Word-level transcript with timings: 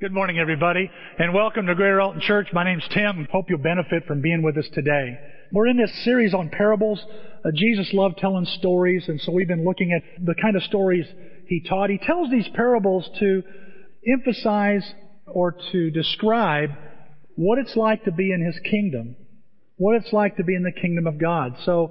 Good 0.00 0.12
morning, 0.12 0.38
everybody, 0.38 0.88
and 1.18 1.34
welcome 1.34 1.66
to 1.66 1.74
Greater 1.74 2.00
Alton 2.00 2.20
Church. 2.20 2.46
My 2.52 2.62
name's 2.62 2.86
Tim. 2.94 3.26
Hope 3.32 3.46
you'll 3.50 3.58
benefit 3.58 4.06
from 4.06 4.20
being 4.20 4.42
with 4.42 4.56
us 4.56 4.68
today. 4.72 5.18
We're 5.50 5.66
in 5.66 5.76
this 5.76 6.04
series 6.04 6.32
on 6.34 6.50
parables. 6.50 7.04
Uh, 7.44 7.50
Jesus 7.52 7.92
loved 7.92 8.16
telling 8.18 8.44
stories, 8.44 9.06
and 9.08 9.20
so 9.20 9.32
we've 9.32 9.48
been 9.48 9.64
looking 9.64 9.90
at 9.90 10.24
the 10.24 10.36
kind 10.40 10.54
of 10.54 10.62
stories 10.62 11.04
he 11.48 11.66
taught. 11.68 11.90
He 11.90 11.98
tells 11.98 12.30
these 12.30 12.46
parables 12.54 13.10
to 13.18 13.42
emphasize 14.06 14.88
or 15.26 15.56
to 15.72 15.90
describe 15.90 16.70
what 17.34 17.58
it's 17.58 17.74
like 17.74 18.04
to 18.04 18.12
be 18.12 18.30
in 18.30 18.40
his 18.40 18.56
kingdom, 18.70 19.16
what 19.78 19.96
it's 19.96 20.12
like 20.12 20.36
to 20.36 20.44
be 20.44 20.54
in 20.54 20.62
the 20.62 20.80
kingdom 20.80 21.08
of 21.08 21.18
God. 21.18 21.56
So, 21.64 21.90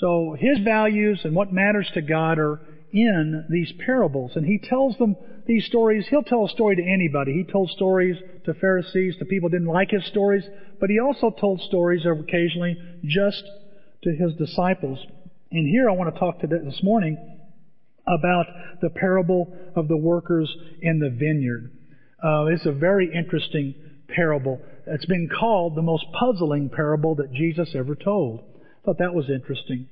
so 0.00 0.34
his 0.36 0.58
values 0.64 1.20
and 1.22 1.36
what 1.36 1.52
matters 1.52 1.88
to 1.94 2.02
God 2.02 2.40
are 2.40 2.60
in 2.92 3.46
these 3.50 3.72
parables, 3.84 4.32
and 4.34 4.46
he 4.46 4.58
tells 4.58 4.96
them 4.98 5.16
these 5.46 5.64
stories. 5.66 6.06
He'll 6.08 6.22
tell 6.22 6.46
a 6.46 6.48
story 6.48 6.76
to 6.76 6.82
anybody. 6.82 7.32
He 7.32 7.50
told 7.50 7.70
stories 7.70 8.16
to 8.44 8.54
Pharisees, 8.54 9.16
to 9.18 9.24
people 9.24 9.48
who 9.48 9.58
didn't 9.58 9.72
like 9.72 9.90
his 9.90 10.06
stories, 10.06 10.44
but 10.80 10.90
he 10.90 10.98
also 10.98 11.30
told 11.30 11.60
stories 11.62 12.04
occasionally 12.06 12.76
just 13.04 13.42
to 14.04 14.10
his 14.10 14.34
disciples. 14.34 14.98
And 15.50 15.68
here 15.68 15.88
I 15.88 15.94
want 15.94 16.14
to 16.14 16.18
talk 16.18 16.40
to 16.40 16.46
this 16.46 16.80
morning 16.82 17.16
about 18.06 18.46
the 18.80 18.90
parable 18.90 19.54
of 19.76 19.88
the 19.88 19.96
workers 19.96 20.54
in 20.80 20.98
the 20.98 21.10
vineyard. 21.10 21.72
Uh, 22.22 22.46
it's 22.46 22.66
a 22.66 22.72
very 22.72 23.10
interesting 23.14 23.74
parable. 24.08 24.60
It's 24.86 25.06
been 25.06 25.28
called 25.28 25.76
the 25.76 25.82
most 25.82 26.04
puzzling 26.18 26.70
parable 26.70 27.14
that 27.16 27.32
Jesus 27.32 27.74
ever 27.74 27.94
told. 27.94 28.40
I 28.40 28.84
thought 28.84 28.98
that 28.98 29.14
was 29.14 29.28
interesting. 29.28 29.88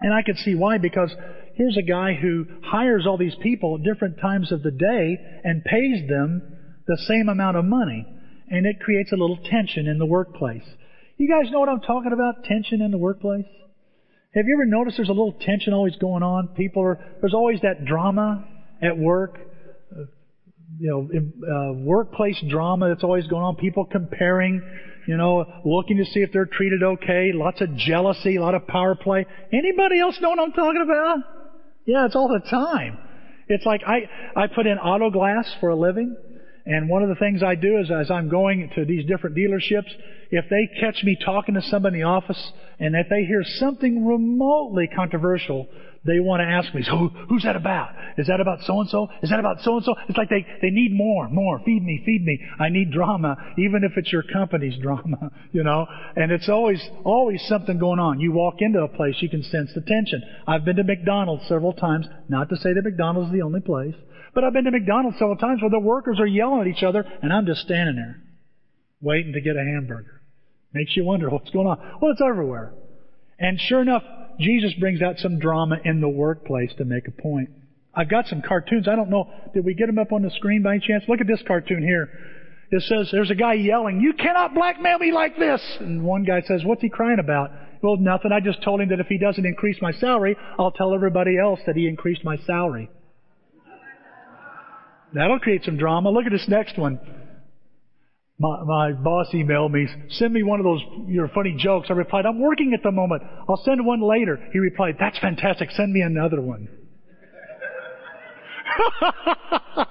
And 0.00 0.14
I 0.14 0.22
could 0.22 0.36
see 0.36 0.54
why, 0.54 0.78
because 0.78 1.12
here's 1.54 1.76
a 1.76 1.82
guy 1.82 2.14
who 2.14 2.46
hires 2.64 3.06
all 3.06 3.18
these 3.18 3.36
people 3.42 3.76
at 3.76 3.84
different 3.84 4.18
times 4.20 4.50
of 4.50 4.62
the 4.62 4.70
day 4.70 5.18
and 5.44 5.64
pays 5.64 6.08
them 6.08 6.56
the 6.86 6.96
same 7.06 7.28
amount 7.28 7.56
of 7.56 7.64
money. 7.64 8.06
And 8.48 8.66
it 8.66 8.80
creates 8.80 9.12
a 9.12 9.16
little 9.16 9.36
tension 9.36 9.86
in 9.86 9.98
the 9.98 10.06
workplace. 10.06 10.64
You 11.18 11.28
guys 11.28 11.52
know 11.52 11.60
what 11.60 11.68
I'm 11.68 11.80
talking 11.80 12.12
about? 12.12 12.44
Tension 12.44 12.80
in 12.80 12.90
the 12.90 12.98
workplace? 12.98 13.44
Have 14.34 14.46
you 14.46 14.54
ever 14.54 14.64
noticed 14.64 14.96
there's 14.96 15.08
a 15.08 15.12
little 15.12 15.36
tension 15.40 15.74
always 15.74 15.96
going 15.96 16.22
on? 16.22 16.48
People 16.56 16.82
are, 16.82 16.98
there's 17.20 17.34
always 17.34 17.60
that 17.62 17.84
drama 17.84 18.46
at 18.80 18.96
work. 18.96 19.38
Uh, 19.92 20.04
you 20.78 20.88
know, 20.88 21.10
uh, 21.12 21.72
workplace 21.74 22.42
drama 22.48 22.88
that's 22.88 23.04
always 23.04 23.26
going 23.26 23.42
on. 23.42 23.56
People 23.56 23.84
comparing 23.84 24.62
you 25.10 25.16
know, 25.16 25.44
looking 25.64 25.96
to 25.96 26.04
see 26.04 26.20
if 26.20 26.30
they're 26.32 26.46
treated 26.46 26.84
okay, 26.84 27.32
lots 27.34 27.60
of 27.60 27.74
jealousy, 27.74 28.36
a 28.36 28.40
lot 28.40 28.54
of 28.54 28.64
power 28.68 28.94
play. 28.94 29.26
Anybody 29.52 29.98
else 29.98 30.16
know 30.20 30.30
what 30.30 30.38
I'm 30.38 30.52
talking 30.52 30.82
about? 30.84 31.18
Yeah, 31.84 32.06
it's 32.06 32.14
all 32.14 32.28
the 32.28 32.48
time. 32.48 32.96
It's 33.48 33.66
like 33.66 33.80
I, 33.84 34.08
I 34.36 34.46
put 34.46 34.68
in 34.68 34.78
auto 34.78 35.10
glass 35.10 35.52
for 35.58 35.70
a 35.70 35.74
living. 35.74 36.16
And 36.64 36.88
one 36.88 37.02
of 37.02 37.08
the 37.08 37.16
things 37.16 37.42
I 37.42 37.56
do 37.56 37.80
is 37.80 37.90
as 37.90 38.08
I'm 38.08 38.28
going 38.28 38.70
to 38.76 38.84
these 38.84 39.04
different 39.04 39.34
dealerships, 39.34 39.90
if 40.30 40.44
they 40.48 40.70
catch 40.78 41.02
me 41.02 41.18
talking 41.24 41.56
to 41.56 41.62
somebody 41.62 41.96
in 41.96 42.02
the 42.02 42.08
office 42.08 42.52
and 42.78 42.94
if 42.94 43.08
they 43.08 43.24
hear 43.24 43.42
something 43.42 44.06
remotely 44.06 44.88
controversial, 44.94 45.66
they 46.02 46.18
want 46.18 46.40
to 46.40 46.46
ask 46.46 46.74
me, 46.74 46.82
so 46.82 47.08
who's 47.28 47.42
that 47.42 47.56
about? 47.56 47.90
Is 48.16 48.28
that 48.28 48.40
about 48.40 48.60
so 48.62 48.80
and 48.80 48.88
so? 48.88 49.08
Is 49.22 49.28
that 49.28 49.38
about 49.38 49.60
so 49.60 49.76
and 49.76 49.84
so? 49.84 49.94
It's 50.08 50.16
like 50.16 50.30
they, 50.30 50.46
they 50.62 50.70
need 50.70 50.92
more, 50.94 51.28
more. 51.28 51.58
Feed 51.58 51.84
me, 51.84 52.02
feed 52.06 52.24
me. 52.24 52.40
I 52.58 52.70
need 52.70 52.90
drama, 52.90 53.36
even 53.58 53.84
if 53.84 53.92
it's 53.96 54.10
your 54.10 54.22
company's 54.22 54.78
drama, 54.82 55.30
you 55.52 55.62
know? 55.62 55.86
And 56.16 56.32
it's 56.32 56.48
always, 56.48 56.82
always 57.04 57.42
something 57.46 57.78
going 57.78 57.98
on. 57.98 58.18
You 58.18 58.32
walk 58.32 58.56
into 58.60 58.80
a 58.80 58.88
place, 58.88 59.16
you 59.20 59.28
can 59.28 59.42
sense 59.42 59.72
the 59.74 59.82
tension. 59.82 60.22
I've 60.46 60.64
been 60.64 60.76
to 60.76 60.84
McDonald's 60.84 61.46
several 61.46 61.74
times, 61.74 62.06
not 62.30 62.48
to 62.48 62.56
say 62.56 62.72
that 62.72 62.82
McDonald's 62.82 63.28
is 63.28 63.34
the 63.34 63.42
only 63.42 63.60
place, 63.60 63.94
but 64.34 64.42
I've 64.42 64.54
been 64.54 64.64
to 64.64 64.70
McDonald's 64.70 65.18
several 65.18 65.36
times 65.36 65.60
where 65.60 65.70
the 65.70 65.78
workers 65.78 66.18
are 66.18 66.26
yelling 66.26 66.62
at 66.62 66.66
each 66.66 66.82
other 66.82 67.04
and 67.22 67.30
I'm 67.30 67.44
just 67.44 67.60
standing 67.60 67.96
there, 67.96 68.22
waiting 69.02 69.34
to 69.34 69.40
get 69.42 69.56
a 69.56 69.64
hamburger. 69.64 70.22
Makes 70.72 70.96
you 70.96 71.04
wonder 71.04 71.28
what's 71.28 71.50
going 71.50 71.66
on. 71.66 71.78
Well, 72.00 72.12
it's 72.12 72.22
everywhere. 72.22 72.72
And 73.38 73.60
sure 73.60 73.82
enough, 73.82 74.04
Jesus 74.40 74.72
brings 74.80 75.02
out 75.02 75.18
some 75.18 75.38
drama 75.38 75.76
in 75.84 76.00
the 76.00 76.08
workplace 76.08 76.72
to 76.78 76.84
make 76.84 77.06
a 77.06 77.10
point. 77.10 77.50
I've 77.94 78.08
got 78.08 78.26
some 78.26 78.42
cartoons. 78.42 78.88
I 78.88 78.96
don't 78.96 79.10
know. 79.10 79.30
Did 79.52 79.64
we 79.64 79.74
get 79.74 79.86
them 79.86 79.98
up 79.98 80.12
on 80.12 80.22
the 80.22 80.30
screen 80.30 80.62
by 80.62 80.74
any 80.74 80.86
chance? 80.86 81.04
Look 81.08 81.20
at 81.20 81.26
this 81.26 81.42
cartoon 81.46 81.82
here. 81.82 82.08
It 82.70 82.82
says 82.82 83.10
there's 83.10 83.30
a 83.30 83.34
guy 83.34 83.54
yelling, 83.54 84.00
"You 84.00 84.12
cannot 84.12 84.54
blackmail 84.54 84.98
me 84.98 85.12
like 85.12 85.36
this!" 85.36 85.60
And 85.80 86.04
one 86.04 86.22
guy 86.22 86.40
says, 86.42 86.64
"What's 86.64 86.82
he 86.82 86.88
crying 86.88 87.18
about?" 87.18 87.50
Well, 87.82 87.96
nothing. 87.96 88.30
I 88.30 88.40
just 88.40 88.62
told 88.62 88.80
him 88.80 88.90
that 88.90 89.00
if 89.00 89.08
he 89.08 89.18
doesn't 89.18 89.44
increase 89.44 89.80
my 89.82 89.90
salary, 89.92 90.36
I'll 90.58 90.70
tell 90.70 90.94
everybody 90.94 91.36
else 91.36 91.60
that 91.66 91.76
he 91.76 91.88
increased 91.88 92.24
my 92.24 92.36
salary. 92.36 92.90
That'll 95.12 95.40
create 95.40 95.64
some 95.64 95.76
drama. 95.76 96.10
Look 96.10 96.26
at 96.26 96.32
this 96.32 96.48
next 96.48 96.78
one 96.78 97.00
my, 98.40 98.64
my 98.64 98.92
boss 98.92 99.26
emailed 99.34 99.70
me, 99.70 99.86
send 100.08 100.32
me 100.32 100.42
one 100.42 100.60
of 100.60 100.64
those 100.64 100.80
your 101.06 101.28
funny 101.28 101.54
jokes. 101.58 101.88
I 101.90 101.92
replied, 101.92 102.24
I'm 102.24 102.40
working 102.40 102.72
at 102.72 102.82
the 102.82 102.90
moment. 102.90 103.22
I'll 103.46 103.62
send 103.62 103.84
one 103.84 104.00
later. 104.00 104.38
He 104.50 104.58
replied, 104.58 104.96
that's 104.98 105.18
fantastic. 105.18 105.70
Send 105.72 105.92
me 105.92 106.00
another 106.00 106.40
one. 106.40 106.66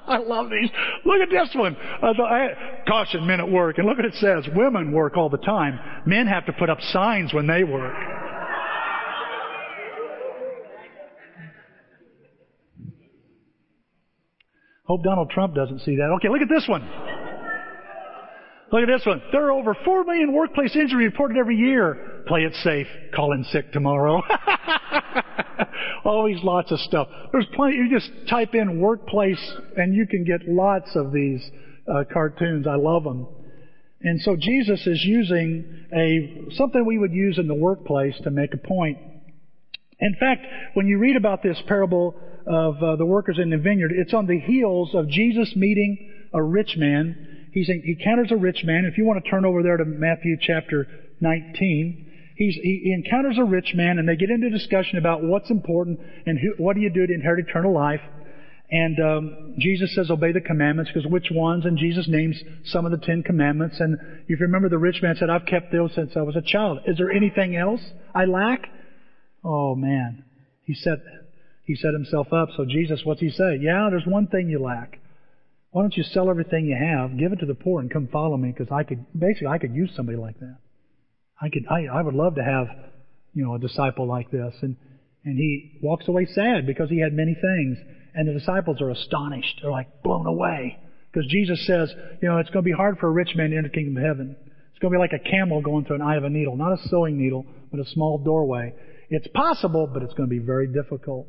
I 0.08 0.18
love 0.18 0.50
these. 0.50 0.72
Look 1.06 1.22
at 1.22 1.30
this 1.30 1.50
one. 1.54 1.78
I 1.78 2.82
caution 2.88 3.28
men 3.28 3.40
at 3.40 3.48
work. 3.48 3.78
And 3.78 3.86
look 3.86 3.98
what 3.98 4.06
it 4.06 4.16
says. 4.16 4.46
Women 4.56 4.94
work 4.94 5.16
all 5.16 5.30
the 5.30 5.38
time. 5.38 5.80
Men 6.08 6.26
have 6.26 6.48
to 6.48 6.54
put 6.54 6.72
up 6.72 6.82
signs 6.82 7.32
when 7.32 7.46
they 7.46 7.64
work. 7.64 7.94
Hope 14.86 15.04
Donald 15.04 15.30
Trump 15.30 15.54
doesn't 15.54 15.82
see 15.82 15.98
that. 15.98 16.10
Okay, 16.18 16.30
look 16.30 16.42
at 16.42 16.50
this 16.50 16.66
one. 16.68 16.82
Look 18.72 18.84
at 18.84 18.88
this 18.88 19.06
one. 19.06 19.22
There 19.32 19.48
are 19.48 19.52
over 19.52 19.76
4 19.84 20.04
million 20.04 20.32
workplace 20.32 20.76
injuries 20.76 21.12
reported 21.12 21.38
every 21.38 21.56
year. 21.56 22.24
Play 22.28 22.42
it 22.42 22.54
safe. 22.64 22.88
Call 23.16 23.34
in 23.34 23.44
sick 23.46 23.72
tomorrow. 23.72 24.22
Always 26.06 26.38
lots 26.44 26.72
of 26.72 26.80
stuff. 26.82 27.08
There's 27.32 27.48
plenty. 27.56 27.78
You 27.78 27.90
just 27.90 28.12
type 28.30 28.54
in 28.54 28.80
workplace 28.80 29.54
and 29.76 29.96
you 29.96 30.06
can 30.06 30.24
get 30.24 30.48
lots 30.48 30.96
of 30.96 31.12
these 31.12 31.42
uh, 31.92 32.04
cartoons. 32.14 32.68
I 32.68 32.76
love 32.76 33.04
them. 33.04 33.28
And 34.02 34.22
so 34.22 34.36
Jesus 34.40 34.86
is 34.86 35.04
using 35.04 35.86
a, 35.94 36.54
something 36.56 36.86
we 36.86 37.00
would 37.00 37.12
use 37.12 37.40
in 37.40 37.48
the 37.48 37.56
workplace 37.56 38.16
to 38.24 38.30
make 38.30 38.54
a 38.54 38.58
point. 38.58 39.00
In 40.00 40.16
fact, 40.20 40.46
when 40.76 40.88
you 40.88 41.00
read 41.00 41.18
about 41.18 41.42
this 41.42 41.62
parable 41.68 42.16
of 42.48 42.82
uh, 42.82 42.96
the 42.98 43.06
workers 43.06 43.40
in 43.42 43.50
the 43.50 43.58
vineyard, 43.58 43.92
it's 43.94 44.14
on 44.14 44.28
the 44.28 44.40
heels 44.40 44.92
of 44.94 45.10
Jesus 45.10 45.54
meeting 45.56 46.12
a 46.34 46.42
rich 46.42 46.76
man 46.78 47.39
He's, 47.52 47.68
he 47.68 47.98
encounters 48.00 48.32
a 48.32 48.38
rich 48.38 48.64
man. 48.64 48.86
If 48.86 48.98
you 48.98 49.06
want 49.06 49.24
to 49.24 49.30
turn 49.30 49.46
over 49.46 49.64
there 49.64 49.78
to 49.78 49.86
Matthew 49.86 50.38
chapter 50.40 50.88
19, 51.20 52.10
He's, 52.40 52.56
he 52.56 52.94
encounters 52.94 53.38
a 53.38 53.44
rich 53.44 53.74
man 53.76 54.00
and 54.00 54.08
they 54.08 54.16
get 54.16 54.30
into 54.30 54.50
discussion 54.50 54.98
about 54.98 55.22
what's 55.22 55.52
important 55.52 56.00
and 56.26 56.40
who, 56.40 56.54
what 56.64 56.74
do 56.74 56.82
you 56.82 56.90
do 56.90 57.06
to 57.06 57.14
inherit 57.14 57.46
eternal 57.46 57.74
life. 57.74 58.00
And 58.72 58.98
um, 58.98 59.56
Jesus 59.60 59.94
says, 59.94 60.10
obey 60.10 60.32
the 60.32 60.40
commandments, 60.40 60.90
because 60.94 61.10
which 61.12 61.28
ones? 61.32 61.66
And 61.66 61.78
Jesus 61.78 62.08
names 62.08 62.42
some 62.64 62.86
of 62.86 62.92
the 62.92 63.06
Ten 63.06 63.24
Commandments. 63.24 63.82
And 63.82 63.98
if 64.30 64.40
you 64.40 64.46
remember, 64.46 64.70
the 64.70 64.78
rich 64.78 65.02
man 65.02 65.18
said, 65.20 65.30
I've 65.30 65.48
kept 65.48 65.74
those 65.74 65.94
since 65.96 66.12
I 66.16 66.22
was 66.22 66.38
a 66.38 66.42
child. 66.42 66.80
Is 66.88 66.98
there 66.98 67.12
anything 67.12 67.58
else 67.58 67.82
I 68.16 68.24
lack? 68.24 68.68
Oh 69.44 69.76
man. 69.76 70.24
He 70.64 70.76
set, 70.76 71.00
he 71.66 71.76
set 71.76 71.92
himself 71.92 72.32
up. 72.32 72.50
So 72.56 72.64
Jesus, 72.64 73.02
what's 73.04 73.20
he 73.20 73.32
say? 73.32 73.58
Yeah, 73.60 73.90
there's 73.90 74.06
one 74.06 74.28
thing 74.28 74.48
you 74.48 74.64
lack. 74.64 74.98
Why 75.72 75.84
don't 75.84 75.96
you 75.96 76.04
sell 76.04 76.30
everything 76.30 76.66
you 76.66 76.76
have, 76.76 77.18
give 77.18 77.32
it 77.32 77.40
to 77.40 77.46
the 77.46 77.54
poor, 77.54 77.80
and 77.80 77.92
come 77.92 78.08
follow 78.12 78.38
me? 78.38 78.52
Because 78.52 78.72
I 78.72 78.84
could, 78.84 79.06
basically, 79.18 79.48
I 79.48 79.60
could 79.60 79.74
use 79.74 79.92
somebody 79.96 80.18
like 80.18 80.40
that. 80.40 80.58
I 81.40 81.50
could, 81.50 81.66
I, 81.70 81.86
I 81.86 82.02
would 82.02 82.16
love 82.16 82.36
to 82.36 82.44
have, 82.44 82.68
you 83.34 83.46
know, 83.46 83.54
a 83.54 83.60
disciple 83.60 84.08
like 84.08 84.32
this. 84.32 84.54
And, 84.62 84.76
and 85.24 85.38
he 85.38 85.80
walks 85.82 86.08
away 86.08 86.26
sad 86.26 86.66
because 86.66 86.90
he 86.90 87.00
had 87.00 87.14
many 87.14 87.36
things. 87.36 87.78
And 88.16 88.28
the 88.28 88.34
disciples 88.34 88.82
are 88.82 88.90
astonished. 88.90 89.60
They're 89.62 89.72
like 89.72 90.02
blown 90.04 90.26
away. 90.26 90.80
Because 91.12 91.30
Jesus 91.30 91.66
says, 91.66 91.94
you 92.22 92.28
know, 92.28 92.40
it's 92.40 92.50
going 92.50 92.64
to 92.64 92.70
be 92.70 92.76
hard 92.76 92.98
for 92.98 93.08
a 93.08 93.12
rich 93.12 93.36
man 93.36 93.52
to 93.52 93.58
enter 93.58 93.70
the 93.70 93.74
kingdom 93.74 93.98
of 93.98 94.04
heaven. 94.04 94.36
It's 94.72 94.80
going 94.80 94.92
to 94.92 94.98
be 94.98 95.00
like 95.00 95.14
a 95.14 95.30
camel 95.30 95.62
going 95.62 95.86
through 95.86 95.98
an 95.98 96.02
eye 96.02 96.18
of 96.18 96.24
a 96.24 96.30
needle. 96.30 96.58
Not 96.58 96.74
a 96.74 96.88
sewing 96.90 97.18
needle, 97.18 97.46
but 97.72 97.80
a 97.80 97.86
small 97.86 98.18
doorway. 98.18 98.74
It's 99.10 99.28
possible, 99.34 99.88
but 99.92 100.02
it's 100.02 100.14
going 100.14 100.30
to 100.30 100.36
be 100.36 100.44
very 100.44 100.68
difficult. 100.68 101.28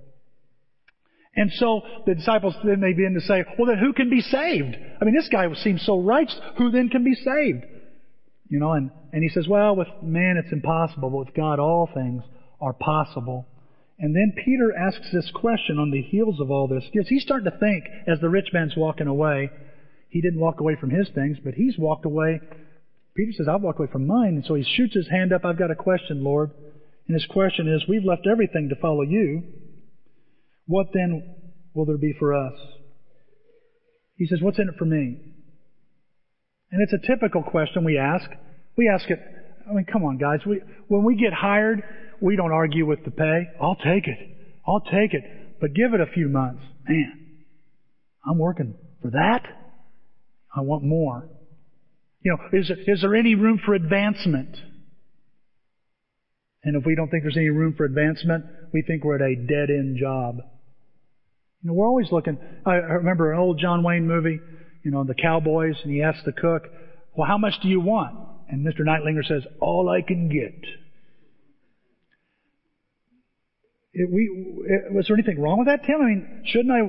And 1.37 1.51
so 1.55 1.83
the 2.07 2.15
disciples 2.15 2.55
then 2.65 2.81
they 2.81 2.93
begin 2.93 3.15
to 3.15 3.21
say, 3.21 3.45
well 3.59 3.69
then 3.69 3.79
who 3.79 3.93
can 3.93 4.11
be 4.11 4.21
saved? 4.21 4.77
I 5.01 5.05
mean, 5.05 5.15
this 5.15 5.29
guy 5.31 5.47
seems 5.55 5.85
so 5.85 6.01
righteous. 6.01 6.39
Who 6.59 6.71
then 6.71 6.89
can 6.89 7.05
be 7.05 7.15
saved? 7.15 7.65
You 8.49 8.59
know, 8.59 8.73
and, 8.73 8.91
and 9.13 9.23
he 9.23 9.29
says, 9.29 9.47
well, 9.49 9.77
with 9.77 9.89
man 10.03 10.43
it's 10.43 10.53
impossible, 10.53 11.11
but 11.11 11.27
with 11.27 11.35
God 11.35 11.61
all 11.61 11.89
things 11.93 12.23
are 12.61 12.73
possible. 12.73 13.47
And 14.01 14.17
then 14.17 14.33
Peter 14.45 14.75
asks 14.75 15.07
this 15.13 15.31
question 15.35 15.79
on 15.79 15.91
the 15.91 16.01
heels 16.01 16.41
of 16.41 16.51
all 16.51 16.67
this. 16.67 16.85
Because 16.91 17.09
he's 17.09 17.23
starting 17.23 17.51
to 17.51 17.59
think, 17.59 17.85
as 18.09 18.19
the 18.21 18.31
rich 18.31 18.49
man's 18.53 18.75
walking 18.75 19.07
away, 19.07 19.51
he 20.09 20.23
didn't 20.23 20.41
walk 20.41 20.61
away 20.61 20.75
from 20.81 20.89
his 20.89 21.09
things, 21.15 21.37
but 21.45 21.55
he's 21.55 21.79
walked 21.79 22.07
away. 22.07 22.41
Peter 23.15 23.33
says, 23.33 23.47
I've 23.47 23.61
walked 23.61 23.79
away 23.79 23.91
from 23.93 24.07
mine. 24.07 24.37
And 24.37 24.45
so 24.45 24.55
he 24.55 24.65
shoots 24.65 24.95
his 24.95 25.09
hand 25.09 25.35
up, 25.35 25.45
I've 25.45 25.59
got 25.59 25.71
a 25.71 25.77
question, 25.77 26.25
Lord. 26.25 26.51
And 27.07 27.15
his 27.15 27.27
question 27.27 27.69
is, 27.69 27.85
we've 27.89 28.05
left 28.05 28.27
everything 28.31 28.71
to 28.71 28.77
follow 28.77 29.03
you. 29.03 29.43
What 30.71 30.87
then 30.95 31.35
will 31.75 31.85
there 31.85 31.99
be 31.99 32.15
for 32.17 32.33
us? 32.33 32.53
He 34.15 34.27
says, 34.27 34.39
What's 34.41 34.61
in 34.61 34.69
it 34.69 34.77
for 34.79 34.85
me? 34.85 35.19
And 36.71 36.81
it's 36.81 36.93
a 36.93 37.05
typical 37.05 37.43
question 37.43 37.83
we 37.83 37.99
ask. 37.99 38.31
We 38.77 38.89
ask 38.89 39.11
it, 39.11 39.19
I 39.69 39.73
mean, 39.73 39.85
come 39.85 40.05
on, 40.05 40.19
guys. 40.19 40.47
We, 40.47 40.63
when 40.87 41.03
we 41.03 41.17
get 41.17 41.33
hired, 41.33 41.83
we 42.21 42.37
don't 42.37 42.53
argue 42.53 42.87
with 42.87 43.05
the 43.05 43.11
pay. 43.11 43.49
I'll 43.61 43.75
take 43.75 44.07
it. 44.07 44.19
I'll 44.65 44.81
take 44.81 45.13
it. 45.13 45.25
But 45.61 45.75
give 45.75 45.93
it 45.93 46.01
a 46.01 46.07
few 46.07 46.29
months. 46.29 46.63
Man, 46.89 47.13
I'm 48.25 48.39
working 48.39 48.77
for 49.03 49.11
that. 49.11 49.43
I 50.55 50.61
want 50.61 50.85
more. 50.85 51.29
You 52.21 52.37
know, 52.37 52.59
is, 52.59 52.71
is 52.87 53.01
there 53.01 53.17
any 53.17 53.35
room 53.35 53.61
for 53.67 53.75
advancement? 53.75 54.57
And 56.63 56.77
if 56.77 56.87
we 56.87 56.95
don't 56.95 57.11
think 57.11 57.25
there's 57.25 57.37
any 57.37 57.51
room 57.51 57.75
for 57.77 57.85
advancement, 57.85 58.45
we 58.73 58.83
think 58.87 59.03
we're 59.03 59.17
at 59.17 59.23
a 59.23 59.35
dead 59.35 59.71
end 59.71 59.99
job. 59.99 60.37
You 61.63 61.69
know, 61.69 61.75
we're 61.75 61.87
always 61.87 62.11
looking. 62.11 62.39
I 62.65 62.75
remember 62.75 63.33
an 63.33 63.39
old 63.39 63.59
John 63.59 63.83
Wayne 63.83 64.07
movie, 64.07 64.41
you 64.83 64.91
know, 64.91 65.05
the 65.05 65.15
cowboys, 65.15 65.77
and 65.83 65.93
he 65.93 66.03
asks 66.03 66.23
the 66.25 66.33
cook, 66.33 66.65
well, 67.15 67.27
how 67.27 67.39
much 67.39 67.55
do 67.63 67.69
you 67.69 67.81
want? 67.81 68.17
And 68.49 68.67
Mr. 68.67 68.81
Nightlinger 68.81 69.27
says, 69.27 69.43
all 69.61 69.89
I 69.89 70.01
can 70.01 70.29
get. 70.29 70.69
It, 73.93 74.09
we, 74.11 74.23
it, 74.67 74.95
was 74.95 75.07
there 75.09 75.17
anything 75.17 75.41
wrong 75.41 75.59
with 75.59 75.69
that, 75.69 75.85
Tim? 75.85 76.01
I 76.01 76.07
mean, 76.07 76.43
shouldn't 76.47 76.71
I, 76.71 76.81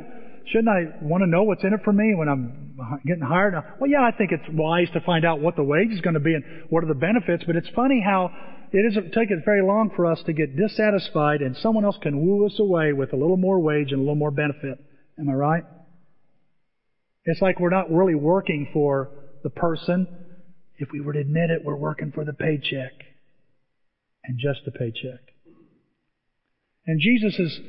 shouldn't 0.51 0.69
I 0.69 1.03
want 1.03 1.23
to 1.23 1.27
know 1.27 1.43
what's 1.43 1.63
in 1.63 1.73
it 1.73 1.81
for 1.83 1.91
me 1.91 2.13
when 2.15 2.29
I'm 2.29 2.75
getting 3.05 3.23
hired? 3.23 3.55
Well, 3.79 3.89
yeah, 3.89 4.03
I 4.03 4.11
think 4.15 4.31
it's 4.31 4.45
wise 4.53 4.87
to 4.93 5.01
find 5.01 5.25
out 5.25 5.41
what 5.41 5.55
the 5.55 5.63
wage 5.63 5.91
is 5.91 6.01
going 6.01 6.13
to 6.13 6.19
be 6.19 6.33
and 6.33 6.43
what 6.69 6.83
are 6.83 6.87
the 6.87 6.93
benefits, 6.93 7.43
but 7.45 7.55
it's 7.55 7.69
funny 7.75 8.01
how 8.05 8.31
it 8.71 8.93
doesn't 8.93 9.11
take 9.11 9.31
it 9.31 9.43
very 9.43 9.61
long 9.61 9.91
for 9.95 10.05
us 10.05 10.21
to 10.25 10.33
get 10.33 10.55
dissatisfied 10.55 11.41
and 11.41 11.57
someone 11.57 11.83
else 11.83 11.97
can 12.01 12.25
woo 12.25 12.45
us 12.45 12.57
away 12.59 12.93
with 12.93 13.11
a 13.11 13.17
little 13.17 13.37
more 13.37 13.59
wage 13.59 13.91
and 13.91 13.97
a 13.97 14.01
little 14.01 14.15
more 14.15 14.31
benefit. 14.31 14.79
Am 15.19 15.29
I 15.29 15.33
right? 15.33 15.63
It's 17.25 17.41
like 17.41 17.59
we're 17.59 17.69
not 17.69 17.91
really 17.91 18.15
working 18.15 18.69
for 18.73 19.09
the 19.43 19.49
person. 19.49 20.07
If 20.77 20.89
we 20.91 21.01
were 21.01 21.13
to 21.13 21.19
admit 21.19 21.49
it, 21.49 21.63
we're 21.63 21.75
working 21.75 22.11
for 22.11 22.25
the 22.25 22.33
paycheck 22.33 22.93
and 24.23 24.39
just 24.39 24.61
the 24.65 24.71
paycheck. 24.71 25.19
And 26.87 26.99
Jesus 26.99 27.37
is, 27.37 27.59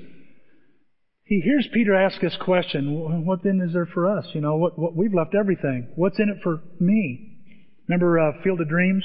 he 1.25 1.41
hears 1.41 1.69
Peter 1.73 1.95
ask 1.95 2.21
this 2.21 2.37
question, 2.41 3.27
what 3.27 3.43
then 3.43 3.61
is 3.61 3.75
there 3.75 3.87
for 3.87 4.09
us? 4.09 4.27
You 4.33 4.41
know, 4.41 4.57
what, 4.57 4.79
what 4.79 4.97
we've 4.97 5.13
left 5.13 5.35
everything. 5.35 5.89
What's 5.97 6.19
in 6.19 6.29
it 6.29 6.39
for 6.43 6.63
me? 6.81 7.41
Remember 7.89 8.19
uh, 8.19 8.43
Field 8.43 8.61
of 8.61 8.69
Dreams? 8.69 9.05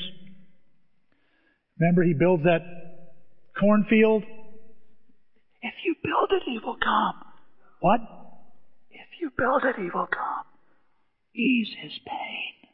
Remember 1.79 2.03
he 2.03 2.13
builds 2.13 2.43
that 2.43 2.61
cornfield? 3.59 4.23
If 5.61 5.73
you 5.85 5.95
build 6.03 6.31
it, 6.31 6.43
he 6.45 6.59
will 6.63 6.77
come. 6.81 7.15
What? 7.79 7.99
If 8.89 9.21
you 9.21 9.31
build 9.37 9.63
it, 9.63 9.75
he 9.75 9.89
will 9.93 10.07
come. 10.07 10.45
Ease 11.35 11.69
his 11.81 11.93
pain. 12.05 12.69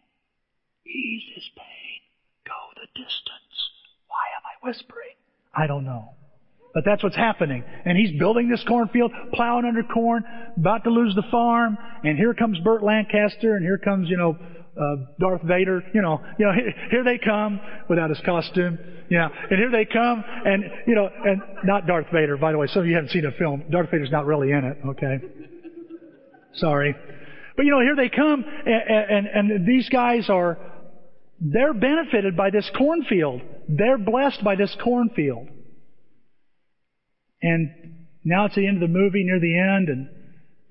Ease 0.85 1.23
his 1.35 1.49
pain. 1.55 1.99
Go 2.45 2.53
the 2.75 2.87
distance. 2.93 3.57
Why 4.07 4.23
am 4.37 4.43
I 4.45 4.67
whispering? 4.67 5.15
I 5.53 5.67
don't 5.67 5.85
know. 5.85 6.09
But 6.73 6.83
that's 6.85 7.03
what's 7.03 7.15
happening. 7.15 7.63
And 7.85 7.97
he's 7.97 8.17
building 8.17 8.49
this 8.49 8.63
cornfield, 8.67 9.11
plowing 9.33 9.65
under 9.65 9.83
corn, 9.83 10.23
about 10.57 10.83
to 10.85 10.89
lose 10.89 11.13
the 11.13 11.23
farm, 11.29 11.77
and 12.03 12.17
here 12.17 12.33
comes 12.33 12.57
Burt 12.59 12.83
Lancaster, 12.83 13.55
and 13.55 13.63
here 13.63 13.77
comes, 13.77 14.09
you 14.09 14.17
know, 14.17 14.37
uh, 14.79 14.95
Darth 15.19 15.41
Vader, 15.43 15.83
you 15.93 16.01
know, 16.01 16.21
you 16.39 16.45
know, 16.45 16.51
here, 16.89 17.03
they 17.03 17.19
come 17.23 17.59
without 17.89 18.09
his 18.09 18.19
costume, 18.25 18.77
know, 19.17 19.29
and 19.49 19.59
here 19.59 19.71
they 19.71 19.85
come, 19.85 20.23
and 20.45 20.63
you 20.87 20.95
know, 20.95 21.09
and 21.25 21.41
not 21.63 21.85
Darth 21.85 22.07
Vader, 22.11 22.37
by 22.37 22.51
the 22.51 22.57
way. 22.57 22.67
Some 22.67 22.81
of 22.81 22.87
you 22.87 22.95
haven't 22.95 23.11
seen 23.11 23.25
a 23.25 23.31
film. 23.31 23.63
Darth 23.69 23.91
Vader's 23.91 24.11
not 24.11 24.25
really 24.25 24.51
in 24.51 24.63
it, 24.63 24.77
okay? 24.87 25.19
Sorry, 26.55 26.95
but 27.55 27.65
you 27.65 27.71
know, 27.71 27.81
here 27.81 27.95
they 27.95 28.09
come, 28.09 28.43
and, 28.65 29.27
and, 29.27 29.51
and 29.51 29.67
these 29.67 29.89
guys 29.89 30.29
are, 30.29 30.57
they're 31.39 31.73
benefited 31.73 32.35
by 32.35 32.49
this 32.49 32.69
cornfield. 32.77 33.41
They're 33.69 33.97
blessed 33.97 34.43
by 34.43 34.55
this 34.55 34.75
cornfield. 34.83 35.49
And 37.41 38.07
now 38.23 38.45
it's 38.45 38.55
the 38.55 38.67
end 38.67 38.81
of 38.81 38.89
the 38.89 38.93
movie, 38.93 39.23
near 39.23 39.39
the 39.39 39.59
end, 39.59 39.89
and 39.89 40.09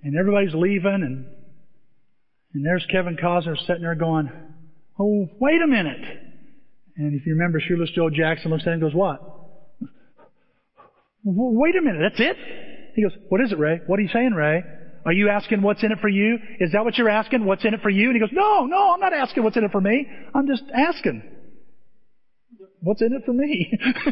and 0.02 0.18
everybody's 0.18 0.54
leaving, 0.54 1.02
and 1.02 1.26
and 2.54 2.64
there's 2.64 2.86
Kevin 2.90 3.16
Costner 3.16 3.56
sitting 3.66 3.82
there 3.82 3.94
going, 3.94 4.30
Oh, 4.98 5.28
wait 5.40 5.62
a 5.62 5.66
minute. 5.66 6.02
And 6.96 7.18
if 7.18 7.26
you 7.26 7.32
remember, 7.32 7.60
Shoeless 7.60 7.90
Joe 7.94 8.10
Jackson 8.10 8.50
looks 8.50 8.62
at 8.62 8.68
him 8.68 8.72
and 8.74 8.82
goes, 8.82 8.94
What? 8.94 9.20
Wait 11.24 11.76
a 11.76 11.82
minute, 11.82 12.00
that's 12.00 12.20
it? 12.20 12.36
He 12.94 13.02
goes, 13.02 13.12
What 13.28 13.40
is 13.40 13.52
it, 13.52 13.58
Ray? 13.58 13.80
What 13.86 13.98
are 13.98 14.02
you 14.02 14.10
saying, 14.12 14.32
Ray? 14.32 14.62
Are 15.04 15.12
you 15.12 15.30
asking 15.30 15.62
what's 15.62 15.82
in 15.82 15.90
it 15.90 15.98
for 16.00 16.08
you? 16.08 16.38
Is 16.60 16.72
that 16.72 16.84
what 16.84 16.96
you're 16.96 17.08
asking? 17.08 17.44
What's 17.44 17.64
in 17.64 17.74
it 17.74 17.80
for 17.80 17.90
you? 17.90 18.08
And 18.08 18.14
he 18.14 18.20
goes, 18.20 18.32
No, 18.32 18.66
no, 18.66 18.92
I'm 18.92 19.00
not 19.00 19.12
asking 19.12 19.42
what's 19.42 19.56
in 19.56 19.64
it 19.64 19.72
for 19.72 19.80
me. 19.80 20.06
I'm 20.34 20.46
just 20.46 20.62
asking. 20.72 21.22
What's 22.80 23.00
in 23.00 23.12
it 23.12 23.22
for 23.24 23.32
me? 23.32 23.72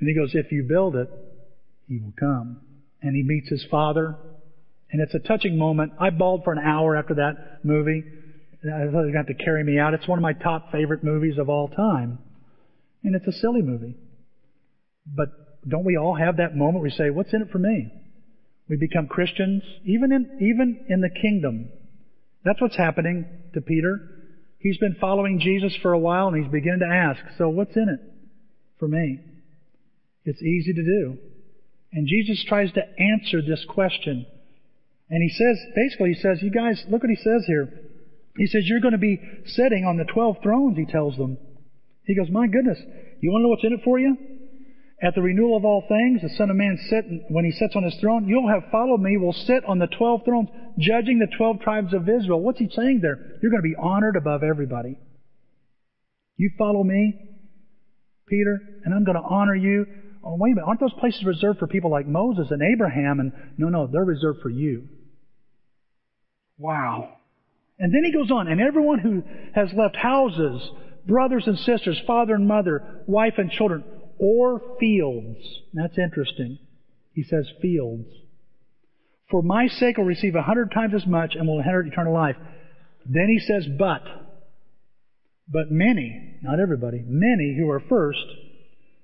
and 0.00 0.08
he 0.08 0.14
goes, 0.14 0.32
If 0.34 0.50
you 0.52 0.64
build 0.64 0.96
it, 0.96 1.08
he 1.86 1.98
will 1.98 2.14
come. 2.18 2.60
And 3.00 3.14
he 3.14 3.22
meets 3.22 3.48
his 3.48 3.64
father 3.70 4.16
and 4.90 5.02
it's 5.02 5.14
a 5.14 5.18
touching 5.18 5.58
moment. 5.58 5.92
I 6.00 6.10
bawled 6.10 6.44
for 6.44 6.52
an 6.52 6.58
hour 6.58 6.96
after 6.96 7.14
that 7.14 7.60
movie. 7.64 8.04
I 8.64 8.90
thought 8.90 9.04
they 9.04 9.16
have 9.16 9.26
to 9.26 9.44
carry 9.44 9.62
me 9.62 9.78
out. 9.78 9.94
It's 9.94 10.08
one 10.08 10.18
of 10.18 10.22
my 10.22 10.32
top 10.32 10.72
favorite 10.72 11.04
movies 11.04 11.38
of 11.38 11.48
all 11.48 11.68
time. 11.68 12.18
And 13.04 13.14
it's 13.14 13.26
a 13.26 13.40
silly 13.40 13.62
movie. 13.62 13.96
But 15.06 15.28
don't 15.68 15.84
we 15.84 15.96
all 15.96 16.14
have 16.14 16.38
that 16.38 16.56
moment 16.56 16.76
where 16.76 16.90
we 16.90 16.90
say, 16.90 17.10
what's 17.10 17.32
in 17.32 17.42
it 17.42 17.50
for 17.50 17.58
me? 17.58 17.92
We 18.68 18.76
become 18.76 19.06
Christians, 19.06 19.62
even 19.84 20.12
in, 20.12 20.38
even 20.40 20.86
in 20.88 21.00
the 21.00 21.10
kingdom. 21.10 21.70
That's 22.44 22.60
what's 22.60 22.76
happening 22.76 23.26
to 23.54 23.60
Peter. 23.60 24.00
He's 24.58 24.78
been 24.78 24.96
following 25.00 25.40
Jesus 25.40 25.74
for 25.80 25.92
a 25.92 25.98
while 25.98 26.28
and 26.28 26.42
he's 26.42 26.52
beginning 26.52 26.80
to 26.80 26.86
ask, 26.86 27.20
so 27.38 27.48
what's 27.48 27.76
in 27.76 27.88
it 27.88 28.00
for 28.78 28.88
me? 28.88 29.20
It's 30.24 30.42
easy 30.42 30.72
to 30.72 30.82
do. 30.82 31.18
And 31.92 32.06
Jesus 32.06 32.44
tries 32.46 32.72
to 32.72 32.82
answer 33.00 33.40
this 33.40 33.64
question 33.68 34.26
and 35.10 35.22
he 35.22 35.30
says, 35.30 35.58
basically, 35.74 36.10
he 36.10 36.20
says, 36.20 36.42
you 36.42 36.50
guys, 36.50 36.84
look 36.88 37.02
what 37.02 37.10
he 37.10 37.16
says 37.16 37.44
here. 37.46 37.72
He 38.36 38.46
says, 38.46 38.62
you're 38.64 38.80
going 38.80 38.92
to 38.92 38.98
be 38.98 39.20
sitting 39.46 39.84
on 39.84 39.96
the 39.96 40.04
12 40.04 40.36
thrones, 40.42 40.76
he 40.76 40.84
tells 40.84 41.16
them. 41.16 41.38
He 42.04 42.14
goes, 42.14 42.30
my 42.30 42.46
goodness, 42.46 42.78
you 43.20 43.30
want 43.30 43.40
to 43.40 43.44
know 43.44 43.48
what's 43.48 43.64
in 43.64 43.72
it 43.72 43.80
for 43.84 43.98
you? 43.98 44.16
At 45.00 45.14
the 45.14 45.22
renewal 45.22 45.56
of 45.56 45.64
all 45.64 45.84
things, 45.88 46.22
the 46.22 46.36
Son 46.36 46.50
of 46.50 46.56
Man 46.56 46.76
sit, 46.90 47.04
when 47.30 47.44
he 47.44 47.52
sits 47.52 47.76
on 47.76 47.84
his 47.84 47.96
throne, 48.00 48.26
you'll 48.26 48.48
have 48.48 48.70
followed 48.72 49.00
me, 49.00 49.16
will 49.16 49.32
sit 49.32 49.64
on 49.64 49.78
the 49.78 49.86
12 49.86 50.24
thrones, 50.24 50.48
judging 50.78 51.20
the 51.20 51.28
12 51.36 51.60
tribes 51.60 51.94
of 51.94 52.08
Israel. 52.08 52.40
What's 52.40 52.58
he 52.58 52.68
saying 52.74 53.00
there? 53.00 53.38
You're 53.40 53.50
going 53.50 53.62
to 53.62 53.68
be 53.68 53.76
honored 53.78 54.16
above 54.16 54.42
everybody. 54.42 54.98
You 56.36 56.50
follow 56.58 56.82
me, 56.82 57.14
Peter, 58.28 58.60
and 58.84 58.92
I'm 58.92 59.04
going 59.04 59.16
to 59.16 59.22
honor 59.22 59.54
you. 59.54 59.86
Oh, 60.24 60.36
wait 60.36 60.52
a 60.52 60.54
minute. 60.56 60.66
Aren't 60.66 60.80
those 60.80 60.92
places 60.98 61.24
reserved 61.24 61.60
for 61.60 61.68
people 61.68 61.90
like 61.90 62.06
Moses 62.06 62.48
and 62.50 62.60
Abraham? 62.62 63.20
And 63.20 63.32
no, 63.56 63.68
no, 63.68 63.86
they're 63.86 64.04
reserved 64.04 64.40
for 64.42 64.50
you. 64.50 64.88
Wow. 66.58 67.14
And 67.78 67.94
then 67.94 68.04
he 68.04 68.12
goes 68.12 68.30
on, 68.30 68.48
and 68.48 68.60
everyone 68.60 68.98
who 68.98 69.22
has 69.54 69.68
left 69.72 69.96
houses, 69.96 70.68
brothers 71.06 71.44
and 71.46 71.58
sisters, 71.58 72.00
father 72.06 72.34
and 72.34 72.48
mother, 72.48 73.02
wife 73.06 73.34
and 73.38 73.50
children, 73.50 73.84
or 74.18 74.60
fields. 74.80 75.38
That's 75.72 75.96
interesting. 75.96 76.58
He 77.12 77.22
says 77.22 77.48
fields. 77.62 78.08
For 79.30 79.42
my 79.42 79.68
sake 79.68 79.96
will 79.96 80.04
receive 80.04 80.34
a 80.34 80.42
hundred 80.42 80.72
times 80.72 80.94
as 80.94 81.06
much 81.06 81.34
and 81.34 81.46
will 81.46 81.58
inherit 81.58 81.86
eternal 81.86 82.14
life. 82.14 82.36
Then 83.06 83.28
he 83.28 83.38
says, 83.38 83.66
but. 83.78 84.02
But 85.50 85.70
many, 85.70 86.38
not 86.42 86.60
everybody, 86.60 87.02
many 87.06 87.56
who 87.58 87.70
are 87.70 87.80
first 87.80 88.24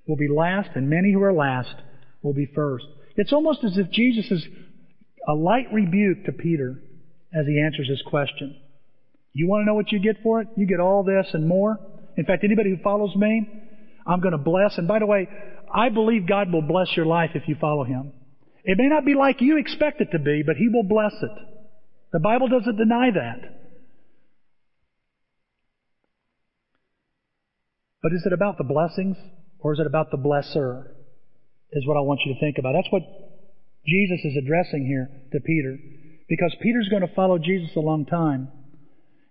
will 0.06 0.16
be 0.16 0.28
last, 0.28 0.70
and 0.74 0.90
many 0.90 1.12
who 1.12 1.22
are 1.22 1.32
last 1.32 1.74
will 2.22 2.34
be 2.34 2.50
first. 2.54 2.84
It's 3.16 3.32
almost 3.32 3.64
as 3.64 3.78
if 3.78 3.90
Jesus 3.90 4.30
is 4.30 4.44
a 5.26 5.34
light 5.34 5.72
rebuke 5.72 6.24
to 6.24 6.32
Peter 6.32 6.82
as 7.34 7.46
he 7.46 7.60
answers 7.60 7.88
his 7.88 8.02
question. 8.06 8.56
You 9.32 9.48
want 9.48 9.62
to 9.62 9.66
know 9.66 9.74
what 9.74 9.90
you 9.90 9.98
get 9.98 10.22
for 10.22 10.40
it? 10.40 10.48
You 10.56 10.66
get 10.66 10.80
all 10.80 11.02
this 11.02 11.26
and 11.32 11.48
more. 11.48 11.78
In 12.16 12.24
fact, 12.24 12.44
anybody 12.44 12.70
who 12.70 12.82
follows 12.82 13.14
me, 13.16 13.48
I'm 14.06 14.20
going 14.20 14.32
to 14.32 14.38
bless. 14.38 14.78
And 14.78 14.86
by 14.86 15.00
the 15.00 15.06
way, 15.06 15.28
I 15.74 15.88
believe 15.88 16.28
God 16.28 16.52
will 16.52 16.62
bless 16.62 16.96
your 16.96 17.06
life 17.06 17.30
if 17.34 17.48
you 17.48 17.56
follow 17.60 17.84
him. 17.84 18.12
It 18.62 18.78
may 18.78 18.86
not 18.86 19.04
be 19.04 19.14
like 19.14 19.40
you 19.40 19.58
expect 19.58 20.00
it 20.00 20.08
to 20.12 20.18
be, 20.18 20.42
but 20.46 20.56
he 20.56 20.68
will 20.68 20.84
bless 20.84 21.12
it. 21.20 21.30
The 22.12 22.20
Bible 22.20 22.48
doesn't 22.48 22.76
deny 22.76 23.10
that. 23.12 23.40
But 28.02 28.12
is 28.12 28.22
it 28.24 28.32
about 28.32 28.56
the 28.58 28.64
blessings 28.64 29.16
or 29.58 29.72
is 29.72 29.80
it 29.80 29.86
about 29.86 30.10
the 30.10 30.18
blesser? 30.18 30.90
Is 31.72 31.86
what 31.88 31.96
I 31.96 32.00
want 32.00 32.20
you 32.24 32.34
to 32.34 32.38
think 32.38 32.58
about. 32.58 32.74
That's 32.74 32.92
what 32.92 33.02
Jesus 33.84 34.20
is 34.24 34.36
addressing 34.36 34.86
here 34.86 35.10
to 35.32 35.40
Peter. 35.40 35.76
Because 36.28 36.54
Peter's 36.62 36.88
going 36.88 37.06
to 37.06 37.14
follow 37.14 37.38
Jesus 37.38 37.70
a 37.76 37.80
long 37.80 38.06
time. 38.06 38.48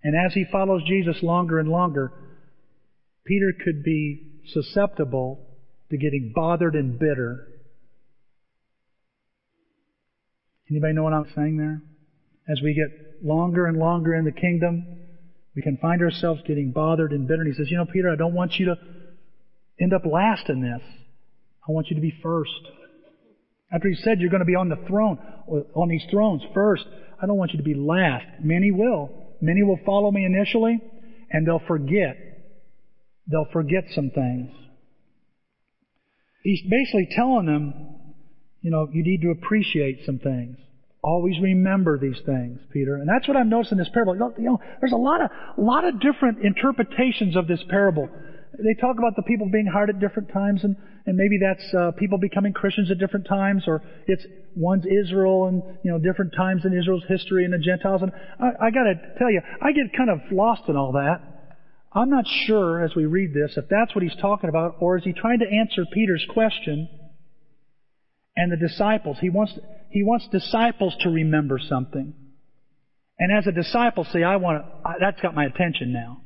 And 0.02 0.14
as 0.14 0.34
he 0.34 0.44
follows 0.50 0.82
Jesus 0.86 1.22
longer 1.22 1.58
and 1.58 1.68
longer, 1.68 2.12
Peter 3.26 3.52
could 3.64 3.82
be 3.82 4.42
susceptible 4.52 5.40
to 5.90 5.96
getting 5.96 6.32
bothered 6.34 6.74
and 6.74 6.98
bitter. 6.98 7.48
Anybody 10.70 10.92
know 10.94 11.02
what 11.02 11.12
I'm 11.12 11.30
saying 11.34 11.56
there? 11.56 11.82
As 12.48 12.60
we 12.62 12.74
get 12.74 13.24
longer 13.24 13.66
and 13.66 13.78
longer 13.78 14.14
in 14.14 14.24
the 14.24 14.32
kingdom, 14.32 14.86
we 15.56 15.62
can 15.62 15.78
find 15.78 16.02
ourselves 16.02 16.42
getting 16.46 16.72
bothered 16.72 17.12
and 17.12 17.26
bitter. 17.26 17.42
And 17.42 17.52
he 17.52 17.56
says, 17.56 17.70
You 17.70 17.78
know, 17.78 17.86
Peter, 17.86 18.10
I 18.10 18.16
don't 18.16 18.34
want 18.34 18.58
you 18.58 18.66
to 18.66 18.76
end 19.80 19.92
up 19.94 20.02
last 20.04 20.48
in 20.48 20.60
this. 20.60 20.82
I 21.66 21.72
want 21.72 21.88
you 21.88 21.96
to 21.96 22.02
be 22.02 22.12
first. 22.22 22.50
After 23.74 23.88
he 23.88 23.96
said 23.96 24.20
you're 24.20 24.30
going 24.30 24.40
to 24.40 24.46
be 24.46 24.54
on 24.54 24.68
the 24.68 24.78
throne, 24.86 25.18
uh, 25.48 25.78
on 25.78 25.88
these 25.88 26.04
thrones 26.10 26.42
first, 26.54 26.84
I 27.20 27.26
don't 27.26 27.36
want 27.36 27.52
you 27.52 27.58
to 27.58 27.64
be 27.64 27.74
last. 27.74 28.24
Many 28.40 28.70
will. 28.70 29.10
Many 29.40 29.62
will 29.62 29.80
follow 29.84 30.10
me 30.10 30.24
initially, 30.24 30.80
and 31.30 31.46
they'll 31.46 31.62
forget. 31.66 32.16
They'll 33.26 33.48
forget 33.52 33.84
some 33.94 34.10
things. 34.10 34.50
He's 36.44 36.60
basically 36.62 37.08
telling 37.16 37.46
them, 37.46 37.74
you 38.60 38.70
know, 38.70 38.88
you 38.92 39.02
need 39.02 39.22
to 39.22 39.30
appreciate 39.30 40.00
some 40.06 40.18
things. 40.18 40.56
Always 41.02 41.34
remember 41.40 41.98
these 41.98 42.20
things, 42.24 42.60
Peter. 42.72 42.94
And 42.96 43.08
that's 43.08 43.26
what 43.26 43.36
I'm 43.36 43.48
noticing 43.48 43.78
in 43.78 43.84
this 43.84 43.92
parable. 43.92 44.14
You 44.38 44.44
know, 44.44 44.60
there's 44.80 44.92
a 44.92 44.96
lot 44.96 45.20
of, 45.20 45.30
lot 45.58 45.84
of 45.84 46.00
different 46.00 46.44
interpretations 46.44 47.36
of 47.36 47.46
this 47.46 47.62
parable. 47.68 48.08
They 48.62 48.74
talk 48.80 48.98
about 48.98 49.16
the 49.16 49.22
people 49.22 49.48
being 49.50 49.66
hired 49.66 49.90
at 49.90 49.98
different 49.98 50.32
times, 50.32 50.62
and, 50.62 50.76
and 51.06 51.16
maybe 51.16 51.38
that's 51.40 51.74
uh, 51.74 51.90
people 51.98 52.18
becoming 52.18 52.52
Christians 52.52 52.90
at 52.90 52.98
different 52.98 53.26
times, 53.26 53.64
or 53.66 53.82
it's 54.06 54.24
one's 54.54 54.84
Israel 54.86 55.46
and 55.46 55.62
you 55.82 55.90
know 55.90 55.98
different 55.98 56.32
times 56.36 56.64
in 56.64 56.76
Israel's 56.76 57.04
history 57.08 57.44
and 57.44 57.52
the 57.52 57.58
Gentiles. 57.58 58.02
And 58.02 58.12
I, 58.38 58.66
I 58.66 58.70
got 58.70 58.84
to 58.84 58.94
tell 59.18 59.30
you, 59.30 59.40
I 59.60 59.72
get 59.72 59.96
kind 59.96 60.10
of 60.10 60.20
lost 60.30 60.62
in 60.68 60.76
all 60.76 60.92
that. 60.92 61.20
I'm 61.92 62.10
not 62.10 62.24
sure 62.46 62.84
as 62.84 62.94
we 62.96 63.06
read 63.06 63.32
this 63.34 63.56
if 63.56 63.66
that's 63.68 63.94
what 63.94 64.02
he's 64.02 64.16
talking 64.20 64.50
about, 64.50 64.76
or 64.80 64.98
is 64.98 65.04
he 65.04 65.12
trying 65.12 65.38
to 65.40 65.46
answer 65.46 65.84
Peter's 65.92 66.26
question 66.32 66.88
and 68.36 68.52
the 68.52 68.56
disciples? 68.56 69.16
He 69.20 69.30
wants 69.30 69.58
he 69.90 70.02
wants 70.02 70.28
disciples 70.30 70.94
to 71.00 71.08
remember 71.08 71.58
something. 71.58 72.14
And 73.18 73.36
as 73.36 73.46
a 73.46 73.52
disciple, 73.52 74.04
see, 74.12 74.24
I 74.24 74.36
want 74.36 74.64
that's 75.00 75.20
got 75.20 75.34
my 75.34 75.44
attention 75.44 75.92
now. 75.92 76.20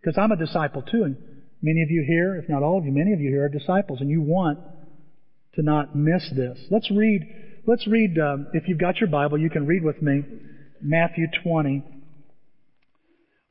Because 0.00 0.18
I'm 0.18 0.32
a 0.32 0.36
disciple 0.36 0.82
too. 0.82 1.04
And 1.04 1.16
many 1.62 1.82
of 1.82 1.90
you 1.90 2.04
here, 2.06 2.36
if 2.36 2.48
not 2.48 2.62
all 2.62 2.78
of 2.78 2.84
you, 2.84 2.92
many 2.92 3.12
of 3.12 3.20
you 3.20 3.30
here 3.30 3.44
are 3.44 3.48
disciples 3.48 4.00
and 4.00 4.10
you 4.10 4.20
want 4.20 4.58
to 5.54 5.62
not 5.62 5.96
miss 5.96 6.22
this. 6.34 6.58
Let's 6.70 6.90
read, 6.90 7.22
let's 7.66 7.86
read, 7.86 8.18
um, 8.18 8.48
if 8.52 8.68
you've 8.68 8.78
got 8.78 8.98
your 8.98 9.10
Bible, 9.10 9.38
you 9.38 9.50
can 9.50 9.66
read 9.66 9.82
with 9.82 10.00
me 10.00 10.22
Matthew 10.80 11.26
20. 11.42 11.84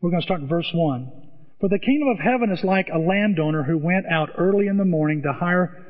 We're 0.01 0.09
going 0.09 0.21
to 0.21 0.25
start 0.25 0.41
in 0.41 0.47
verse 0.47 0.69
1. 0.73 1.11
For 1.59 1.69
the 1.69 1.79
kingdom 1.79 2.09
of 2.09 2.19
heaven 2.19 2.51
is 2.51 2.63
like 2.63 2.87
a 2.93 2.99
landowner 2.99 3.63
who 3.63 3.77
went 3.77 4.05
out 4.11 4.29
early 4.37 4.67
in 4.67 4.77
the 4.77 4.85
morning 4.85 5.23
to 5.23 5.33
hire 5.33 5.85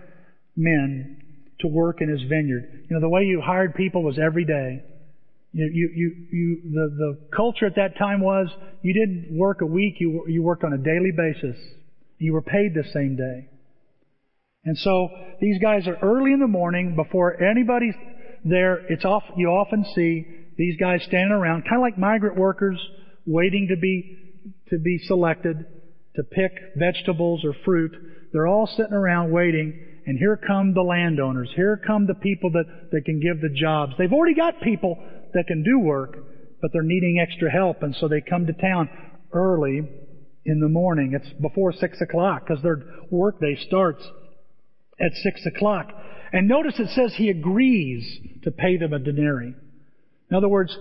men 0.55 1.21
to 1.59 1.67
work 1.67 2.01
in 2.01 2.09
his 2.09 2.21
vineyard. 2.21 2.85
You 2.89 2.95
know, 2.95 3.01
the 3.01 3.09
way 3.09 3.23
you 3.23 3.41
hired 3.41 3.75
people 3.75 4.03
was 4.03 4.17
every 4.17 4.45
day. 4.45 4.83
You, 5.51 5.69
you, 5.73 5.89
you, 5.95 6.27
you, 6.31 6.61
the, 6.73 6.89
the 6.95 7.35
culture 7.35 7.65
at 7.65 7.75
that 7.75 7.97
time 7.97 8.21
was 8.21 8.47
you 8.81 8.93
didn't 8.93 9.37
work 9.37 9.61
a 9.61 9.65
week, 9.65 9.95
you, 9.99 10.25
you 10.27 10.41
worked 10.41 10.63
on 10.63 10.73
a 10.73 10.77
daily 10.77 11.11
basis. 11.15 11.57
You 12.17 12.33
were 12.33 12.41
paid 12.41 12.73
the 12.73 12.83
same 12.93 13.15
day. 13.15 13.49
And 14.65 14.77
so 14.77 15.09
these 15.39 15.59
guys 15.61 15.87
are 15.87 15.97
early 16.01 16.33
in 16.33 16.39
the 16.39 16.47
morning 16.47 16.95
before 16.95 17.41
anybody's 17.41 17.95
there. 18.43 18.85
It's 18.89 19.05
off, 19.05 19.23
you 19.37 19.47
often 19.47 19.85
see 19.95 20.25
these 20.57 20.77
guys 20.77 21.01
standing 21.03 21.31
around, 21.31 21.63
kind 21.63 21.75
of 21.75 21.81
like 21.81 21.97
migrant 21.97 22.37
workers 22.37 22.79
waiting 23.25 23.67
to 23.69 23.77
be, 23.77 24.17
to 24.69 24.79
be 24.79 24.97
selected 25.05 25.65
to 26.15 26.23
pick 26.23 26.51
vegetables 26.75 27.45
or 27.45 27.53
fruit. 27.63 27.91
They're 28.33 28.47
all 28.47 28.67
sitting 28.67 28.93
around 28.93 29.31
waiting 29.31 29.79
and 30.07 30.17
here 30.17 30.37
come 30.37 30.73
the 30.73 30.81
landowners. 30.81 31.49
Here 31.55 31.79
come 31.85 32.07
the 32.07 32.15
people 32.15 32.51
that, 32.51 32.91
that 32.91 33.05
can 33.05 33.19
give 33.19 33.41
the 33.41 33.55
jobs. 33.55 33.93
They've 33.97 34.11
already 34.11 34.35
got 34.35 34.61
people 34.61 34.97
that 35.33 35.47
can 35.47 35.63
do 35.63 35.79
work, 35.79 36.17
but 36.61 36.71
they're 36.73 36.81
needing 36.81 37.19
extra 37.19 37.51
help. 37.51 37.83
And 37.83 37.95
so 37.99 38.07
they 38.07 38.21
come 38.21 38.47
to 38.47 38.53
town 38.53 38.89
early 39.33 39.87
in 40.47 40.61
the 40.61 40.69
morning. 40.69 41.13
It's 41.13 41.29
before 41.41 41.73
six 41.73 41.99
o'clock 42.01 42.47
because 42.47 42.63
their 42.63 42.81
workday 43.11 43.57
starts 43.67 44.01
at 44.99 45.11
six 45.21 45.45
o'clock. 45.45 45.91
And 46.31 46.47
notice 46.47 46.79
it 46.79 46.89
says 46.89 47.13
he 47.15 47.29
agrees 47.29 48.19
to 48.43 48.51
pay 48.51 48.77
them 48.77 48.93
a 48.93 48.99
denarii. 48.99 49.53
In 50.31 50.35
other 50.35 50.47
words, 50.47 50.75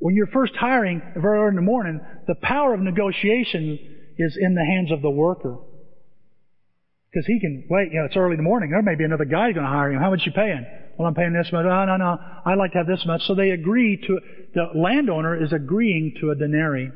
when 0.00 0.14
you're 0.14 0.26
first 0.26 0.54
hiring 0.56 1.00
very 1.16 1.38
early 1.38 1.50
in 1.50 1.56
the 1.56 1.62
morning, 1.62 2.00
the 2.26 2.34
power 2.34 2.74
of 2.74 2.80
negotiation 2.80 3.78
is 4.18 4.36
in 4.38 4.54
the 4.54 4.64
hands 4.64 4.92
of 4.92 5.00
the 5.00 5.10
worker. 5.10 5.58
Because 7.10 7.26
he 7.26 7.38
can 7.40 7.64
wait, 7.70 7.92
you 7.92 8.00
know, 8.00 8.06
it's 8.06 8.16
early 8.16 8.32
in 8.32 8.38
the 8.38 8.42
morning. 8.42 8.70
There 8.70 8.82
may 8.82 8.96
be 8.96 9.04
another 9.04 9.24
guy 9.24 9.52
going 9.52 9.64
to 9.64 9.70
hire 9.70 9.92
him. 9.92 10.00
How 10.00 10.10
much 10.10 10.22
you 10.26 10.32
paying? 10.32 10.66
Well, 10.98 11.06
I'm 11.06 11.14
paying 11.14 11.32
this 11.32 11.50
much. 11.52 11.64
Oh, 11.64 11.84
no, 11.84 11.96
no. 11.96 12.18
I'd 12.44 12.58
like 12.58 12.72
to 12.72 12.78
have 12.78 12.86
this 12.88 13.04
much. 13.06 13.22
So 13.22 13.34
they 13.36 13.50
agree 13.50 13.96
to, 13.96 14.20
the 14.54 14.66
landowner 14.74 15.40
is 15.40 15.52
agreeing 15.52 16.14
to 16.20 16.30
a 16.30 16.34
denarii. 16.34 16.90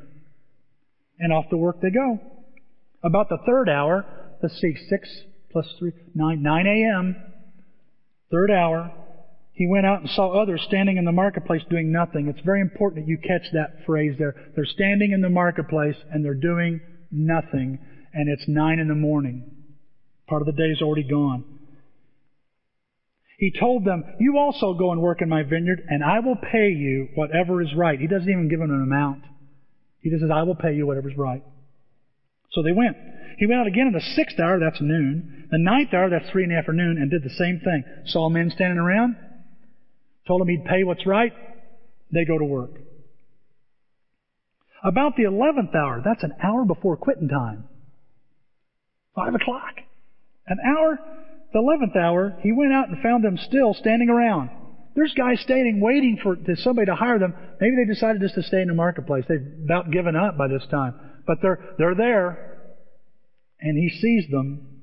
And 1.18 1.32
off 1.32 1.48
to 1.50 1.56
work 1.56 1.80
they 1.80 1.90
go. 1.90 2.18
About 3.02 3.28
the 3.28 3.38
third 3.46 3.68
hour, 3.68 4.04
let's 4.42 4.60
see, 4.60 4.74
6 4.88 5.08
plus 5.50 5.66
3, 5.78 5.92
9, 6.14 6.42
9 6.42 6.66
a.m., 6.66 7.16
third 8.30 8.50
hour, 8.50 8.92
he 9.52 9.66
went 9.66 9.86
out 9.86 10.00
and 10.00 10.10
saw 10.10 10.40
others 10.40 10.62
standing 10.68 10.98
in 10.98 11.04
the 11.04 11.12
marketplace 11.12 11.62
doing 11.68 11.90
nothing. 11.90 12.28
It's 12.28 12.44
very 12.44 12.60
important 12.60 13.04
that 13.04 13.10
you 13.10 13.18
catch 13.18 13.50
that 13.52 13.84
phrase 13.84 14.14
there. 14.18 14.34
They're 14.54 14.64
standing 14.64 15.10
in 15.10 15.20
the 15.20 15.30
marketplace 15.30 15.96
and 16.12 16.24
they're 16.24 16.34
doing 16.34 16.80
nothing. 17.10 17.78
And 18.14 18.28
it's 18.28 18.46
9 18.46 18.78
in 18.78 18.86
the 18.86 18.94
morning. 18.94 19.50
Part 20.28 20.42
of 20.42 20.46
the 20.46 20.52
day 20.52 20.70
is 20.70 20.80
already 20.80 21.08
gone. 21.08 21.44
He 23.38 23.52
told 23.58 23.84
them, 23.84 24.04
You 24.20 24.36
also 24.38 24.74
go 24.74 24.92
and 24.92 25.00
work 25.00 25.22
in 25.22 25.28
my 25.28 25.42
vineyard, 25.42 25.82
and 25.88 26.04
I 26.04 26.20
will 26.20 26.36
pay 26.36 26.70
you 26.70 27.08
whatever 27.14 27.62
is 27.62 27.74
right. 27.74 27.98
He 27.98 28.06
doesn't 28.06 28.28
even 28.28 28.48
give 28.48 28.58
them 28.58 28.70
an 28.70 28.82
amount. 28.82 29.22
He 30.00 30.10
just 30.10 30.22
says, 30.22 30.30
I 30.32 30.42
will 30.42 30.54
pay 30.54 30.74
you 30.74 30.86
whatever's 30.86 31.16
right. 31.16 31.42
So 32.52 32.62
they 32.62 32.72
went. 32.72 32.96
He 33.38 33.46
went 33.46 33.60
out 33.60 33.66
again 33.66 33.88
in 33.88 33.92
the 33.92 34.00
sixth 34.16 34.38
hour, 34.40 34.58
that's 34.58 34.80
noon. 34.80 35.48
The 35.50 35.58
ninth 35.58 35.92
hour, 35.92 36.10
that's 36.10 36.28
three 36.30 36.44
in 36.44 36.50
the 36.50 36.56
afternoon, 36.56 36.98
and 36.98 37.10
did 37.10 37.22
the 37.22 37.30
same 37.30 37.60
thing. 37.60 37.84
Saw 38.06 38.28
men 38.28 38.50
standing 38.50 38.78
around, 38.78 39.16
told 40.26 40.40
them 40.40 40.48
he'd 40.48 40.64
pay 40.64 40.84
what's 40.84 41.06
right. 41.06 41.32
They 42.12 42.24
go 42.24 42.38
to 42.38 42.44
work. 42.44 42.70
About 44.82 45.16
the 45.16 45.24
eleventh 45.24 45.74
hour, 45.74 46.02
that's 46.04 46.22
an 46.22 46.32
hour 46.42 46.64
before 46.64 46.96
quitting 46.96 47.28
time. 47.28 47.64
Five 49.14 49.34
o'clock. 49.34 49.74
An 50.46 50.58
hour, 50.64 50.98
the 51.52 51.58
eleventh 51.58 51.96
hour, 51.96 52.38
he 52.40 52.52
went 52.52 52.72
out 52.72 52.88
and 52.88 53.02
found 53.02 53.24
them 53.24 53.36
still 53.36 53.74
standing 53.74 54.08
around. 54.08 54.50
There's 54.98 55.14
guys 55.14 55.38
standing 55.42 55.80
waiting 55.80 56.18
for 56.20 56.36
somebody 56.56 56.86
to 56.86 56.96
hire 56.96 57.20
them. 57.20 57.32
Maybe 57.60 57.76
they 57.76 57.94
decided 57.94 58.20
just 58.20 58.34
to 58.34 58.42
stay 58.42 58.62
in 58.62 58.66
the 58.66 58.74
marketplace. 58.74 59.22
They've 59.28 59.46
about 59.64 59.92
given 59.92 60.16
up 60.16 60.36
by 60.36 60.48
this 60.48 60.66
time. 60.72 60.92
But 61.24 61.38
they're 61.40 61.60
they're 61.78 61.94
there 61.94 62.72
and 63.60 63.78
he 63.78 63.90
sees 63.90 64.28
them 64.28 64.82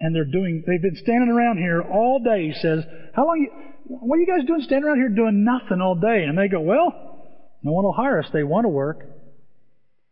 and 0.00 0.16
they're 0.16 0.24
doing 0.24 0.64
they've 0.66 0.82
been 0.82 0.96
standing 0.96 1.28
around 1.28 1.58
here 1.58 1.80
all 1.80 2.18
day, 2.18 2.48
he 2.48 2.54
says. 2.54 2.82
How 3.14 3.24
long 3.24 3.38
you 3.38 3.50
what 3.84 4.16
are 4.16 4.20
you 4.20 4.26
guys 4.26 4.44
doing 4.48 4.62
standing 4.62 4.88
around 4.88 4.96
here 4.96 5.10
doing 5.10 5.44
nothing 5.44 5.80
all 5.80 5.94
day? 5.94 6.24
And 6.24 6.36
they 6.36 6.48
go, 6.48 6.60
Well, 6.60 7.22
no 7.62 7.70
one 7.70 7.84
will 7.84 7.92
hire 7.92 8.18
us. 8.18 8.26
They 8.32 8.42
want 8.42 8.64
to 8.64 8.68
work, 8.68 8.98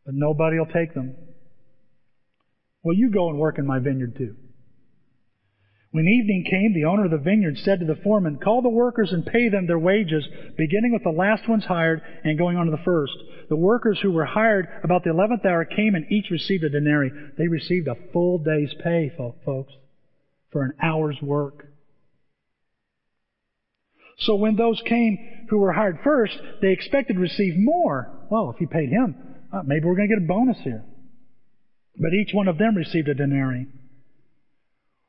but 0.05 0.15
nobody 0.15 0.61
will 0.61 0.67
take 0.67 0.95
them. 0.95 1.17
Well, 2.85 2.95
you 2.95 3.11
go 3.11 3.31
and 3.31 3.39
work 3.41 3.59
in 3.59 3.67
my 3.67 3.81
vineyard 3.81 4.15
too. 4.17 4.37
When 5.97 6.09
evening 6.09 6.45
came, 6.45 6.75
the 6.75 6.85
owner 6.85 7.07
of 7.07 7.11
the 7.11 7.17
vineyard 7.17 7.57
said 7.57 7.81
to 7.81 7.87
the 7.87 7.97
foreman, 8.05 8.37
Call 8.37 8.61
the 8.61 8.69
workers 8.69 9.15
and 9.15 9.25
pay 9.25 9.49
them 9.49 9.67
their 9.67 9.79
wages, 9.79 10.29
beginning 10.55 10.93
with 10.93 11.03
the 11.03 11.09
last 11.09 11.49
ones 11.49 11.65
hired 11.65 12.03
and 12.23 12.37
going 12.37 12.59
on 12.59 12.67
to 12.67 12.71
the 12.71 12.85
first. 12.85 13.15
The 13.49 13.57
workers 13.57 13.99
who 14.03 14.11
were 14.13 14.27
hired 14.27 14.69
about 14.85 15.05
the 15.05 15.11
eleventh 15.11 15.47
hour 15.47 15.65
came 15.65 15.95
and 15.95 16.05
each 16.13 16.29
received 16.31 16.65
a 16.65 16.69
denarii. 16.69 17.13
They 17.39 17.49
received 17.49 17.89
a 17.89 17.97
full 18.13 18.37
day's 18.37 18.75
pay, 18.85 19.11
folks, 19.17 19.73
for 20.53 20.65
an 20.65 20.75
hour's 20.83 21.17
work. 21.23 21.67
So 24.19 24.35
when 24.35 24.57
those 24.57 24.83
came 24.85 25.47
who 25.49 25.57
were 25.57 25.73
hired 25.73 26.01
first, 26.05 26.39
they 26.61 26.73
expected 26.73 27.15
to 27.15 27.21
receive 27.21 27.55
more. 27.57 28.27
Well, 28.31 28.53
if 28.55 28.61
you 28.61 28.67
paid 28.67 28.91
him, 28.91 29.17
uh, 29.51 29.63
maybe 29.65 29.87
we're 29.87 29.97
going 29.97 30.11
to 30.11 30.15
get 30.15 30.23
a 30.23 30.29
bonus 30.29 30.59
here. 30.63 30.85
But 31.99 32.13
each 32.13 32.35
one 32.35 32.49
of 32.49 32.59
them 32.59 32.77
received 32.77 33.09
a 33.09 33.15
denarii. 33.15 33.69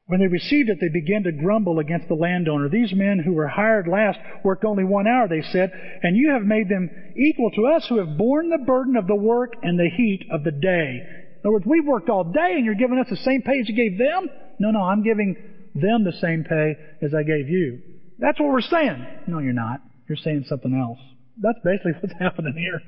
When 0.08 0.22
they 0.22 0.28
received 0.28 0.70
it, 0.70 0.78
they 0.80 0.88
began 0.88 1.24
to 1.24 1.34
grumble 1.34 1.80
against 1.80 2.08
the 2.08 2.16
landowner. 2.16 2.70
These 2.70 2.94
men 2.94 3.20
who 3.20 3.34
were 3.34 3.48
hired 3.48 3.90
last 3.90 4.18
worked 4.42 4.64
only 4.64 4.86
one 4.86 5.06
hour, 5.06 5.28
they 5.28 5.42
said, 5.52 5.70
and 6.02 6.16
you 6.16 6.32
have 6.32 6.44
made 6.44 6.70
them 6.70 6.90
equal 7.18 7.52
to 7.52 7.68
us 7.68 7.86
who 7.90 7.98
have 7.98 8.18
borne 8.18 8.50
the 8.50 8.64
burden 8.66 8.96
of 8.96 9.06
the 9.08 9.16
work 9.16 9.54
and 9.64 9.78
the 9.78 9.90
heat 9.90 10.26
of 10.32 10.46
the 10.46 10.52
day. 10.52 11.04
In 11.04 11.42
other 11.44 11.52
words, 11.52 11.66
we've 11.68 11.86
worked 11.86 12.10
all 12.10 12.24
day 12.24 12.54
and 12.56 12.64
you're 12.64 12.76
giving 12.76 13.00
us 13.00 13.08
the 13.10 13.18
same 13.18 13.42
pay 13.42 13.60
as 13.60 13.68
you 13.68 13.76
gave 13.76 13.98
them? 13.98 14.30
No, 14.60 14.72
no, 14.72 14.80
I'm 14.80 15.04
giving 15.04 15.36
them 15.76 16.06
the 16.06 16.14
same 16.22 16.46
pay 16.46 16.78
as 17.02 17.14
I 17.14 17.24
gave 17.24 17.50
you. 17.50 17.82
That's 18.18 18.40
what 18.40 18.50
we're 18.50 18.62
saying. 18.62 19.06
No, 19.28 19.40
you're 19.40 19.52
not. 19.52 19.82
You're 20.08 20.18
saying 20.18 20.46
something 20.48 20.74
else. 20.74 21.00
That's 21.42 21.60
basically 21.66 21.92
what's 22.00 22.16
happening 22.20 22.54
here. 22.58 22.82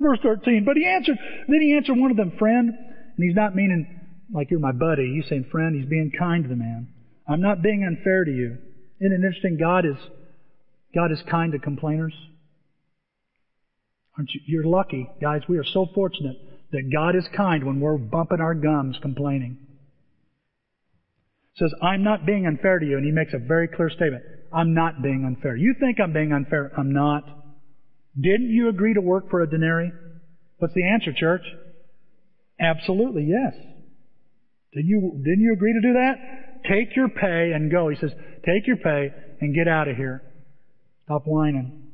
Verse 0.00 0.18
13. 0.24 0.64
But 0.64 0.76
he 0.76 0.84
answered, 0.84 1.18
then 1.46 1.60
he 1.60 1.76
answered 1.76 1.96
one 1.96 2.10
of 2.10 2.16
them, 2.16 2.32
friend, 2.36 2.70
and 2.70 3.24
he's 3.24 3.36
not 3.36 3.54
meaning 3.54 3.97
like 4.32 4.50
you're 4.50 4.60
my 4.60 4.72
buddy. 4.72 5.14
He's 5.14 5.28
saying, 5.28 5.46
friend, 5.50 5.74
he's 5.74 5.88
being 5.88 6.12
kind 6.16 6.44
to 6.44 6.48
the 6.48 6.56
man. 6.56 6.88
I'm 7.26 7.40
not 7.40 7.62
being 7.62 7.84
unfair 7.84 8.24
to 8.24 8.30
you. 8.30 8.58
Isn't 9.00 9.12
it 9.12 9.16
interesting? 9.16 9.58
God 9.58 9.84
is, 9.84 9.96
God 10.94 11.12
is 11.12 11.22
kind 11.30 11.52
to 11.52 11.58
complainers. 11.58 12.14
Aren't 14.16 14.30
you? 14.34 14.40
You're 14.46 14.64
lucky, 14.64 15.08
guys. 15.20 15.42
We 15.48 15.58
are 15.58 15.64
so 15.64 15.86
fortunate 15.94 16.36
that 16.72 16.90
God 16.92 17.16
is 17.16 17.26
kind 17.36 17.64
when 17.64 17.80
we're 17.80 17.96
bumping 17.96 18.40
our 18.40 18.54
gums 18.54 18.96
complaining. 19.00 19.58
Says, 21.56 21.72
I'm 21.82 22.04
not 22.04 22.26
being 22.26 22.46
unfair 22.46 22.78
to 22.78 22.86
you, 22.86 22.96
and 22.96 23.06
he 23.06 23.12
makes 23.12 23.32
a 23.34 23.38
very 23.38 23.68
clear 23.68 23.90
statement. 23.90 24.22
I'm 24.52 24.74
not 24.74 25.02
being 25.02 25.24
unfair. 25.24 25.56
You 25.56 25.74
think 25.78 25.98
I'm 26.00 26.12
being 26.12 26.32
unfair. 26.32 26.72
I'm 26.76 26.92
not. 26.92 27.24
Didn't 28.20 28.50
you 28.50 28.68
agree 28.68 28.94
to 28.94 29.00
work 29.00 29.30
for 29.30 29.40
a 29.40 29.48
denarii? 29.48 29.92
What's 30.58 30.74
the 30.74 30.88
answer, 30.88 31.12
church? 31.12 31.42
Absolutely, 32.60 33.24
yes. 33.24 33.54
Did 34.72 34.84
you, 34.86 35.12
didn't 35.24 35.40
you 35.40 35.52
agree 35.52 35.72
to 35.72 35.80
do 35.80 35.92
that? 35.94 36.14
Take 36.68 36.94
your 36.96 37.08
pay 37.08 37.52
and 37.54 37.70
go. 37.70 37.88
He 37.88 37.96
says, 37.96 38.12
take 38.44 38.66
your 38.66 38.76
pay 38.76 39.12
and 39.40 39.54
get 39.54 39.68
out 39.68 39.88
of 39.88 39.96
here. 39.96 40.22
Stop 41.04 41.22
whining. 41.24 41.84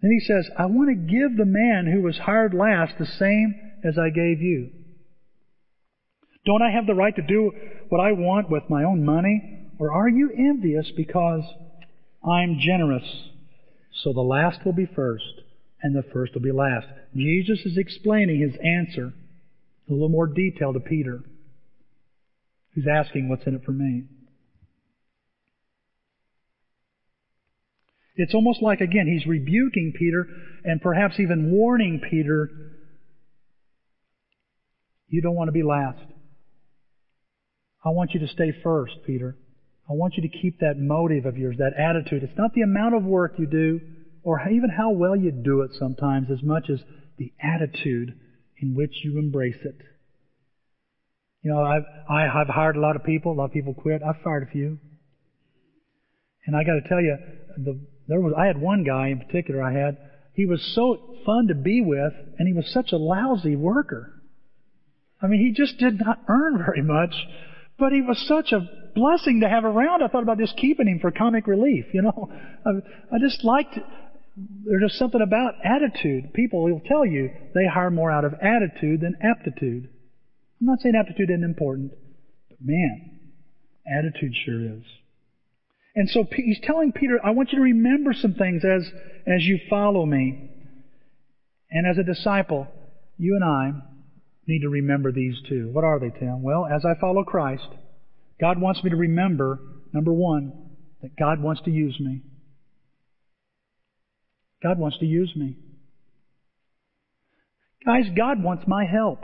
Then 0.00 0.10
he 0.12 0.24
says, 0.26 0.48
I 0.56 0.66
want 0.66 0.88
to 0.88 0.94
give 0.94 1.36
the 1.36 1.44
man 1.44 1.90
who 1.92 2.02
was 2.02 2.18
hired 2.18 2.54
last 2.54 2.94
the 2.98 3.06
same 3.06 3.54
as 3.84 3.98
I 3.98 4.10
gave 4.10 4.40
you. 4.40 4.70
Don't 6.46 6.62
I 6.62 6.70
have 6.70 6.86
the 6.86 6.94
right 6.94 7.14
to 7.14 7.22
do 7.22 7.50
what 7.88 8.00
I 8.00 8.12
want 8.12 8.50
with 8.50 8.62
my 8.70 8.84
own 8.84 9.04
money? 9.04 9.70
Or 9.78 9.92
are 9.92 10.08
you 10.08 10.30
envious 10.36 10.90
because 10.96 11.42
I'm 12.24 12.58
generous? 12.60 13.04
So 14.02 14.12
the 14.12 14.20
last 14.20 14.64
will 14.64 14.72
be 14.72 14.86
first, 14.86 15.42
and 15.82 15.94
the 15.94 16.08
first 16.12 16.34
will 16.34 16.42
be 16.42 16.52
last. 16.52 16.86
Jesus 17.14 17.60
is 17.64 17.76
explaining 17.76 18.40
his 18.40 18.58
answer 18.64 19.12
a 19.88 19.92
little 19.92 20.08
more 20.08 20.26
detail 20.26 20.72
to 20.72 20.80
Peter, 20.80 21.22
who's 22.74 22.86
asking, 22.90 23.28
What's 23.28 23.46
in 23.46 23.54
it 23.54 23.64
for 23.64 23.72
me? 23.72 24.04
It's 28.16 28.34
almost 28.34 28.62
like, 28.62 28.80
again, 28.80 29.06
he's 29.06 29.26
rebuking 29.26 29.94
Peter 29.96 30.26
and 30.64 30.80
perhaps 30.80 31.20
even 31.20 31.50
warning 31.52 32.00
Peter, 32.10 32.50
You 35.08 35.22
don't 35.22 35.36
want 35.36 35.48
to 35.48 35.52
be 35.52 35.62
last. 35.62 36.04
I 37.84 37.90
want 37.90 38.12
you 38.12 38.20
to 38.20 38.28
stay 38.28 38.52
first, 38.62 38.94
Peter. 39.06 39.36
I 39.88 39.94
want 39.94 40.14
you 40.16 40.28
to 40.28 40.28
keep 40.28 40.58
that 40.60 40.78
motive 40.78 41.24
of 41.24 41.38
yours, 41.38 41.56
that 41.58 41.72
attitude. 41.78 42.22
It's 42.22 42.36
not 42.36 42.52
the 42.52 42.60
amount 42.60 42.94
of 42.94 43.04
work 43.04 43.34
you 43.38 43.46
do 43.46 43.80
or 44.22 44.46
even 44.50 44.68
how 44.68 44.90
well 44.90 45.16
you 45.16 45.30
do 45.30 45.62
it 45.62 45.70
sometimes 45.78 46.28
as 46.30 46.42
much 46.42 46.68
as 46.68 46.80
the 47.16 47.32
attitude 47.42 48.12
in 48.60 48.74
which 48.74 48.92
you 49.04 49.18
embrace 49.18 49.58
it. 49.64 49.76
You 51.42 51.52
know, 51.52 51.62
I've, 51.62 51.82
I, 52.08 52.22
have 52.22 52.34
i 52.34 52.38
have 52.38 52.48
hired 52.48 52.76
a 52.76 52.80
lot 52.80 52.96
of 52.96 53.04
people. 53.04 53.32
A 53.32 53.34
lot 53.34 53.46
of 53.46 53.52
people 53.52 53.74
quit. 53.74 54.02
I've 54.02 54.22
fired 54.22 54.42
a 54.42 54.50
few. 54.50 54.78
And 56.46 56.56
I 56.56 56.64
got 56.64 56.74
to 56.74 56.88
tell 56.88 57.00
you, 57.00 57.16
the, 57.56 57.78
there 58.08 58.20
was, 58.20 58.34
I 58.36 58.46
had 58.46 58.60
one 58.60 58.84
guy 58.84 59.08
in 59.08 59.18
particular 59.20 59.62
I 59.62 59.72
had. 59.72 59.98
He 60.34 60.46
was 60.46 60.62
so 60.74 61.16
fun 61.26 61.48
to 61.48 61.54
be 61.54 61.80
with, 61.80 62.12
and 62.38 62.48
he 62.48 62.54
was 62.54 62.72
such 62.72 62.92
a 62.92 62.96
lousy 62.96 63.54
worker. 63.54 64.14
I 65.20 65.26
mean, 65.26 65.40
he 65.40 65.52
just 65.52 65.78
did 65.78 66.00
not 66.00 66.20
earn 66.28 66.58
very 66.58 66.82
much, 66.82 67.14
but 67.78 67.92
he 67.92 68.02
was 68.02 68.24
such 68.26 68.52
a 68.52 68.66
blessing 68.94 69.40
to 69.40 69.48
have 69.48 69.64
around. 69.64 70.02
I 70.02 70.08
thought 70.08 70.22
about 70.22 70.38
just 70.38 70.56
keeping 70.56 70.86
him 70.86 71.00
for 71.00 71.10
comic 71.10 71.46
relief, 71.46 71.86
you 71.92 72.02
know. 72.02 72.30
I, 72.66 72.70
I 73.14 73.18
just 73.20 73.44
liked, 73.44 73.78
there's 74.64 74.82
just 74.90 74.98
something 74.98 75.20
about 75.20 75.54
attitude. 75.64 76.32
People 76.34 76.64
will 76.64 76.82
tell 76.86 77.04
you 77.04 77.30
they 77.54 77.66
hire 77.66 77.90
more 77.90 78.10
out 78.10 78.24
of 78.24 78.34
attitude 78.34 79.00
than 79.00 79.16
aptitude. 79.22 79.88
I'm 80.60 80.66
not 80.66 80.80
saying 80.80 80.94
aptitude 80.94 81.30
isn't 81.30 81.44
important, 81.44 81.92
but 82.48 82.58
man, 82.60 83.18
attitude 83.86 84.32
sure 84.44 84.78
is. 84.78 84.84
And 85.94 86.08
so 86.10 86.24
he's 86.30 86.60
telling 86.62 86.92
Peter, 86.92 87.18
I 87.24 87.30
want 87.30 87.50
you 87.52 87.58
to 87.58 87.62
remember 87.62 88.12
some 88.12 88.34
things 88.34 88.62
as, 88.64 88.88
as 89.26 89.42
you 89.42 89.58
follow 89.68 90.06
me. 90.06 90.50
And 91.70 91.86
as 91.86 91.98
a 91.98 92.04
disciple, 92.04 92.68
you 93.18 93.34
and 93.34 93.44
I 93.44 93.72
need 94.46 94.60
to 94.60 94.68
remember 94.68 95.12
these 95.12 95.34
too. 95.48 95.70
What 95.72 95.84
are 95.84 95.98
they, 95.98 96.10
Tim? 96.10 96.42
Well, 96.42 96.66
as 96.66 96.84
I 96.84 96.98
follow 97.00 97.24
Christ, 97.24 97.68
God 98.40 98.60
wants 98.60 98.82
me 98.84 98.90
to 98.90 98.96
remember, 98.96 99.58
number 99.92 100.12
one, 100.12 100.52
that 101.02 101.16
God 101.16 101.42
wants 101.42 101.62
to 101.62 101.70
use 101.70 101.98
me. 101.98 102.22
God 104.62 104.78
wants 104.78 104.98
to 104.98 105.06
use 105.06 105.32
me. 105.36 105.56
Guys, 107.84 108.06
God 108.16 108.42
wants 108.42 108.64
my 108.66 108.84
help. 108.84 109.20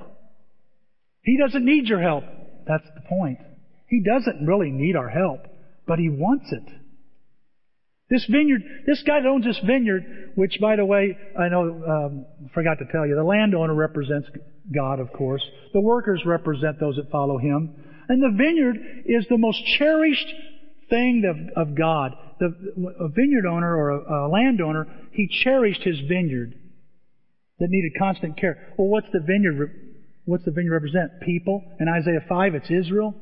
He 1.23 1.39
doesn't 1.39 1.65
need 1.65 1.87
your 1.87 2.01
help. 2.01 2.25
That's 2.67 2.85
the 2.95 3.03
point. 3.09 3.39
He 3.89 4.03
doesn't 4.03 4.47
really 4.47 4.71
need 4.71 4.97
our 4.97 5.09
help, 5.09 5.41
but 5.87 5.99
He 5.99 6.09
wants 6.09 6.47
it. 6.51 6.65
This 8.11 8.27
vineyard, 8.31 8.63
this 8.87 9.03
guy 9.07 9.21
that 9.21 9.29
owns 9.29 9.45
this 9.45 9.59
vineyard, 9.67 10.33
which 10.35 10.59
by 10.61 10.77
the 10.77 10.85
way, 10.85 11.17
I 11.39 11.49
know, 11.49 11.63
um, 11.63 12.27
forgot 12.53 12.79
to 12.79 12.85
tell 12.93 13.07
you, 13.07 13.17
the 13.17 13.25
landowner 13.25 13.75
represents 13.75 14.29
God, 14.75 15.01
of 15.01 15.13
course. 15.13 15.43
The 15.73 15.81
workers 15.81 16.23
represent 16.25 16.79
those 16.79 16.97
that 16.97 17.11
follow 17.11 17.39
Him. 17.39 17.75
And 18.09 18.23
the 18.23 18.37
vineyard 18.37 18.77
is 19.07 19.27
the 19.29 19.39
most 19.39 19.59
cherished 19.79 20.33
thing 20.91 21.25
of, 21.57 21.69
of 21.69 21.75
God. 21.75 22.13
The, 22.41 22.47
a 23.01 23.09
vineyard 23.09 23.47
owner 23.47 23.75
or 23.75 23.91
a, 23.91 24.27
a 24.27 24.29
landowner, 24.29 24.87
he 25.15 25.29
cherished 25.29 25.83
his 25.83 26.01
vineyard 26.01 26.55
that 27.59 27.71
needed 27.71 27.93
constant 27.99 28.37
care. 28.37 28.75
Well, 28.77 28.89
what's 28.89 29.07
the 29.13 29.21
vineyard? 29.21 29.71
What's 30.25 30.45
the 30.45 30.51
vineyard 30.51 30.73
represent? 30.73 31.21
People. 31.23 31.63
In 31.79 31.89
Isaiah 31.89 32.25
5, 32.29 32.55
it's 32.55 32.71
Israel. 32.71 33.15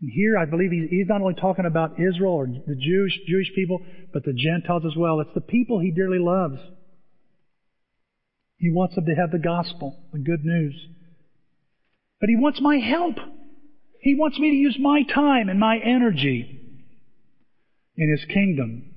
And 0.00 0.10
here, 0.10 0.36
I 0.36 0.44
believe 0.44 0.70
he's 0.70 1.08
not 1.08 1.22
only 1.22 1.34
talking 1.34 1.64
about 1.64 1.98
Israel 1.98 2.32
or 2.32 2.46
the 2.46 2.76
Jewish, 2.76 3.18
Jewish 3.26 3.52
people, 3.54 3.80
but 4.12 4.24
the 4.24 4.34
Gentiles 4.34 4.84
as 4.86 4.96
well. 4.96 5.20
It's 5.20 5.34
the 5.34 5.40
people 5.40 5.80
he 5.80 5.90
dearly 5.90 6.18
loves. 6.18 6.60
He 8.58 8.70
wants 8.70 8.94
them 8.94 9.06
to 9.06 9.14
have 9.14 9.30
the 9.30 9.38
gospel, 9.38 9.96
the 10.12 10.18
good 10.18 10.44
news. 10.44 10.74
But 12.20 12.28
he 12.28 12.36
wants 12.36 12.60
my 12.60 12.76
help. 12.76 13.16
He 14.00 14.14
wants 14.14 14.38
me 14.38 14.50
to 14.50 14.56
use 14.56 14.76
my 14.78 15.02
time 15.02 15.48
and 15.48 15.58
my 15.58 15.78
energy 15.78 16.60
in 17.96 18.10
his 18.10 18.24
kingdom. 18.26 18.93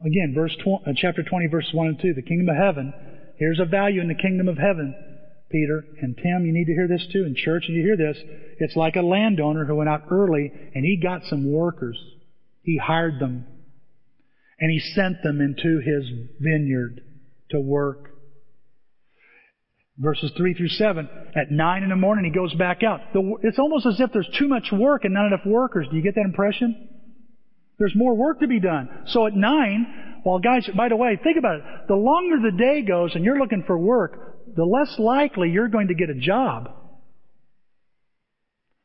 Again, 0.00 0.32
verse 0.34 0.54
tw- 0.56 0.86
uh, 0.86 0.92
chapter 0.94 1.22
20, 1.22 1.46
verse 1.46 1.68
1 1.72 1.86
and 1.86 2.00
2, 2.00 2.14
the 2.14 2.22
kingdom 2.22 2.48
of 2.48 2.56
heaven. 2.56 2.92
Here's 3.38 3.60
a 3.60 3.64
value 3.64 4.00
in 4.00 4.08
the 4.08 4.14
kingdom 4.14 4.48
of 4.48 4.58
heaven, 4.58 4.94
Peter. 5.50 5.84
And 6.00 6.16
Tim, 6.16 6.44
you 6.44 6.52
need 6.52 6.66
to 6.66 6.74
hear 6.74 6.88
this 6.88 7.06
too. 7.12 7.24
In 7.24 7.34
church, 7.34 7.64
you 7.68 7.82
hear 7.82 7.96
this. 7.96 8.16
It's 8.58 8.76
like 8.76 8.96
a 8.96 9.02
landowner 9.02 9.64
who 9.64 9.76
went 9.76 9.88
out 9.88 10.04
early 10.10 10.52
and 10.74 10.84
he 10.84 11.00
got 11.02 11.22
some 11.24 11.50
workers. 11.50 11.98
He 12.62 12.78
hired 12.78 13.20
them. 13.20 13.46
And 14.58 14.70
he 14.70 14.80
sent 14.94 15.22
them 15.22 15.40
into 15.40 15.80
his 15.80 16.10
vineyard 16.40 17.02
to 17.50 17.60
work 17.60 18.16
verses 19.98 20.30
3 20.36 20.54
through 20.54 20.68
7. 20.68 21.08
At 21.34 21.50
9 21.50 21.82
in 21.82 21.88
the 21.88 21.96
morning, 21.96 22.24
he 22.24 22.30
goes 22.30 22.54
back 22.54 22.82
out. 22.82 23.00
it's 23.42 23.58
almost 23.58 23.86
as 23.86 24.00
if 24.00 24.10
there's 24.12 24.28
too 24.38 24.48
much 24.48 24.68
work 24.72 25.04
and 25.04 25.14
not 25.14 25.26
enough 25.26 25.46
workers. 25.46 25.86
Do 25.90 25.96
you 25.96 26.02
get 26.02 26.14
that 26.16 26.24
impression? 26.24 26.88
There's 27.78 27.94
more 27.94 28.14
work 28.14 28.40
to 28.40 28.46
be 28.46 28.60
done. 28.60 28.88
So 29.08 29.26
at 29.26 29.34
9, 29.34 30.22
well, 30.24 30.38
guys, 30.38 30.68
by 30.76 30.88
the 30.88 30.96
way, 30.96 31.18
think 31.22 31.38
about 31.38 31.56
it. 31.56 31.64
The 31.88 31.94
longer 31.94 32.36
the 32.50 32.56
day 32.56 32.82
goes 32.82 33.14
and 33.14 33.24
you're 33.24 33.38
looking 33.38 33.64
for 33.66 33.78
work, 33.78 34.54
the 34.56 34.64
less 34.64 34.98
likely 34.98 35.50
you're 35.50 35.68
going 35.68 35.88
to 35.88 35.94
get 35.94 36.10
a 36.10 36.14
job. 36.14 36.70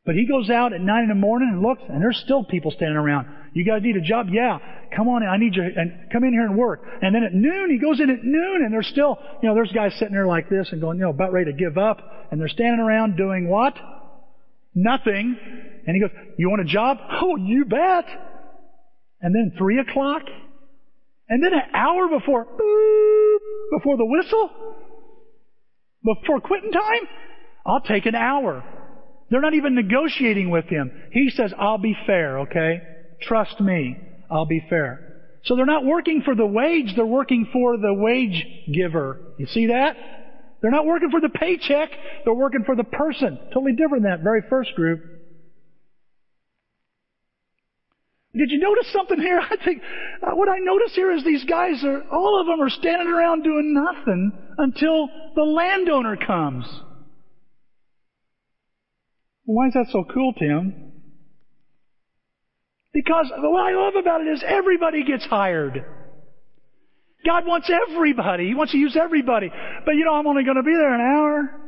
But 0.04 0.16
he 0.16 0.26
goes 0.26 0.50
out 0.50 0.72
at 0.72 0.80
9 0.80 1.02
in 1.02 1.08
the 1.08 1.14
morning 1.14 1.50
and 1.52 1.62
looks, 1.62 1.82
and 1.88 2.02
there's 2.02 2.20
still 2.24 2.44
people 2.44 2.72
standing 2.72 2.96
around. 2.96 3.28
You 3.54 3.64
guys 3.64 3.82
need 3.82 3.96
a 3.96 4.00
job? 4.00 4.26
Yeah. 4.30 4.58
Come 4.96 5.08
on, 5.08 5.22
I 5.22 5.36
need 5.36 5.54
you, 5.54 5.62
and 5.62 6.10
come 6.10 6.24
in 6.24 6.32
here 6.32 6.44
and 6.44 6.56
work. 6.56 6.82
And 7.00 7.14
then 7.14 7.22
at 7.22 7.32
noon, 7.32 7.70
he 7.70 7.78
goes 7.78 8.00
in 8.00 8.10
at 8.10 8.24
noon, 8.24 8.64
and 8.64 8.72
there's 8.72 8.88
still, 8.88 9.16
you 9.42 9.48
know, 9.48 9.54
there's 9.54 9.70
guys 9.72 9.94
sitting 9.98 10.12
there 10.12 10.26
like 10.26 10.48
this 10.48 10.68
and 10.72 10.80
going, 10.80 10.98
you 10.98 11.04
know, 11.04 11.10
about 11.10 11.32
ready 11.32 11.52
to 11.52 11.56
give 11.56 11.78
up, 11.78 11.98
and 12.30 12.40
they're 12.40 12.48
standing 12.48 12.80
around 12.80 13.16
doing 13.16 13.48
what? 13.48 13.74
Nothing. 14.74 15.36
And 15.86 15.94
he 15.94 16.00
goes, 16.00 16.10
you 16.36 16.50
want 16.50 16.62
a 16.62 16.66
job? 16.66 16.98
Oh, 17.22 17.36
you 17.36 17.64
bet. 17.64 18.04
And 19.22 19.34
then 19.34 19.52
three 19.56 19.78
o'clock, 19.78 20.22
and 21.28 21.42
then 21.42 21.54
an 21.54 21.74
hour 21.74 22.08
before, 22.08 22.44
before 22.44 23.96
the 23.96 24.04
whistle, 24.04 24.50
before 26.04 26.40
quitting 26.40 26.72
time, 26.72 27.08
I'll 27.64 27.80
take 27.80 28.06
an 28.06 28.16
hour. 28.16 28.64
They're 29.30 29.40
not 29.40 29.54
even 29.54 29.74
negotiating 29.74 30.50
with 30.50 30.66
him. 30.66 30.90
He 31.12 31.30
says, 31.30 31.54
I'll 31.58 31.78
be 31.78 31.96
fair, 32.04 32.40
okay? 32.40 32.82
Trust 33.22 33.60
me, 33.60 33.96
I'll 34.30 34.46
be 34.46 34.62
fair. 34.68 35.12
So 35.44 35.56
they're 35.56 35.66
not 35.66 35.84
working 35.84 36.22
for 36.22 36.34
the 36.34 36.46
wage, 36.46 36.94
they're 36.96 37.06
working 37.06 37.48
for 37.52 37.76
the 37.76 37.94
wage 37.94 38.44
giver. 38.72 39.18
You 39.38 39.46
see 39.46 39.68
that? 39.68 39.96
They're 40.60 40.70
not 40.70 40.86
working 40.86 41.10
for 41.10 41.20
the 41.20 41.28
paycheck, 41.28 41.90
they're 42.24 42.34
working 42.34 42.64
for 42.64 42.76
the 42.76 42.84
person. 42.84 43.38
Totally 43.54 43.72
different 43.72 44.02
than 44.02 44.12
that 44.12 44.22
very 44.22 44.42
first 44.50 44.74
group. 44.74 45.00
Did 48.34 48.50
you 48.50 48.60
notice 48.60 48.90
something 48.92 49.20
here? 49.20 49.40
I 49.50 49.56
think 49.62 49.82
uh, 50.22 50.34
what 50.34 50.48
I 50.48 50.58
notice 50.58 50.94
here 50.94 51.12
is 51.12 51.24
these 51.24 51.44
guys 51.44 51.82
are, 51.84 52.02
all 52.10 52.40
of 52.40 52.46
them 52.46 52.60
are 52.60 52.70
standing 52.70 53.08
around 53.08 53.42
doing 53.42 53.74
nothing 53.74 54.32
until 54.58 55.08
the 55.34 55.42
landowner 55.42 56.16
comes. 56.16 56.64
Why 59.44 59.66
is 59.68 59.74
that 59.74 59.86
so 59.90 60.04
cool, 60.12 60.32
Tim? 60.34 60.92
Because 62.94 63.30
what 63.36 63.66
I 63.66 63.74
love 63.74 63.94
about 63.96 64.20
it 64.20 64.28
is 64.28 64.44
everybody 64.46 65.04
gets 65.04 65.24
hired. 65.24 65.84
God 67.24 67.46
wants 67.46 67.70
everybody. 67.70 68.48
He 68.48 68.54
wants 68.54 68.72
to 68.72 68.78
use 68.78 68.96
everybody. 69.00 69.50
But 69.84 69.92
you 69.92 70.04
know, 70.04 70.14
I'm 70.14 70.26
only 70.26 70.44
going 70.44 70.56
to 70.56 70.62
be 70.62 70.74
there 70.74 70.94
an 70.94 71.00
hour. 71.00 71.62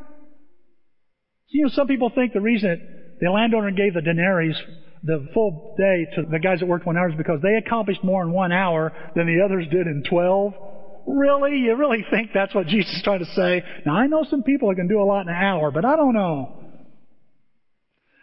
You 1.49 1.65
know, 1.65 1.71
some 1.71 1.87
people 1.87 2.11
think 2.15 2.33
the 2.33 2.41
reason 2.41 3.17
the 3.21 3.31
landowner 3.31 3.71
gave 3.71 3.95
the 3.95 4.01
denaries 4.01 4.57
the 5.05 5.29
full 5.35 5.75
day 5.77 6.07
to 6.17 6.23
the 6.31 6.39
guys 6.39 6.61
that 6.61 6.67
worked 6.67 6.87
one 6.87 6.97
hour 6.97 7.11
is 7.11 7.17
because 7.17 7.41
they 7.43 7.57
accomplished 7.57 8.03
more 8.03 8.23
in 8.23 8.33
one 8.33 8.53
hour 8.53 8.93
than 9.15 9.27
the 9.27 9.45
others 9.45 9.67
did 9.71 9.87
in 9.87 10.03
12. 10.09 10.55
Really? 11.07 11.59
You 11.59 11.77
really 11.77 12.05
think 12.11 12.31
that's 12.33 12.55
what 12.55 12.67
Jesus 12.67 12.91
is 12.97 13.03
trying 13.03 13.19
to 13.19 13.31
say? 13.37 13.63
Now, 13.85 13.97
I 13.97 14.07
know 14.07 14.25
some 14.29 14.43
people 14.43 14.71
that 14.71 14.77
can 14.77 14.89
do 14.89 15.01
a 15.01 15.05
lot 15.05 15.23
in 15.23 15.29
an 15.29 15.35
hour, 15.35 15.71
but 15.71 15.85
I 15.85 15.97
don't 15.97 16.15
know. 16.15 16.61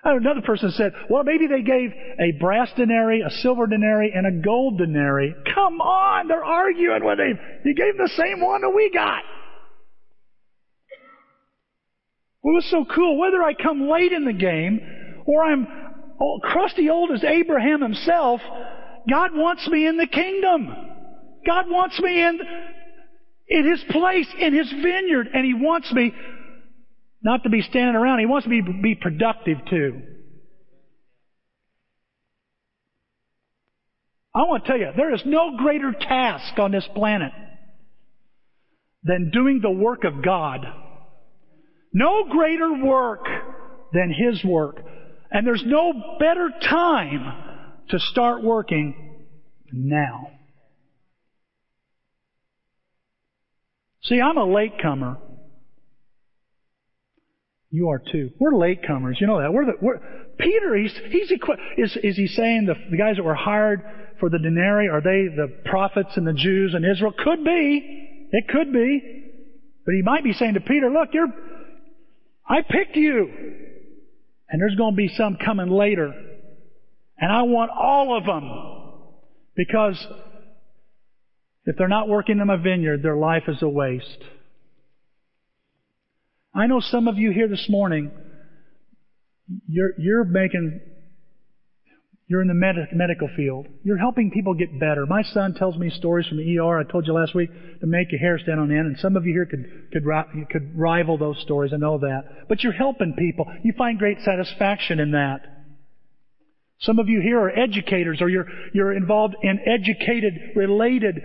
Another 0.04 0.42
person 0.42 0.72
said, 0.72 0.94
well, 1.12 1.24
maybe 1.24 1.46
they 1.46 1.62
gave 1.62 1.92
a 2.20 2.32
brass 2.40 2.72
denary, 2.76 3.24
a 3.24 3.30
silver 3.30 3.68
denary, 3.68 4.08
and 4.18 4.26
a 4.26 4.44
gold 4.44 4.82
denary. 4.82 5.34
Come 5.54 5.80
on, 5.80 6.28
they're 6.28 6.44
arguing 6.44 7.06
with 7.06 7.20
him. 7.20 7.38
He 7.64 7.76
gave 7.76 7.96
the 7.98 8.10
same 8.18 8.42
one 8.42 8.62
that 8.62 8.72
we 8.72 8.90
got. 8.92 9.22
What 12.42 12.54
was 12.54 12.68
so 12.72 12.84
cool, 12.96 13.20
whether 13.20 13.44
I 13.44 13.54
come 13.54 13.88
late 13.88 14.12
in 14.12 14.26
the 14.26 14.34
game 14.34 14.80
or 15.28 15.44
I'm 15.44 15.68
Oh, 16.22 16.40
crusty 16.42 16.90
old 16.90 17.12
as 17.12 17.24
Abraham 17.24 17.82
himself, 17.82 18.42
God 19.10 19.32
wants 19.34 19.68
me 19.68 19.88
in 19.88 19.98
the 19.98 20.06
kingdom. 20.06 20.68
God 21.46 21.66
wants 21.68 22.00
me 22.00 22.22
in, 22.22 22.40
in 23.48 23.70
His 23.70 23.84
place, 23.90 24.28
in 24.40 24.54
His 24.54 24.72
vineyard, 24.72 25.30
and 25.34 25.44
He 25.44 25.56
wants 25.56 25.92
me 25.92 26.14
not 27.24 27.44
to 27.44 27.50
be 27.50 27.62
standing 27.62 27.96
around. 27.96 28.20
He 28.20 28.28
wants 28.28 28.46
me 28.46 28.62
to 28.62 28.82
be 28.82 28.94
productive 28.94 29.58
too. 29.68 30.02
I 34.34 34.44
want 34.44 34.64
to 34.64 34.70
tell 34.70 34.80
you, 34.80 34.92
there 34.96 35.14
is 35.14 35.24
no 35.26 35.58
greater 35.58 35.92
task 35.92 36.58
on 36.60 36.72
this 36.72 36.88
planet 36.96 37.32
than 39.04 39.32
doing 39.34 39.60
the 39.62 39.72
work 39.72 40.04
of 40.04 40.24
God. 40.24 40.66
No 41.92 42.26
greater 42.30 42.86
work 42.86 43.26
than 43.92 44.14
His 44.14 44.44
work. 44.46 44.78
And 45.32 45.48
there's 45.48 45.64
no 45.66 46.18
better 46.20 46.50
time 46.70 47.34
to 47.90 48.00
start 48.00 48.44
working 48.44 49.26
now. 49.72 50.28
See, 54.04 54.20
I'm 54.20 54.38
a 54.38 54.46
latecomer. 54.46 55.18
You 57.70 57.90
are 57.90 58.02
too. 58.12 58.32
We're 58.40 58.52
latecomers. 58.52 59.22
You 59.22 59.28
know 59.28 59.40
that. 59.40 59.54
We're 59.54 59.66
the, 59.66 59.74
we're, 59.82 60.00
Peter, 60.38 60.76
he's, 60.76 60.94
he's 61.10 61.32
equi- 61.32 61.56
is, 61.78 61.98
is 62.04 62.18
he 62.18 62.28
saying 62.28 62.66
the, 62.66 62.76
the 62.90 62.98
guys 62.98 63.16
that 63.16 63.24
were 63.24 63.36
hired 63.36 63.82
for 64.20 64.30
the 64.30 64.40
denarii, 64.40 64.90
are 64.90 65.02
they 65.02 65.34
the 65.34 65.62
prophets 65.66 66.10
and 66.16 66.28
the 66.28 66.34
Jews 66.34 66.74
and 66.74 66.86
Israel? 66.86 67.14
Could 67.18 67.46
be. 67.46 68.28
It 68.32 68.48
could 68.50 68.74
be. 68.74 69.32
But 69.86 69.94
he 69.94 70.02
might 70.02 70.24
be 70.24 70.34
saying 70.34 70.56
to 70.56 70.60
Peter, 70.62 70.90
look, 70.90 71.10
you're, 71.14 71.28
I 72.48 72.62
picked 72.70 72.98
you. 72.98 73.71
And 74.52 74.62
there's 74.62 74.76
going 74.76 74.94
to 74.94 74.98
be 74.98 75.08
some 75.16 75.38
coming 75.44 75.70
later. 75.70 76.14
And 77.18 77.32
I 77.32 77.44
want 77.44 77.72
all 77.72 78.18
of 78.18 78.26
them. 78.26 78.52
Because 79.56 80.06
if 81.66 81.78
they're 81.78 81.88
not 81.88 82.10
working 82.10 82.40
in 82.40 82.48
my 82.48 82.58
vineyard, 82.58 83.02
their 83.02 83.16
life 83.16 83.44
is 83.48 83.62
a 83.62 83.70
waste. 83.70 84.24
I 86.54 86.68
know 86.68 86.82
some 86.82 87.08
of 87.08 87.18
you 87.18 87.32
here 87.32 87.48
this 87.48 87.68
morning, 87.70 88.12
you're, 89.68 89.92
you're 89.98 90.26
making, 90.26 90.82
you're 92.32 92.42
in 92.42 92.48
the 92.48 92.54
med- 92.54 92.88
medical 92.94 93.30
field. 93.36 93.68
You're 93.84 93.98
helping 93.98 94.32
people 94.32 94.54
get 94.54 94.80
better. 94.80 95.06
My 95.06 95.22
son 95.22 95.54
tells 95.54 95.76
me 95.76 95.90
stories 95.90 96.26
from 96.28 96.38
the 96.38 96.60
ER, 96.60 96.80
I 96.80 96.90
told 96.90 97.06
you 97.06 97.12
last 97.12 97.36
week, 97.36 97.50
to 97.82 97.86
make 97.86 98.10
your 98.10 98.22
hair 98.22 98.40
stand 98.40 98.58
on 98.58 98.72
end, 98.72 98.88
and 98.88 98.98
some 99.00 99.18
of 99.18 99.26
you 99.26 99.34
here 99.34 99.46
could, 99.46 99.66
could, 99.92 100.06
could 100.50 100.80
rival 100.80 101.18
those 101.18 101.38
stories, 101.42 101.74
I 101.74 101.76
know 101.76 101.98
that. 101.98 102.48
But 102.48 102.64
you're 102.64 102.72
helping 102.72 103.16
people. 103.20 103.52
You 103.66 103.74
find 103.78 104.00
great 104.00 104.20
satisfaction 104.24 105.02
in 105.02 105.12
that. 105.12 105.42
Some 106.80 107.00
of 107.00 107.10
you 107.10 107.20
here 107.20 107.38
are 107.38 107.50
educators, 107.50 108.22
or 108.22 108.30
you're, 108.30 108.48
you're 108.74 108.94
involved 108.94 109.36
in 109.42 109.60
educated, 109.68 110.32
related 110.56 111.20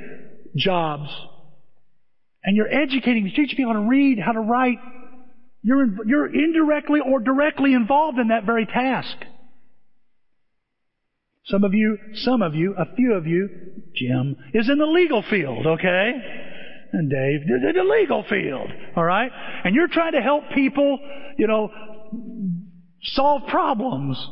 jobs. 0.56 1.08
And 2.42 2.56
you're 2.56 2.66
educating, 2.66 3.26
teaching 3.26 3.56
people 3.56 3.74
how 3.74 3.78
to 3.78 3.86
read, 3.86 4.18
how 4.18 4.32
to 4.32 4.40
write, 4.40 4.78
you're, 5.62 5.86
you're 6.04 6.26
indirectly 6.26 6.98
or 6.98 7.20
directly 7.20 7.74
involved 7.74 8.18
in 8.18 8.28
that 8.28 8.44
very 8.44 8.66
task. 8.66 9.16
Some 11.46 11.62
of 11.62 11.74
you, 11.74 11.96
some 12.14 12.42
of 12.42 12.54
you, 12.54 12.74
a 12.76 12.94
few 12.96 13.14
of 13.14 13.26
you, 13.26 13.48
Jim, 13.94 14.36
is 14.52 14.68
in 14.68 14.78
the 14.78 14.86
legal 14.86 15.22
field, 15.30 15.64
okay? 15.66 16.12
And 16.92 17.08
Dave 17.08 17.42
in 17.42 17.72
the 17.74 17.84
legal 17.84 18.24
field, 18.28 18.70
alright? 18.96 19.30
And 19.64 19.74
you're 19.74 19.88
trying 19.88 20.12
to 20.12 20.20
help 20.20 20.44
people, 20.54 20.98
you 21.38 21.46
know, 21.46 21.70
solve 23.02 23.42
problems, 23.48 24.28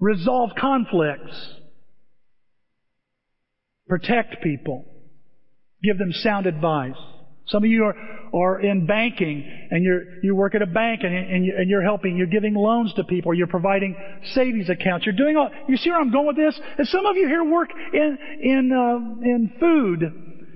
resolve 0.00 0.50
conflicts, 0.58 1.54
protect 3.88 4.42
people, 4.42 4.84
give 5.82 5.96
them 5.98 6.10
sound 6.12 6.46
advice. 6.46 6.94
Some 7.50 7.64
of 7.64 7.70
you 7.70 7.84
are, 7.84 7.96
are 8.32 8.60
in 8.60 8.86
banking 8.86 9.44
and 9.70 9.82
you're, 9.84 10.22
you 10.22 10.36
work 10.36 10.54
at 10.54 10.62
a 10.62 10.66
bank 10.66 11.00
and, 11.02 11.12
and, 11.12 11.44
you, 11.44 11.54
and 11.56 11.68
you're 11.68 11.82
helping, 11.82 12.16
you're 12.16 12.28
giving 12.28 12.54
loans 12.54 12.94
to 12.94 13.04
people, 13.04 13.34
you're 13.34 13.48
providing 13.48 13.96
savings 14.34 14.70
accounts, 14.70 15.04
you're 15.04 15.16
doing 15.16 15.36
all, 15.36 15.50
you 15.68 15.76
see 15.76 15.90
where 15.90 16.00
I'm 16.00 16.12
going 16.12 16.28
with 16.28 16.36
this? 16.36 16.58
And 16.78 16.86
some 16.86 17.06
of 17.06 17.16
you 17.16 17.26
here 17.26 17.42
work 17.44 17.70
in, 17.92 18.18
in, 18.40 18.70
uh, 18.72 19.24
in 19.24 19.52
food 19.58 20.02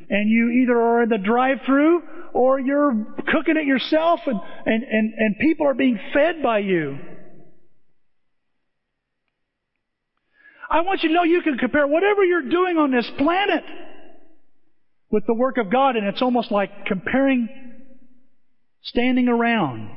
and 0.08 0.30
you 0.30 0.62
either 0.62 0.80
are 0.80 1.02
in 1.02 1.08
the 1.08 1.18
drive-through 1.18 2.02
or 2.32 2.60
you're 2.60 2.92
cooking 3.26 3.56
it 3.56 3.66
yourself 3.66 4.20
and, 4.26 4.40
and, 4.64 4.84
and, 4.84 5.14
and 5.16 5.36
people 5.40 5.66
are 5.66 5.74
being 5.74 5.98
fed 6.12 6.42
by 6.44 6.60
you. 6.60 6.96
I 10.70 10.82
want 10.82 11.02
you 11.02 11.08
to 11.08 11.14
know 11.14 11.24
you 11.24 11.42
can 11.42 11.58
compare 11.58 11.86
whatever 11.88 12.24
you're 12.24 12.48
doing 12.48 12.76
on 12.78 12.92
this 12.92 13.10
planet 13.18 13.64
with 15.14 15.26
the 15.26 15.32
work 15.32 15.58
of 15.58 15.70
God, 15.70 15.94
and 15.94 16.08
it's 16.08 16.20
almost 16.20 16.50
like 16.50 16.86
comparing 16.86 17.48
standing 18.82 19.28
around 19.28 19.88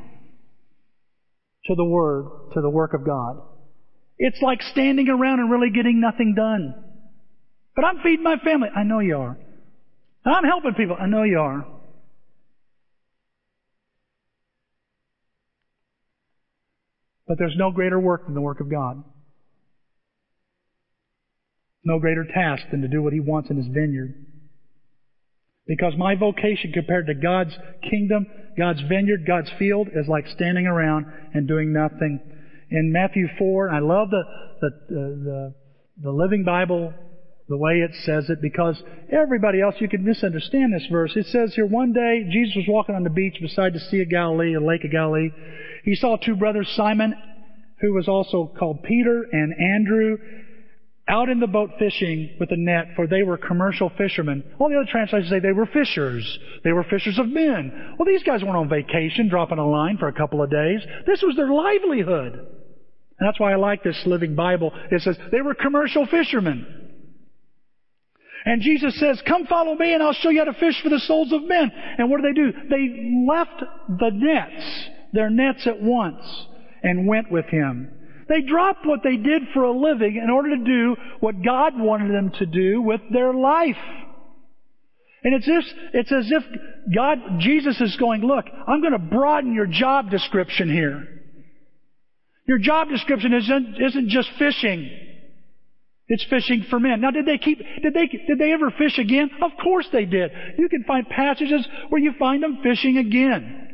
to 1.66 1.74
the 1.74 1.84
Word, 1.84 2.52
to 2.54 2.62
the 2.62 2.70
work 2.70 2.94
of 2.94 3.04
God. 3.04 3.42
It's 4.20 4.40
like 4.44 4.62
standing 4.62 5.10
around 5.10 5.40
and 5.40 5.50
really 5.50 5.72
getting 5.72 6.00
nothing 6.00 6.36
done. 6.36 6.76
But 7.76 7.84
I'm 7.84 7.98
feeding 8.04 8.22
my 8.22 8.38
family. 8.38 8.70
I 8.76 8.84
know 8.84 9.00
you 9.00 9.18
are. 9.18 9.40
I'm 10.24 10.44
helping 10.44 10.76
people. 10.76 10.96
I 11.00 11.08
know 11.08 11.24
you 11.24 11.40
are. 11.40 11.66
But 17.28 17.40
there's 17.40 17.56
no 17.58 17.72
greater 17.72 18.00
work 18.00 18.26
than 18.26 18.36
the 18.36 18.42
work 18.42 18.60
of 18.60 18.70
God. 18.70 19.04
No 21.84 21.98
greater 21.98 22.24
task 22.24 22.66
than 22.70 22.82
to 22.82 22.88
do 22.88 23.02
what 23.02 23.14
He 23.14 23.20
wants 23.20 23.50
in 23.50 23.58
His 23.58 23.66
vineyard. 23.66 24.27
Because 25.68 25.94
my 25.98 26.16
vocation 26.16 26.72
compared 26.72 27.08
to 27.08 27.14
God's 27.14 27.56
kingdom, 27.90 28.26
God's 28.58 28.82
vineyard, 28.88 29.26
God's 29.28 29.52
field 29.60 29.90
is 29.94 30.08
like 30.08 30.26
standing 30.28 30.66
around 30.66 31.06
and 31.34 31.48
doing 31.48 31.74
nothing. 31.74 32.20
In 32.70 32.92
Matthew 32.92 33.28
4, 33.38 33.70
I 33.70 33.80
love 33.80 34.10
the, 34.10 34.24
the, 34.62 34.68
uh, 34.68 34.72
the, 34.90 35.54
the 36.04 36.12
Living 36.12 36.44
Bible, 36.44 36.94
the 37.50 37.58
way 37.58 37.80
it 37.80 37.92
says 38.04 38.30
it, 38.30 38.42
because 38.42 38.82
everybody 39.12 39.62
else, 39.62 39.76
you 39.80 39.90
could 39.90 40.04
misunderstand 40.04 40.74
this 40.74 40.88
verse. 40.92 41.12
It 41.16 41.28
says 41.28 41.54
here, 41.56 41.66
one 41.66 41.94
day, 41.94 42.28
Jesus 42.32 42.56
was 42.56 42.66
walking 42.68 42.96
on 42.96 43.04
the 43.04 43.10
beach 43.10 43.36
beside 43.42 43.74
the 43.74 43.80
Sea 43.80 44.02
of 44.02 44.10
Galilee, 44.10 44.56
a 44.56 44.62
lake 44.62 44.84
of 44.86 44.92
Galilee. 44.92 45.30
He 45.84 45.96
saw 45.96 46.18
two 46.18 46.36
brothers, 46.36 46.72
Simon, 46.76 47.14
who 47.82 47.94
was 47.94 48.08
also 48.08 48.52
called 48.58 48.84
Peter, 48.84 49.26
and 49.32 49.54
Andrew, 49.54 50.18
out 51.10 51.30
in 51.30 51.40
the 51.40 51.48
boat 51.48 51.72
fishing 51.80 52.36
with 52.40 52.52
a 52.52 52.58
net, 52.58 52.88
for 52.96 53.08
they 53.08 53.24
were 53.24 53.38
commercial 53.38 53.92
fishermen. 53.98 54.44
All 54.60 54.70
the 54.70 54.76
other 54.76 54.90
translations 54.90 55.30
say 55.30 55.40
they 55.40 55.54
were 55.54 55.66
fishers. 55.66 56.40
They 56.64 56.74
were 56.74 56.84
fishers 56.84 57.18
of 57.18 57.28
men. 57.28 57.96
Well, 57.98 58.06
these 58.06 58.24
guys 58.24 58.44
weren't 58.44 58.58
on 58.58 58.70
vacation, 58.70 59.30
dropping 59.30 59.58
a 59.58 59.68
line 59.68 59.98
for 59.98 60.08
a 60.08 60.14
couple 60.14 60.44
of 60.44 60.52
days. 60.52 60.82
This 61.06 61.24
was 61.26 61.36
their 61.36 61.50
livelihood. 61.50 62.34
And 62.34 63.28
that's 63.28 63.40
why 63.40 63.54
I 63.54 63.56
like 63.56 63.84
this 63.84 64.02
Living 64.06 64.36
Bible. 64.36 64.72
It 64.92 65.02
says 65.02 65.18
they 65.32 65.42
were 65.42 65.56
commercial 65.56 66.06
fishermen. 66.06 66.66
And 68.46 68.62
Jesus 68.62 68.98
says, 69.00 69.22
come 69.28 69.46
follow 69.46 69.76
me 69.76 69.94
and 69.94 70.02
I'll 70.02 70.14
show 70.14 70.30
you 70.30 70.40
how 70.40 70.46
to 70.46 70.54
fish 70.54 70.82
for 70.82 70.90
the 70.90 71.00
souls 71.00 71.34
of 71.34 71.44
men. 71.44 71.72
And 71.98 72.10
what 72.10 72.22
do 72.22 72.28
they 72.28 72.34
do? 72.34 72.54
They 72.70 73.26
left 73.28 73.64
the 73.90 74.12
nets, 74.14 74.90
their 75.12 75.30
nets 75.30 75.68
at 75.68 75.82
once, 75.82 76.24
and 76.84 77.08
went 77.08 77.32
with 77.32 77.46
him. 77.48 77.92
They 78.28 78.42
dropped 78.42 78.86
what 78.86 79.02
they 79.04 79.16
did 79.16 79.44
for 79.54 79.64
a 79.64 79.72
living 79.72 80.20
in 80.22 80.30
order 80.30 80.56
to 80.58 80.64
do 80.64 80.96
what 81.20 81.44
God 81.44 81.74
wanted 81.78 82.14
them 82.14 82.32
to 82.40 82.46
do 82.46 82.82
with 82.82 83.02
their 83.12 83.34
life. 83.34 83.76
And 85.24 85.34
it's, 85.34 85.50
it's 85.94 86.12
as 86.12 86.30
if 86.32 86.44
God, 86.94 87.18
Jesus 87.40 87.80
is 87.82 87.96
going, 87.98 88.22
look, 88.22 88.46
I'm 88.68 88.82
going 88.82 88.94
to 88.94 89.00
broaden 89.00 89.54
your 89.54 89.66
job 89.66 90.10
description 90.10 90.70
here. 90.70 91.08
Your 92.46 92.60
job 92.60 92.90
description 92.90 93.34
isn't, 93.34 93.76
isn't 93.82 94.10
just 94.10 94.30
fishing. 94.38 94.90
It's 96.08 96.26
fishing 96.30 96.66
for 96.70 96.80
men. 96.80 97.02
Now, 97.02 97.12
did 97.12 97.26
they 97.26 97.38
keep, 97.38 97.58
did 97.58 97.94
they, 97.94 98.08
did 98.08 98.40
they 98.40 98.54
ever 98.54 98.72
fish 98.72 98.98
again? 98.98 99.30
Of 99.42 99.52
course 99.62 99.88
they 99.92 100.06
did. 100.06 100.32
You 100.58 100.70
can 100.70 100.86
find 100.86 101.08
passages 101.10 101.68
where 101.90 102.02
you 102.02 102.14
find 102.18 102.42
them 102.42 102.60
fishing 102.64 102.98
again. 102.98 103.68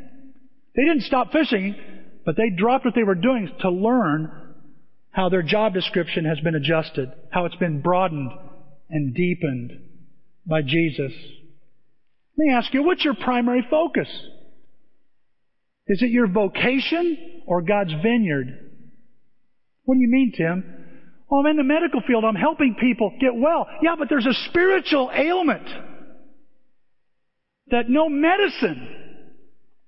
They 0.74 0.82
didn't 0.82 1.02
stop 1.02 1.30
fishing, 1.30 1.76
but 2.24 2.36
they 2.36 2.50
dropped 2.50 2.84
what 2.84 2.96
they 2.96 3.04
were 3.04 3.14
doing 3.14 3.48
to 3.60 3.70
learn 3.70 4.43
how 5.14 5.28
their 5.28 5.42
job 5.42 5.72
description 5.72 6.24
has 6.24 6.40
been 6.40 6.56
adjusted, 6.56 7.08
how 7.30 7.44
it's 7.44 7.54
been 7.56 7.80
broadened 7.80 8.32
and 8.90 9.14
deepened 9.14 9.70
by 10.44 10.60
Jesus. 10.60 11.12
Let 12.36 12.46
me 12.46 12.52
ask 12.52 12.74
you, 12.74 12.82
what's 12.82 13.04
your 13.04 13.14
primary 13.14 13.64
focus? 13.70 14.08
Is 15.86 16.02
it 16.02 16.10
your 16.10 16.26
vocation 16.26 17.42
or 17.46 17.62
God's 17.62 17.92
vineyard? 18.02 18.72
What 19.84 19.94
do 19.94 20.00
you 20.00 20.08
mean, 20.08 20.32
Tim? 20.36 20.64
Well, 21.30 21.40
I'm 21.40 21.46
in 21.46 21.56
the 21.58 21.62
medical 21.62 22.00
field. 22.04 22.24
I'm 22.24 22.34
helping 22.34 22.74
people 22.80 23.12
get 23.20 23.36
well. 23.36 23.68
Yeah, 23.82 23.94
but 23.96 24.08
there's 24.08 24.26
a 24.26 24.48
spiritual 24.48 25.12
ailment 25.14 25.68
that 27.68 27.88
no 27.88 28.08
medicine, 28.08 28.88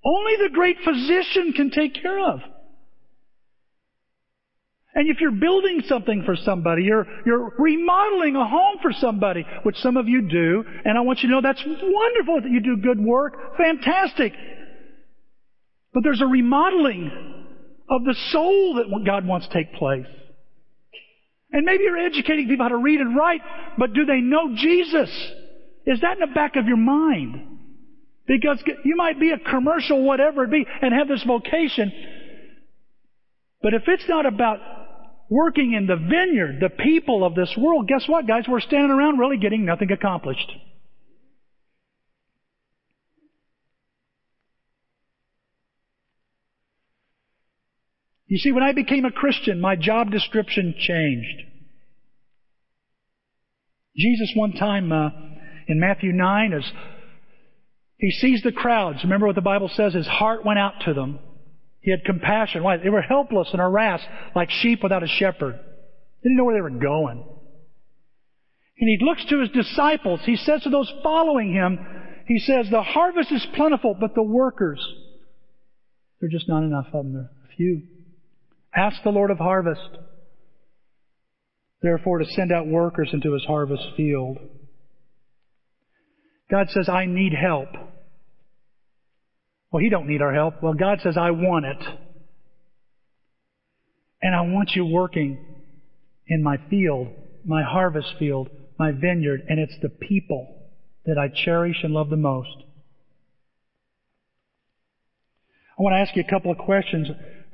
only 0.04 0.36
the 0.36 0.54
great 0.54 0.76
physician 0.84 1.52
can 1.52 1.70
take 1.70 2.00
care 2.00 2.20
of. 2.32 2.40
And 4.96 5.10
if 5.10 5.20
you're 5.20 5.30
building 5.30 5.82
something 5.86 6.22
for 6.24 6.34
somebody, 6.36 6.84
you're, 6.84 7.06
you're 7.26 7.52
remodeling 7.58 8.34
a 8.34 8.48
home 8.48 8.78
for 8.80 8.92
somebody, 8.92 9.44
which 9.62 9.76
some 9.76 9.98
of 9.98 10.08
you 10.08 10.22
do, 10.22 10.64
and 10.86 10.96
I 10.96 11.02
want 11.02 11.18
you 11.20 11.28
to 11.28 11.34
know 11.34 11.42
that's 11.42 11.62
wonderful 11.66 12.40
that 12.40 12.50
you 12.50 12.60
do 12.60 12.78
good 12.78 12.98
work. 12.98 13.58
Fantastic. 13.58 14.32
But 15.92 16.02
there's 16.02 16.22
a 16.22 16.26
remodeling 16.26 17.10
of 17.90 18.04
the 18.04 18.14
soul 18.30 18.76
that 18.76 19.04
God 19.04 19.26
wants 19.26 19.46
to 19.48 19.52
take 19.52 19.74
place. 19.74 20.06
And 21.52 21.66
maybe 21.66 21.84
you're 21.84 21.98
educating 21.98 22.48
people 22.48 22.64
how 22.64 22.70
to 22.70 22.78
read 22.78 23.00
and 23.00 23.14
write, 23.14 23.42
but 23.76 23.92
do 23.92 24.06
they 24.06 24.20
know 24.20 24.56
Jesus? 24.56 25.10
Is 25.84 26.00
that 26.00 26.14
in 26.14 26.20
the 26.20 26.34
back 26.34 26.56
of 26.56 26.66
your 26.66 26.78
mind? 26.78 27.58
Because 28.26 28.62
you 28.82 28.96
might 28.96 29.20
be 29.20 29.30
a 29.30 29.38
commercial, 29.38 30.02
whatever 30.04 30.44
it 30.44 30.50
be, 30.50 30.64
and 30.80 30.94
have 30.94 31.06
this 31.06 31.22
vocation. 31.22 31.92
But 33.60 33.74
if 33.74 33.82
it's 33.86 34.08
not 34.08 34.24
about 34.24 34.58
working 35.28 35.72
in 35.72 35.86
the 35.86 35.96
vineyard, 35.96 36.58
the 36.60 36.70
people 36.70 37.24
of 37.24 37.34
this 37.34 37.54
world, 37.58 37.88
guess 37.88 38.04
what, 38.06 38.26
guys? 38.26 38.44
We're 38.48 38.60
standing 38.60 38.90
around 38.90 39.18
really 39.18 39.38
getting 39.38 39.64
nothing 39.64 39.90
accomplished. 39.90 40.52
You 48.28 48.38
see, 48.38 48.50
when 48.50 48.64
I 48.64 48.72
became 48.72 49.04
a 49.04 49.12
Christian, 49.12 49.60
my 49.60 49.76
job 49.76 50.10
description 50.10 50.74
changed. 50.78 51.42
Jesus, 53.96 54.32
one 54.34 54.52
time 54.52 54.92
uh, 54.92 55.10
in 55.68 55.80
Matthew 55.80 56.12
9, 56.12 56.52
as 56.52 56.64
he 57.98 58.10
sees 58.10 58.42
the 58.42 58.52
crowds, 58.52 59.04
remember 59.04 59.26
what 59.26 59.36
the 59.36 59.42
Bible 59.42 59.70
says? 59.72 59.94
His 59.94 60.06
heart 60.06 60.44
went 60.44 60.58
out 60.58 60.74
to 60.84 60.92
them. 60.92 61.18
He 61.86 61.92
had 61.92 62.04
compassion. 62.04 62.64
Why? 62.64 62.78
They 62.78 62.88
were 62.88 63.00
helpless 63.00 63.48
and 63.52 63.60
harassed 63.60 64.08
like 64.34 64.50
sheep 64.50 64.82
without 64.82 65.04
a 65.04 65.06
shepherd. 65.06 65.54
They 65.54 66.28
didn't 66.28 66.36
know 66.36 66.44
where 66.44 66.56
they 66.56 66.60
were 66.60 66.70
going. 66.70 67.24
And 68.78 68.90
he 68.90 68.98
looks 69.00 69.24
to 69.26 69.38
his 69.38 69.50
disciples. 69.50 70.18
He 70.24 70.34
says 70.34 70.64
to 70.64 70.68
those 70.68 70.92
following 71.04 71.52
him, 71.52 71.78
he 72.26 72.40
says, 72.40 72.66
the 72.72 72.82
harvest 72.82 73.30
is 73.30 73.46
plentiful, 73.54 73.96
but 74.00 74.16
the 74.16 74.22
workers, 74.24 74.84
there 76.20 76.26
are 76.26 76.30
just 76.30 76.48
not 76.48 76.64
enough 76.64 76.86
of 76.86 77.04
them. 77.04 77.12
There 77.12 77.22
are 77.22 77.56
few. 77.56 77.82
Ask 78.74 79.04
the 79.04 79.10
Lord 79.10 79.30
of 79.30 79.38
harvest, 79.38 79.88
therefore, 81.82 82.18
to 82.18 82.24
send 82.24 82.50
out 82.50 82.66
workers 82.66 83.10
into 83.12 83.32
his 83.32 83.44
harvest 83.44 83.84
field. 83.96 84.38
God 86.50 86.66
says, 86.70 86.88
I 86.88 87.06
need 87.06 87.32
help. 87.32 87.68
Well, 89.76 89.82
he 89.82 89.90
don't 89.90 90.06
need 90.06 90.22
our 90.22 90.32
help. 90.32 90.62
Well, 90.62 90.72
God 90.72 91.00
says, 91.02 91.18
I 91.18 91.32
want 91.32 91.66
it. 91.66 91.76
And 94.22 94.34
I 94.34 94.40
want 94.40 94.70
you 94.74 94.86
working 94.86 95.36
in 96.26 96.42
my 96.42 96.56
field, 96.70 97.08
my 97.44 97.62
harvest 97.62 98.14
field, 98.18 98.48
my 98.78 98.90
vineyard, 98.92 99.42
and 99.50 99.60
it's 99.60 99.76
the 99.82 99.90
people 99.90 100.48
that 101.04 101.18
I 101.18 101.28
cherish 101.28 101.76
and 101.82 101.92
love 101.92 102.08
the 102.08 102.16
most. 102.16 102.56
I 105.78 105.82
want 105.82 105.92
to 105.92 105.98
ask 105.98 106.16
you 106.16 106.24
a 106.26 106.30
couple 106.30 106.50
of 106.50 106.56
questions. 106.56 107.08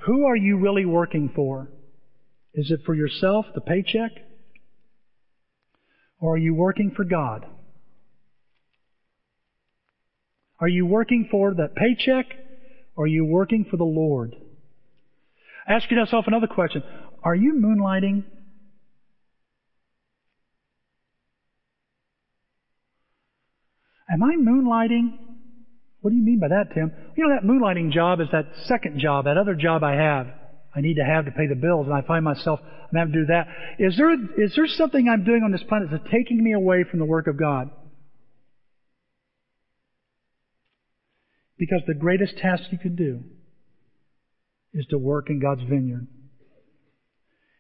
Who 0.07 0.27
are 0.27 0.37
you 0.37 0.59
really 0.59 0.85
working 0.85 1.29
for? 1.35 1.73
Is 2.55 2.71
it 2.71 2.83
for 2.87 2.95
yourself, 2.95 3.47
the 3.53 3.61
paycheck? 3.61 4.13
Or 6.21 6.35
are 6.35 6.39
you 6.39 6.55
working 6.55 6.93
for 6.95 7.03
God? 7.03 7.47
Are 10.63 10.69
you 10.69 10.87
working 10.87 11.29
for 11.31 11.53
that 11.53 11.75
paycheck? 11.75 12.25
Or 12.97 13.05
are 13.05 13.09
you 13.09 13.25
working 13.25 13.67
for 13.71 13.77
the 13.77 13.85
Lord? 13.85 14.35
Ask 15.69 15.91
yourself 15.91 16.25
another 16.27 16.47
question. 16.47 16.83
Are 17.23 17.35
you 17.35 17.55
moonlighting? 17.55 18.25
Am 24.11 24.23
I 24.23 24.37
moonlighting 24.39 25.19
what 26.03 26.11
do 26.11 26.17
you 26.17 26.25
mean 26.25 26.41
by 26.41 26.49
that, 26.49 26.75
Tim? 26.75 26.91
You 27.17 27.29
know, 27.29 27.35
that 27.35 27.47
moonlighting 27.47 27.93
job 27.93 28.21
is 28.21 28.27
that 28.33 28.47
second 28.65 28.99
job, 28.99 29.27
that 29.27 29.39
other 29.39 29.55
job 29.55 29.85
I 29.85 29.95
have. 29.95 30.27
I 30.75 30.81
need 30.81 30.95
to 30.95 31.05
have 31.05 31.27
to 31.27 31.31
pay 31.31 31.47
the 31.47 31.55
bills, 31.55 31.87
and 31.87 31.95
I 31.95 32.03
find 32.03 32.25
myself 32.25 32.59
I'm 32.61 32.99
having 32.99 33.13
to 33.13 33.21
do 33.21 33.27
that. 33.27 33.47
Is 33.79 33.97
there 33.97 34.13
is 34.13 34.53
there 34.57 34.67
something 34.67 35.09
I'm 35.09 35.25
doing 35.25 35.43
on 35.45 35.53
this 35.53 35.63
planet 35.63 35.89
that's 35.91 36.11
taking 36.11 36.43
me 36.43 36.53
away 36.53 36.85
from 36.91 36.99
the 36.99 37.05
work 37.05 37.29
of 37.29 37.39
God? 37.39 37.71
Because 41.63 41.83
the 41.87 41.95
greatest 41.95 42.37
task 42.39 42.65
you 42.73 42.79
can 42.79 42.97
do 42.97 43.23
is 44.75 44.85
to 44.87 44.99
work 44.99 45.31
in 45.31 45.39
God's 45.39 45.63
vineyard. 45.63 46.09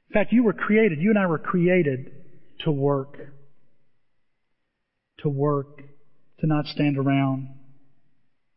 In 0.08 0.12
fact, 0.12 0.32
you 0.32 0.42
were 0.42 0.52
created, 0.52 0.98
you 1.00 1.10
and 1.10 1.18
I 1.20 1.26
were 1.26 1.38
created 1.38 2.10
to 2.64 2.72
work. 2.72 3.16
To 5.20 5.28
work, 5.28 5.76
to 6.40 6.46
not 6.48 6.66
stand 6.66 6.98
around. 6.98 7.46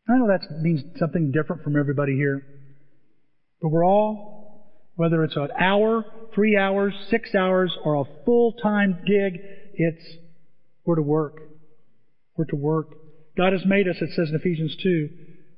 I 0.10 0.18
know 0.18 0.30
that 0.30 0.64
means 0.64 0.82
something 0.98 1.32
different 1.32 1.62
from 1.62 1.80
everybody 1.80 2.16
here. 2.16 2.44
But 3.62 3.70
we're 3.70 3.86
all, 3.86 4.72
whether 4.96 5.24
it's 5.24 5.36
an 5.36 5.50
hour, 5.60 6.06
three 6.34 6.58
hours, 6.58 6.96
six 7.12 7.36
hours, 7.36 7.72
or 7.84 7.94
a 7.94 8.06
full-time 8.26 9.04
gig, 9.06 9.40
it's, 9.76 10.04
we're 10.86 10.96
to 10.96 11.04
work. 11.04 11.38
We're 12.36 12.46
to 12.46 12.56
work. 12.56 12.96
God 13.38 13.54
has 13.54 13.64
made 13.64 13.88
us, 13.88 13.98
it 14.02 14.10
says 14.16 14.30
in 14.30 14.36
Ephesians 14.36 14.76
2, 14.82 15.10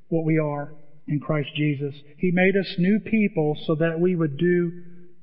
what 0.10 0.26
we 0.26 0.40
are 0.40 0.74
in 1.08 1.20
Christ 1.20 1.50
Jesus. 1.56 1.94
He 2.18 2.32
made 2.32 2.56
us 2.56 2.76
new 2.78 3.00
people 3.00 3.58
so 3.66 3.76
that 3.76 4.00
we 4.00 4.16
would 4.16 4.38
do 4.38 4.72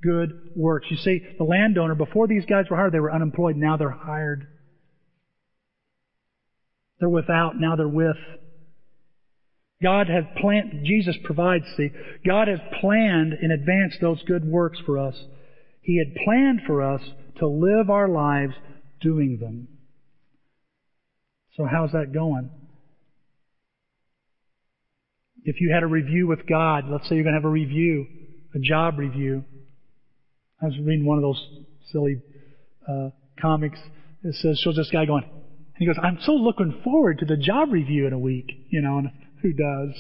good 0.03 0.51
works. 0.55 0.87
You 0.91 0.97
see, 0.99 1.23
the 1.39 1.45
landowner, 1.45 1.95
before 1.95 2.27
these 2.27 2.45
guys 2.47 2.67
were 2.71 2.77
hired, 2.77 2.93
they 2.93 3.01
were 3.01 3.13
unemployed. 3.13 3.57
Now 3.57 3.77
they're 3.77 3.91
hired. 3.91 4.47
They're 7.01 7.09
without. 7.09 7.59
Now 7.59 7.77
they're 7.77 7.89
with. 7.89 8.17
God 9.83 10.09
has 10.09 10.25
planned, 10.41 10.87
Jesus 10.87 11.17
provides, 11.25 11.65
see, 11.77 11.91
God 12.27 12.49
has 12.49 12.61
planned 12.81 13.35
in 13.43 13.51
advance 13.51 13.95
those 14.01 14.23
good 14.23 14.45
works 14.45 14.79
for 14.87 14.99
us. 14.99 15.15
He 15.83 15.99
had 15.99 16.15
planned 16.25 16.61
for 16.67 16.81
us 16.83 17.03
to 17.39 17.47
live 17.47 17.91
our 17.91 18.09
lives 18.09 18.55
doing 19.03 19.39
them. 19.39 19.69
So 21.57 21.67
how's 21.71 21.93
that 21.93 22.13
going? 22.15 22.51
If 25.45 25.61
you 25.61 25.71
had 25.73 25.83
a 25.83 25.87
review 25.87 26.27
with 26.27 26.47
God, 26.47 26.85
let's 26.89 27.07
say 27.09 27.17
you're 27.17 27.25
going 27.25 27.35
to 27.35 27.41
have 27.41 27.45
a 27.45 27.53
review, 27.53 28.07
a 28.55 28.59
job 28.59 28.99
review. 28.99 29.45
I 30.61 30.67
was 30.67 30.79
reading 30.79 31.05
one 31.05 31.19
of 31.19 31.23
those 31.23 31.49
silly 31.93 32.23
uh, 32.89 33.11
comics. 33.41 33.79
It 34.23 34.35
says, 34.37 34.59
shows 34.65 34.77
this 34.77 34.89
guy 34.91 35.05
going, 35.05 35.25
and 35.25 35.77
he 35.77 35.87
goes, 35.87 35.97
I'm 36.03 36.19
so 36.23 36.33
looking 36.33 36.81
forward 36.83 37.19
to 37.19 37.27
the 37.27 37.37
job 37.37 37.73
review 37.73 38.07
in 38.07 38.15
a 38.15 38.19
week, 38.19 38.51
you 38.71 38.81
know, 38.81 38.99
and 38.99 39.11
who 39.43 39.53
does? 39.53 39.95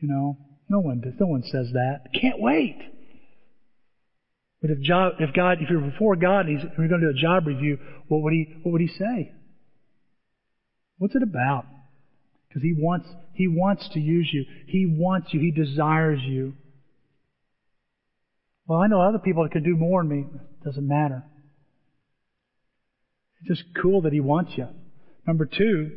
You 0.00 0.08
know, 0.08 0.36
no 0.68 0.80
one 0.80 1.00
does. 1.00 1.12
No 1.20 1.26
one 1.26 1.44
says 1.44 1.68
that. 1.72 2.06
Can't 2.20 2.40
wait. 2.40 2.78
But 4.60 4.70
if, 4.70 4.80
job, 4.80 5.14
if 5.20 5.32
God, 5.32 5.58
if 5.60 5.70
you're 5.70 5.78
before 5.80 6.16
God, 6.16 6.46
and 6.46 6.58
he's, 6.58 6.68
you're 6.76 6.88
going 6.88 7.02
to 7.02 7.12
do 7.12 7.18
a 7.18 7.20
job 7.20 7.46
review, 7.46 7.78
what 8.08 8.22
would 8.22 8.32
he, 8.32 8.56
what 8.62 8.72
would 8.72 8.80
he 8.80 8.88
say? 8.88 9.30
What's 10.98 11.14
it 11.14 11.22
about? 11.22 11.66
Because 12.54 12.62
he 12.62 12.74
wants, 12.78 13.08
he 13.32 13.48
wants 13.48 13.88
to 13.94 13.98
use 13.98 14.30
you. 14.32 14.44
He 14.68 14.86
wants 14.86 15.34
you. 15.34 15.40
He 15.40 15.50
desires 15.50 16.20
you. 16.22 16.54
Well, 18.68 18.78
I 18.78 18.86
know 18.86 19.00
other 19.00 19.18
people 19.18 19.42
that 19.42 19.50
can 19.50 19.64
do 19.64 19.76
more 19.76 20.02
than 20.02 20.08
me. 20.08 20.26
It 20.32 20.64
doesn't 20.64 20.86
matter. 20.86 21.24
It's 23.40 23.58
just 23.58 23.74
cool 23.82 24.02
that 24.02 24.12
he 24.12 24.20
wants 24.20 24.52
you. 24.56 24.68
Number 25.26 25.46
two, 25.46 25.90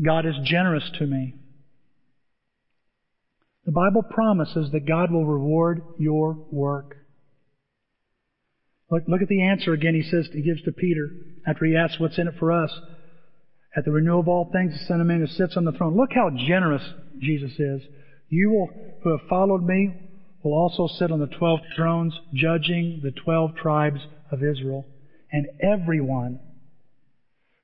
God 0.00 0.24
is 0.24 0.36
generous 0.44 0.88
to 1.00 1.06
me. 1.06 1.34
The 3.66 3.72
Bible 3.72 4.04
promises 4.08 4.70
that 4.70 4.86
God 4.86 5.10
will 5.10 5.26
reward 5.26 5.82
your 5.98 6.34
work. 6.52 6.96
Look, 8.88 9.02
look 9.08 9.20
at 9.20 9.28
the 9.28 9.42
answer 9.42 9.72
again 9.72 9.94
he 9.94 10.08
says, 10.08 10.28
he 10.32 10.42
gives 10.42 10.62
to 10.62 10.72
Peter 10.72 11.10
after 11.44 11.64
he 11.64 11.76
asks 11.76 11.98
what's 11.98 12.18
in 12.18 12.28
it 12.28 12.34
for 12.38 12.52
us. 12.52 12.70
At 13.78 13.84
the 13.84 13.92
renewal 13.92 14.18
of 14.18 14.26
all 14.26 14.50
things, 14.50 14.72
the 14.72 14.86
Son 14.86 15.00
of 15.00 15.06
Man 15.06 15.20
who 15.20 15.28
sits 15.28 15.56
on 15.56 15.64
the 15.64 15.70
throne. 15.70 15.96
Look 15.96 16.10
how 16.12 16.30
generous 16.30 16.82
Jesus 17.20 17.52
is. 17.60 17.80
You 18.28 18.50
will, 18.50 18.70
who 19.04 19.16
have 19.16 19.28
followed 19.28 19.62
me, 19.62 19.94
will 20.42 20.52
also 20.52 20.88
sit 20.88 21.12
on 21.12 21.20
the 21.20 21.28
twelve 21.28 21.60
thrones, 21.76 22.12
judging 22.34 22.98
the 23.04 23.12
twelve 23.12 23.54
tribes 23.54 24.00
of 24.32 24.42
Israel. 24.42 24.84
And 25.30 25.46
everyone 25.62 26.40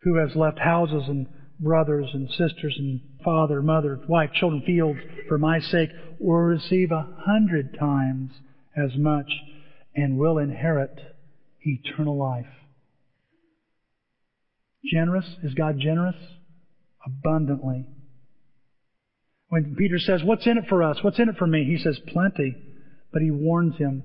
who 0.03 0.19
has 0.19 0.37
left 0.37 0.61
houses 0.61 1.03
and 1.09 1.27
brothers 1.59 2.11
and 2.13 2.31
sisters 2.31 2.77
and 2.79 3.01
father, 3.25 3.61
mother, 3.61 3.99
wife, 4.09 4.31
children, 4.35 4.63
fields 4.65 5.01
for 5.27 5.37
my 5.37 5.59
sake 5.59 5.91
will 6.21 6.37
receive 6.37 6.93
a 6.93 7.09
hundred 7.27 7.77
times 7.77 8.31
as 8.77 8.97
much 8.97 9.33
and 9.97 10.17
will 10.17 10.39
inherit 10.39 10.97
eternal 11.63 12.17
life. 12.17 12.47
Generous? 14.85 15.27
Is 15.43 15.55
God 15.55 15.79
generous? 15.79 16.17
Abundantly. 17.07 17.87
When 19.49 19.75
Peter 19.77 19.99
says, 19.99 20.23
What's 20.25 20.47
in 20.47 20.59
it 20.59 20.65
for 20.69 20.83
us? 20.83 20.99
What's 21.03 21.19
in 21.19 21.29
it 21.29 21.37
for 21.37 21.47
me? 21.47 21.65
He 21.65 21.83
says, 21.83 21.99
Plenty. 22.09 22.57
But 23.13 23.23
he 23.23 23.31
warns 23.31 23.77
him. 23.77 24.03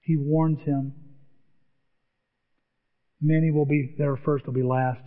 He 0.00 0.16
warns 0.16 0.60
him. 0.64 0.94
Many 3.20 3.50
will 3.50 3.66
be 3.66 3.94
there 3.98 4.16
first, 4.16 4.46
will 4.46 4.52
be 4.52 4.62
last. 4.62 5.00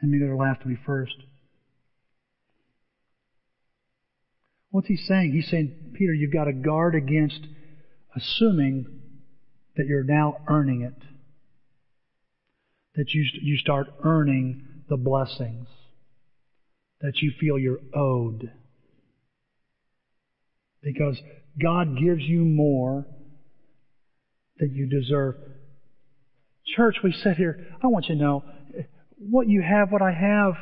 And 0.00 0.10
many 0.10 0.24
that 0.24 0.30
are 0.30 0.36
last 0.36 0.64
will 0.64 0.72
be 0.74 0.80
first. 0.86 1.14
What's 4.70 4.86
he 4.86 4.96
saying? 4.96 5.32
He's 5.32 5.50
saying, 5.50 5.92
Peter, 5.94 6.14
you've 6.14 6.32
got 6.32 6.44
to 6.44 6.52
guard 6.52 6.94
against 6.94 7.40
assuming 8.16 8.86
that 9.76 9.86
you're 9.86 10.04
now 10.04 10.38
earning 10.48 10.82
it. 10.82 11.09
That 12.96 13.12
you, 13.12 13.24
you 13.42 13.56
start 13.58 13.88
earning 14.04 14.66
the 14.88 14.96
blessings. 14.96 15.66
That 17.00 17.16
you 17.22 17.32
feel 17.40 17.58
you're 17.58 17.80
owed. 17.94 18.50
Because 20.82 21.20
God 21.62 21.96
gives 21.98 22.22
you 22.22 22.44
more 22.44 23.06
than 24.58 24.74
you 24.74 24.86
deserve. 24.86 25.36
Church, 26.76 26.96
we 27.02 27.12
sit 27.12 27.36
here, 27.36 27.66
I 27.82 27.88
want 27.88 28.06
you 28.08 28.14
to 28.16 28.20
know, 28.20 28.44
what 29.18 29.48
you 29.48 29.62
have, 29.62 29.90
what 29.90 30.02
I 30.02 30.12
have, 30.12 30.54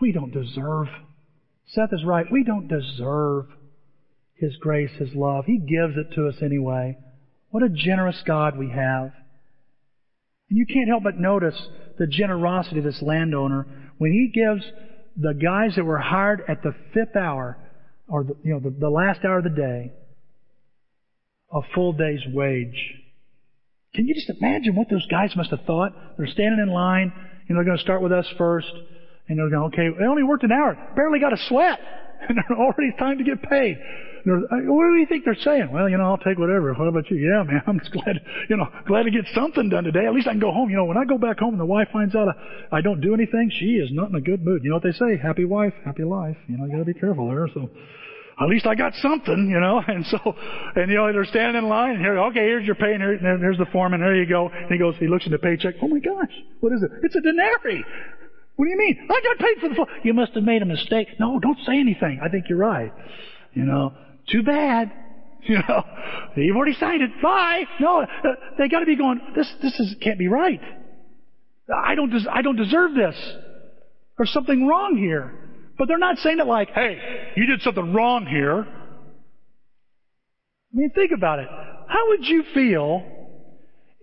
we 0.00 0.12
don't 0.12 0.32
deserve. 0.32 0.88
Seth 1.68 1.92
is 1.92 2.04
right. 2.04 2.26
We 2.30 2.44
don't 2.44 2.68
deserve 2.68 3.46
His 4.34 4.56
grace, 4.56 4.90
His 4.98 5.14
love. 5.14 5.46
He 5.46 5.58
gives 5.58 5.96
it 5.96 6.14
to 6.14 6.28
us 6.28 6.36
anyway. 6.42 6.98
What 7.50 7.62
a 7.62 7.68
generous 7.68 8.22
God 8.26 8.56
we 8.58 8.70
have. 8.70 9.12
And 10.48 10.58
you 10.58 10.66
can't 10.66 10.88
help 10.88 11.02
but 11.02 11.18
notice 11.18 11.60
the 11.98 12.06
generosity 12.06 12.78
of 12.78 12.84
this 12.84 13.02
landowner 13.02 13.66
when 13.98 14.12
he 14.12 14.30
gives 14.32 14.64
the 15.16 15.34
guys 15.34 15.74
that 15.76 15.84
were 15.84 15.98
hired 15.98 16.42
at 16.48 16.62
the 16.62 16.74
fifth 16.92 17.16
hour, 17.16 17.58
or 18.06 18.24
the, 18.24 18.36
you 18.42 18.52
know, 18.52 18.60
the, 18.60 18.70
the 18.70 18.90
last 18.90 19.24
hour 19.24 19.38
of 19.38 19.44
the 19.44 19.50
day, 19.50 19.92
a 21.52 21.60
full 21.74 21.92
day's 21.92 22.20
wage. 22.32 22.94
Can 23.94 24.06
you 24.06 24.14
just 24.14 24.30
imagine 24.40 24.76
what 24.76 24.90
those 24.90 25.06
guys 25.06 25.34
must 25.36 25.50
have 25.50 25.64
thought? 25.66 25.92
They're 26.18 26.26
standing 26.26 26.60
in 26.60 26.68
line, 26.68 27.12
and 27.48 27.56
they're 27.56 27.64
going 27.64 27.78
to 27.78 27.82
start 27.82 28.02
with 28.02 28.12
us 28.12 28.26
first, 28.36 28.70
and 29.28 29.38
they're 29.38 29.48
going, 29.48 29.72
okay, 29.72 29.88
they 29.98 30.04
only 30.04 30.22
worked 30.22 30.44
an 30.44 30.52
hour, 30.52 30.76
barely 30.94 31.18
got 31.18 31.32
a 31.32 31.38
sweat, 31.48 31.80
and 32.28 32.38
they're 32.38 32.58
already 32.58 32.92
time 32.98 33.18
to 33.18 33.24
get 33.24 33.42
paid. 33.42 33.78
What 34.26 34.48
do 34.50 34.96
you 34.98 35.06
think 35.08 35.24
they're 35.24 35.36
saying? 35.36 35.70
Well, 35.70 35.88
you 35.88 35.98
know, 35.98 36.04
I'll 36.04 36.18
take 36.18 36.36
whatever. 36.36 36.74
What 36.74 36.88
about 36.88 37.08
you? 37.10 37.16
Yeah, 37.16 37.44
man, 37.44 37.62
I'm 37.66 37.78
just 37.78 37.92
glad, 37.92 38.20
you 38.48 38.56
know, 38.56 38.66
glad 38.86 39.04
to 39.04 39.10
get 39.10 39.24
something 39.34 39.68
done 39.68 39.84
today. 39.84 40.04
At 40.06 40.14
least 40.14 40.26
I 40.26 40.32
can 40.32 40.40
go 40.40 40.52
home. 40.52 40.68
You 40.68 40.76
know, 40.76 40.84
when 40.84 40.96
I 40.96 41.04
go 41.04 41.16
back 41.16 41.38
home 41.38 41.54
and 41.54 41.60
the 41.60 41.66
wife 41.66 41.88
finds 41.92 42.14
out 42.16 42.28
I, 42.28 42.78
I 42.78 42.80
don't 42.80 43.00
do 43.00 43.14
anything, 43.14 43.50
she 43.54 43.76
is 43.76 43.90
not 43.92 44.08
in 44.08 44.16
a 44.16 44.20
good 44.20 44.44
mood. 44.44 44.64
You 44.64 44.70
know 44.70 44.76
what 44.76 44.82
they 44.82 44.92
say? 44.92 45.16
Happy 45.16 45.44
wife, 45.44 45.74
happy 45.84 46.02
life. 46.02 46.36
You 46.48 46.58
know, 46.58 46.64
you 46.64 46.72
gotta 46.72 46.84
be 46.84 46.94
careful 46.94 47.28
there. 47.28 47.48
So, 47.54 47.70
at 48.38 48.48
least 48.48 48.66
I 48.66 48.74
got 48.74 48.92
something, 48.94 49.48
you 49.48 49.60
know. 49.60 49.82
And 49.88 50.04
so, 50.06 50.18
and 50.74 50.90
you 50.90 50.96
know, 50.96 51.12
they're 51.12 51.24
standing 51.24 51.62
in 51.62 51.68
line 51.68 51.94
and 51.94 52.00
here, 52.00 52.18
okay, 52.18 52.40
here's 52.40 52.66
your 52.66 52.74
pay 52.74 52.92
and 52.92 53.00
here, 53.00 53.38
here's 53.38 53.58
the 53.58 53.66
foreman. 53.72 54.00
There 54.00 54.14
you 54.14 54.28
go. 54.28 54.48
And 54.48 54.70
he 54.70 54.78
goes, 54.78 54.94
he 54.98 55.06
looks 55.06 55.24
at 55.24 55.30
the 55.30 55.38
paycheck. 55.38 55.74
Oh 55.80 55.88
my 55.88 56.00
gosh, 56.00 56.32
what 56.60 56.72
is 56.72 56.82
it? 56.82 56.90
It's 57.02 57.14
a 57.16 57.20
denarii. 57.20 57.84
What 58.56 58.64
do 58.66 58.70
you 58.70 58.78
mean? 58.78 59.08
I 59.10 59.20
got 59.22 59.38
paid 59.38 59.60
for 59.60 59.68
the 59.68 59.74
full. 59.74 59.86
You 60.02 60.14
must 60.14 60.32
have 60.32 60.42
made 60.42 60.62
a 60.62 60.66
mistake. 60.66 61.08
No, 61.20 61.38
don't 61.38 61.58
say 61.66 61.78
anything. 61.78 62.20
I 62.22 62.28
think 62.28 62.46
you're 62.48 62.58
right. 62.58 62.92
You 63.52 63.64
know, 63.64 63.92
too 64.28 64.42
bad. 64.42 64.92
You 65.48 65.58
know, 65.58 65.84
you've 66.34 66.56
already 66.56 66.72
signed 66.72 67.02
it. 67.02 67.22
Bye. 67.22 67.66
No, 67.78 68.00
uh, 68.00 68.06
they 68.58 68.66
got 68.66 68.80
to 68.80 68.86
be 68.86 68.96
going. 68.96 69.20
This 69.36 69.48
this 69.62 69.78
is 69.78 69.94
can't 70.02 70.18
be 70.18 70.26
right. 70.26 70.60
I 71.72 71.94
don't 71.94 72.10
des- 72.10 72.28
I 72.28 72.42
don't 72.42 72.56
deserve 72.56 72.96
this. 72.96 73.14
There's 74.16 74.32
something 74.32 74.66
wrong 74.66 74.96
here. 74.96 75.32
But 75.78 75.86
they're 75.86 75.98
not 75.98 76.18
saying 76.18 76.40
it 76.40 76.48
like, 76.48 76.70
"Hey, 76.70 76.98
you 77.36 77.46
did 77.46 77.62
something 77.62 77.92
wrong 77.92 78.26
here." 78.26 78.66
I 80.72 80.72
mean, 80.72 80.90
think 80.96 81.12
about 81.12 81.38
it. 81.38 81.46
How 81.48 82.08
would 82.08 82.26
you 82.26 82.42
feel 82.52 83.04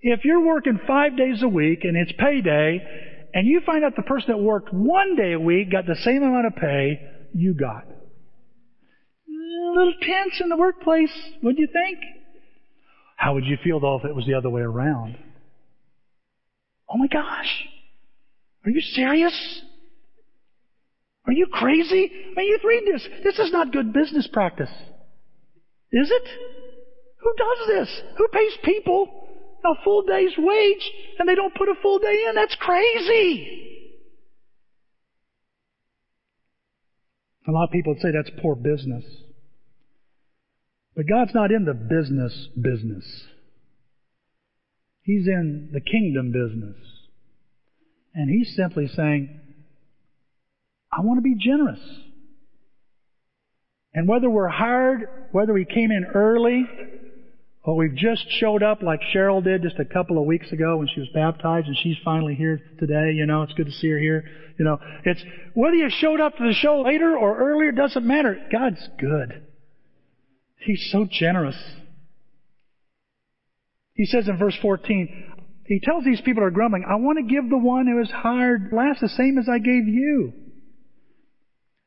if 0.02 0.24
you're 0.24 0.46
working 0.46 0.80
five 0.88 1.18
days 1.18 1.44
a 1.44 1.48
week 1.50 1.84
and 1.84 1.98
it's 1.98 2.14
payday, 2.18 2.82
and 3.34 3.48
you 3.48 3.62
find 3.66 3.84
out 3.84 3.96
the 3.96 4.04
person 4.04 4.28
that 4.30 4.38
worked 4.38 4.74
one 4.74 5.16
day 5.16 5.34
a 5.34 5.40
week 5.40 5.72
got 5.72 5.86
the 5.86 5.96
same 5.96 6.24
amount 6.24 6.48
of 6.48 6.56
pay 6.56 7.02
you 7.34 7.54
got? 7.54 7.86
a 9.74 9.76
little 9.76 9.94
tense 10.02 10.40
in 10.42 10.50
the 10.50 10.58
workplace, 10.58 11.12
wouldn't 11.42 11.60
you 11.60 11.68
think? 11.68 12.00
How 13.18 13.34
would 13.34 13.46
you 13.46 13.58
feel 13.64 13.80
though 13.80 13.98
if 13.98 14.06
it 14.06 14.16
was 14.16 14.26
the 14.26 14.34
other 14.34 14.50
way 14.50 14.62
around? 14.62 15.18
Oh 16.90 16.98
my 16.98 17.08
gosh. 17.08 17.68
Are 18.66 18.72
you 18.72 18.82
serious? 18.82 19.62
Are 21.26 21.34
you 21.34 21.48
crazy? 21.52 22.12
I 22.32 22.40
mean, 22.40 22.48
you 22.48 22.60
read 22.64 22.84
this. 22.86 23.08
This 23.24 23.40
is 23.40 23.52
not 23.52 23.72
good 23.72 23.94
business 23.94 24.28
practice. 24.32 24.70
Is 25.92 26.12
it? 26.12 26.28
Who 27.20 27.34
does 27.38 27.68
this? 27.68 28.02
Who 28.18 28.28
pays 28.28 28.58
people 28.64 29.23
a 29.64 29.84
full 29.84 30.04
day's 30.04 30.34
wage 30.38 30.92
and 31.20 31.28
they 31.28 31.36
don't 31.36 31.56
put 31.56 31.70
a 31.70 31.76
full 31.82 32.00
day 32.00 32.26
in? 32.30 32.36
That's 32.36 32.56
crazy. 32.56 33.64
A 37.48 37.52
lot 37.52 37.66
of 37.66 37.72
people 37.72 37.94
would 37.94 38.02
say 38.02 38.10
that's 38.12 38.32
poor 38.42 38.56
business. 38.56 39.04
But 40.96 41.08
God's 41.10 41.34
not 41.34 41.52
in 41.52 41.66
the 41.66 41.74
business 41.74 42.48
business. 42.60 43.04
He's 45.02 45.28
in 45.28 45.70
the 45.74 45.82
kingdom 45.82 46.32
business. 46.32 46.78
And 48.14 48.30
He's 48.30 48.56
simply 48.56 48.88
saying, 48.88 49.42
I 50.92 51.02
want 51.02 51.18
to 51.18 51.22
be 51.22 51.36
generous. 51.36 51.80
And 53.94 54.08
whether 54.08 54.30
we're 54.30 54.48
hired, 54.48 55.08
whether 55.32 55.54
we 55.54 55.66
came 55.66 55.92
in 55.92 56.06
early, 56.14 56.66
or 57.64 57.78
we've 57.78 57.96
just 57.96 58.26
showed 58.40 58.62
up 58.62 58.82
like 58.82 59.00
Cheryl 59.14 59.42
did 59.44 59.62
just 59.62 59.80
a 59.80 59.86
couple 59.86 60.18
of 60.18 60.26
weeks 60.26 60.52
ago 60.52 60.78
when 60.78 60.90
she 60.94 61.00
was 61.00 61.10
baptized 61.14 61.68
and 61.68 61.78
she's 61.82 61.96
finally 62.04 62.36
here 62.36 62.60
today, 62.78 63.14
you 63.14 63.26
know, 63.26 63.44
it's 63.44 63.54
good 63.54 63.68
to 63.68 63.72
see 63.72 63.90
her 63.90 64.00
here. 64.00 64.26
You 64.60 64.66
know, 64.66 64.80
it's 65.06 65.24
whether 65.54 65.76
you 65.76 65.90
showed 65.90 66.20
up 66.20 66.36
to 66.38 66.44
the 66.44 66.54
show 66.54 66.82
later 66.82 67.18
or 67.18 67.38
earlier, 67.38 67.72
doesn't 67.72 68.06
matter. 68.06 68.38
God's 68.52 68.86
good. 69.00 69.48
He's 70.58 70.90
so 70.92 71.08
generous. 71.10 71.56
He 73.94 74.06
says 74.06 74.28
in 74.28 74.38
verse 74.38 74.58
14, 74.62 75.34
he 75.66 75.80
tells 75.80 76.04
these 76.04 76.22
people 76.22 76.42
who 76.42 76.48
are 76.48 76.52
grumbling, 76.52 76.84
I 76.88 76.96
want 76.96 77.18
to 77.18 77.34
give 77.34 77.50
the 77.50 77.58
one 77.58 77.88
who 77.88 78.02
is 78.02 78.12
hired 78.12 78.72
last 78.74 79.00
the 79.00 79.10
same 79.10 79.38
as 79.38 79.48
I 79.50 79.60
gave 79.60 79.88
you. 79.88 80.34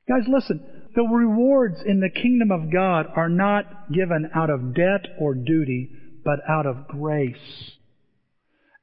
Guys, 0.09 0.23
listen. 0.27 0.76
The 0.97 1.03
rewards 1.03 1.77
in 1.85 2.01
the 2.01 2.11
kingdom 2.11 2.51
of 2.51 2.73
God 2.73 3.07
are 3.15 3.29
not 3.29 3.93
given 3.93 4.31
out 4.35 4.51
of 4.51 4.75
debt 4.75 5.07
or 5.21 5.35
duty, 5.35 5.91
but 6.25 6.41
out 6.49 6.67
of 6.67 6.89
grace, 6.89 7.37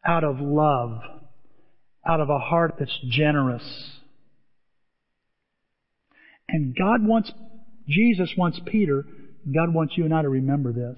out 0.05 0.23
of 0.23 0.39
love, 0.39 0.99
out 2.07 2.21
of 2.21 2.29
a 2.29 2.39
heart 2.39 2.75
that's 2.79 2.97
generous. 3.09 3.63
And 6.47 6.75
God 6.77 7.05
wants, 7.05 7.31
Jesus 7.87 8.29
wants 8.37 8.61
Peter 8.65 9.05
God 9.51 9.73
wants 9.73 9.97
you 9.97 10.05
and 10.05 10.13
I 10.13 10.21
to 10.21 10.29
remember 10.29 10.71
this. 10.71 10.97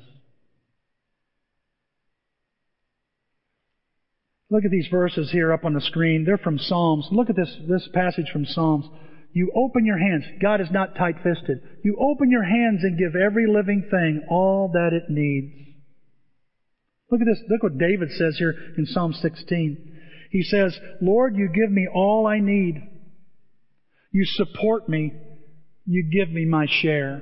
Look 4.52 4.64
at 4.64 4.72
these 4.72 4.88
verses 4.92 5.32
here 5.32 5.52
up 5.52 5.66
on 5.66 5.74
the 5.74 5.82
screen. 5.82 6.24
They're 6.24 6.38
from 6.38 6.60
Psalms. 6.60 7.08
Look 7.12 7.30
at 7.30 7.36
this, 7.36 7.50
this 7.68 7.90
passage 7.94 8.30
from 8.32 8.46
Psalms. 8.46 8.86
You 9.36 9.52
open 9.54 9.86
your 9.86 9.98
hands. 9.98 10.24
God 10.42 10.62
is 10.62 10.72
not 10.72 10.96
tight 10.96 11.18
fisted. 11.22 11.60
You 11.84 11.98
open 12.00 12.32
your 12.32 12.46
hands 12.46 12.84
and 12.84 12.98
give 12.98 13.18
every 13.18 13.46
living 13.48 13.86
thing 13.92 14.24
all 14.30 14.72
that 14.72 14.94
it 14.94 15.10
needs. 15.10 15.54
Look 17.12 17.20
at 17.20 17.28
this. 17.28 17.44
Look 17.50 17.62
what 17.62 17.78
David 17.78 18.12
says 18.12 18.38
here 18.40 18.56
in 18.78 18.86
Psalm 18.86 19.12
16. 19.12 19.92
He 20.32 20.42
says, 20.42 20.80
Lord, 21.02 21.36
you 21.36 21.50
give 21.50 21.70
me 21.70 21.86
all 21.94 22.26
I 22.26 22.40
need. 22.40 22.82
You 24.14 24.24
support 24.24 24.88
me. 24.88 25.12
You 25.86 26.10
give 26.10 26.34
me 26.34 26.46
my 26.46 26.68
share. 26.70 27.22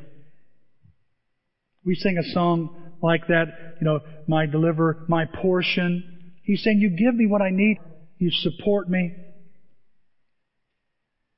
We 1.84 1.95
sing 1.95 2.20
a 2.20 2.32
song 2.32 2.93
like 3.01 3.26
that, 3.30 3.45
you 3.82 3.86
know, 3.88 4.01
my 4.28 4.45
deliverer, 4.45 5.03
my 5.07 5.26
portion. 5.26 6.32
He's 6.43 6.64
saying, 6.64 6.78
you 6.78 6.91
give 6.91 7.16
me 7.16 7.26
what 7.26 7.41
I 7.41 7.49
need. 7.49 7.80
You 8.20 8.30
support 8.30 8.88
me. 8.88 9.16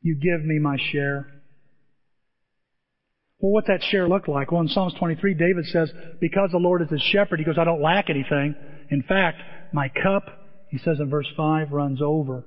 You 0.06 0.14
give 0.14 0.46
me 0.46 0.60
my 0.60 0.78
share. 0.92 1.26
Well, 3.40 3.54
what's 3.54 3.66
that 3.70 3.82
share 3.90 4.08
look 4.08 4.28
like? 4.28 4.52
Well, 4.52 4.62
in 4.62 4.68
Psalms 4.68 4.94
23, 5.00 5.34
David 5.34 5.66
says, 5.66 5.92
because 6.22 6.52
the 6.52 6.60
Lord 6.60 6.84
is 6.84 6.92
his 6.92 7.02
shepherd, 7.02 7.40
he 7.40 7.44
goes, 7.44 7.58
I 7.58 7.64
don't 7.64 7.82
lack 7.82 8.08
anything. 8.12 8.54
In 8.92 9.02
fact, 9.02 9.42
my 9.74 9.90
cup, 9.90 10.28
he 10.70 10.78
says 10.78 11.00
in 11.00 11.10
verse 11.10 11.26
5, 11.36 11.72
runs 11.72 12.04
over. 12.04 12.46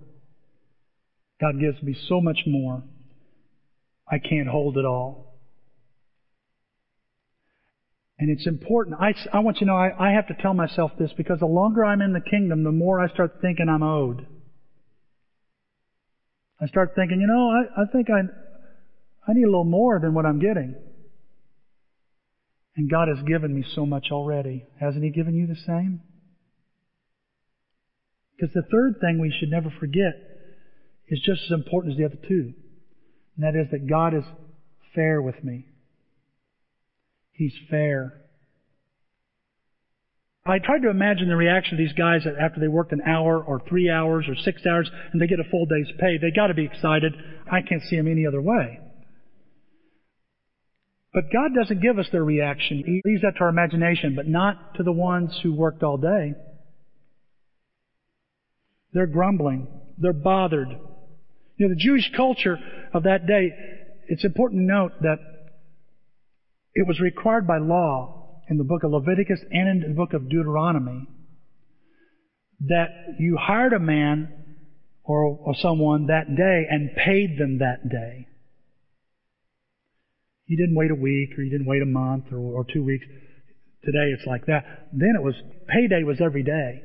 God 1.41 1.59
gives 1.59 1.83
me 1.83 1.97
so 2.09 2.21
much 2.21 2.39
more. 2.47 2.85
I 4.09 4.19
can't 4.19 4.47
hold 4.47 4.79
it 4.79 4.85
all. 4.85 5.41
And 8.21 8.31
it's 8.31 8.47
important. 8.47 8.99
I, 9.01 9.15
I 9.33 9.41
want 9.41 9.57
you 9.57 9.67
to 9.67 9.73
know 9.73 9.77
I, 9.77 10.11
I 10.11 10.13
have 10.13 10.29
to 10.29 10.41
tell 10.41 10.55
myself 10.55 10.93
this 10.97 11.11
because 11.17 11.41
the 11.41 11.47
longer 11.47 11.85
I'm 11.85 12.03
in 12.03 12.13
the 12.13 12.21
kingdom, 12.21 12.63
the 12.63 12.71
more 12.71 13.01
I 13.01 13.13
start 13.13 13.39
thinking 13.43 13.69
I'm 13.69 13.83
owed. 13.83 14.29
I 16.61 16.67
start 16.67 16.93
thinking, 16.97 17.21
you 17.21 17.27
know, 17.27 17.51
I, 17.51 17.83
I 17.83 17.85
think 17.93 18.09
I, 18.11 18.21
I 19.31 19.35
need 19.35 19.45
a 19.45 19.47
little 19.47 19.65
more 19.65 20.01
than 20.01 20.15
what 20.15 20.27
I'm 20.27 20.41
getting. 20.41 20.75
And 22.77 22.91
God 22.91 23.09
has 23.09 23.25
given 23.27 23.55
me 23.55 23.65
so 23.75 23.87
much 23.87 24.07
already. 24.11 24.65
Hasn't 24.81 25.05
He 25.05 25.11
given 25.11 25.35
you 25.35 25.47
the 25.47 25.57
same? 25.67 26.01
Because 28.37 28.55
the 28.55 28.63
third 28.71 29.01
thing 29.01 29.19
we 29.21 29.35
should 29.37 29.51
never 29.51 29.73
forget 29.81 30.15
is 31.09 31.21
just 31.21 31.43
as 31.47 31.51
important 31.51 31.95
as 31.95 31.99
the 31.99 32.05
other 32.05 32.19
two. 32.29 32.55
And 33.37 33.45
that 33.45 33.59
is 33.59 33.71
that 33.73 33.89
God 33.89 34.15
is 34.15 34.25
fair 34.95 35.21
with 35.21 35.43
me. 35.43 35.67
He's 37.33 37.55
fair. 37.71 38.15
I 40.49 40.59
tried 40.59 40.80
to 40.82 40.90
imagine 40.90 41.28
the 41.28 41.36
reaction 41.36 41.74
of 41.74 41.78
these 41.78 41.92
guys 41.92 42.26
after 42.40 42.59
they 42.59 42.68
worked 42.68 42.92
an 42.92 43.03
hour 43.07 43.38
or 43.42 43.61
three 43.68 43.90
hours 43.90 44.24
or 44.28 44.34
six 44.34 44.62
hours 44.66 44.90
and 45.12 45.20
they 45.20 45.26
get 45.26 45.38
a 45.38 45.51
full 45.51 45.66
day's 45.66 45.92
pay. 45.99 46.16
They 46.16 46.30
got 46.30 46.46
to 46.46 46.55
be 46.55 46.64
excited. 46.64 47.14
I 47.53 47.61
can't 47.61 47.82
see 47.82 47.96
them 47.96 48.09
any 48.09 48.26
other 48.26 48.40
way. 48.40 48.80
But 51.12 51.24
God 51.30 51.51
doesn't 51.55 51.82
give 51.82 51.99
us 51.99 52.07
their 52.12 52.24
reaction. 52.24 52.82
He 52.84 53.03
leaves 53.05 53.22
that 53.22 53.36
to 53.36 53.44
our 53.44 53.49
imagination, 53.51 54.14
but 54.16 54.26
not 54.26 54.76
to 54.76 54.82
the 54.82 54.92
ones 54.92 55.38
who 55.42 55.55
worked 55.55 55.82
all 55.82 55.99
day. 55.99 56.34
They're 58.94 59.07
grumbling. 59.07 59.68
They're 59.99 60.14
bothered. 60.14 60.68
You 61.57 61.68
know, 61.68 61.74
the 61.74 61.80
Jewish 61.80 62.11
culture 62.16 62.59
of 62.94 63.03
that 63.03 63.26
day, 63.26 63.51
it's 64.07 64.24
important 64.24 64.61
to 64.61 64.64
note 64.64 64.92
that 65.03 65.18
it 66.74 66.86
was 66.86 67.01
required 67.01 67.46
by 67.46 67.59
law 67.59 68.18
in 68.49 68.57
the 68.57 68.64
book 68.64 68.82
of 68.84 68.90
Leviticus 68.90 69.40
and 69.51 69.68
in 69.68 69.88
the 69.88 69.94
book 69.94 70.12
of 70.12 70.28
Deuteronomy 70.28 71.07
that 72.61 72.88
you 73.18 73.36
hired 73.40 73.72
a 73.72 73.78
man 73.78 74.28
or, 75.05 75.24
or 75.24 75.55
someone 75.57 76.07
that 76.07 76.26
day 76.34 76.66
and 76.68 76.90
paid 76.96 77.38
them 77.38 77.59
that 77.59 77.88
day. 77.88 78.26
You 80.46 80.57
didn't 80.57 80.76
wait 80.76 80.90
a 80.90 80.94
week 80.94 81.38
or 81.38 81.42
you 81.42 81.51
didn't 81.51 81.66
wait 81.66 81.82
a 81.82 81.86
month 81.86 82.24
or, 82.32 82.38
or 82.38 82.64
two 82.72 82.82
weeks. 82.82 83.05
Today 83.84 84.12
it's 84.12 84.26
like 84.26 84.46
that. 84.46 84.64
Then 84.92 85.12
it 85.14 85.22
was, 85.22 85.34
payday 85.68 86.03
was 86.03 86.20
every 86.20 86.42
day. 86.42 86.82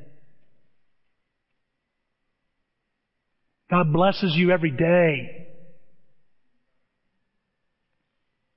God 3.69 3.91
blesses 3.91 4.33
you 4.35 4.51
every 4.51 4.71
day. 4.71 5.47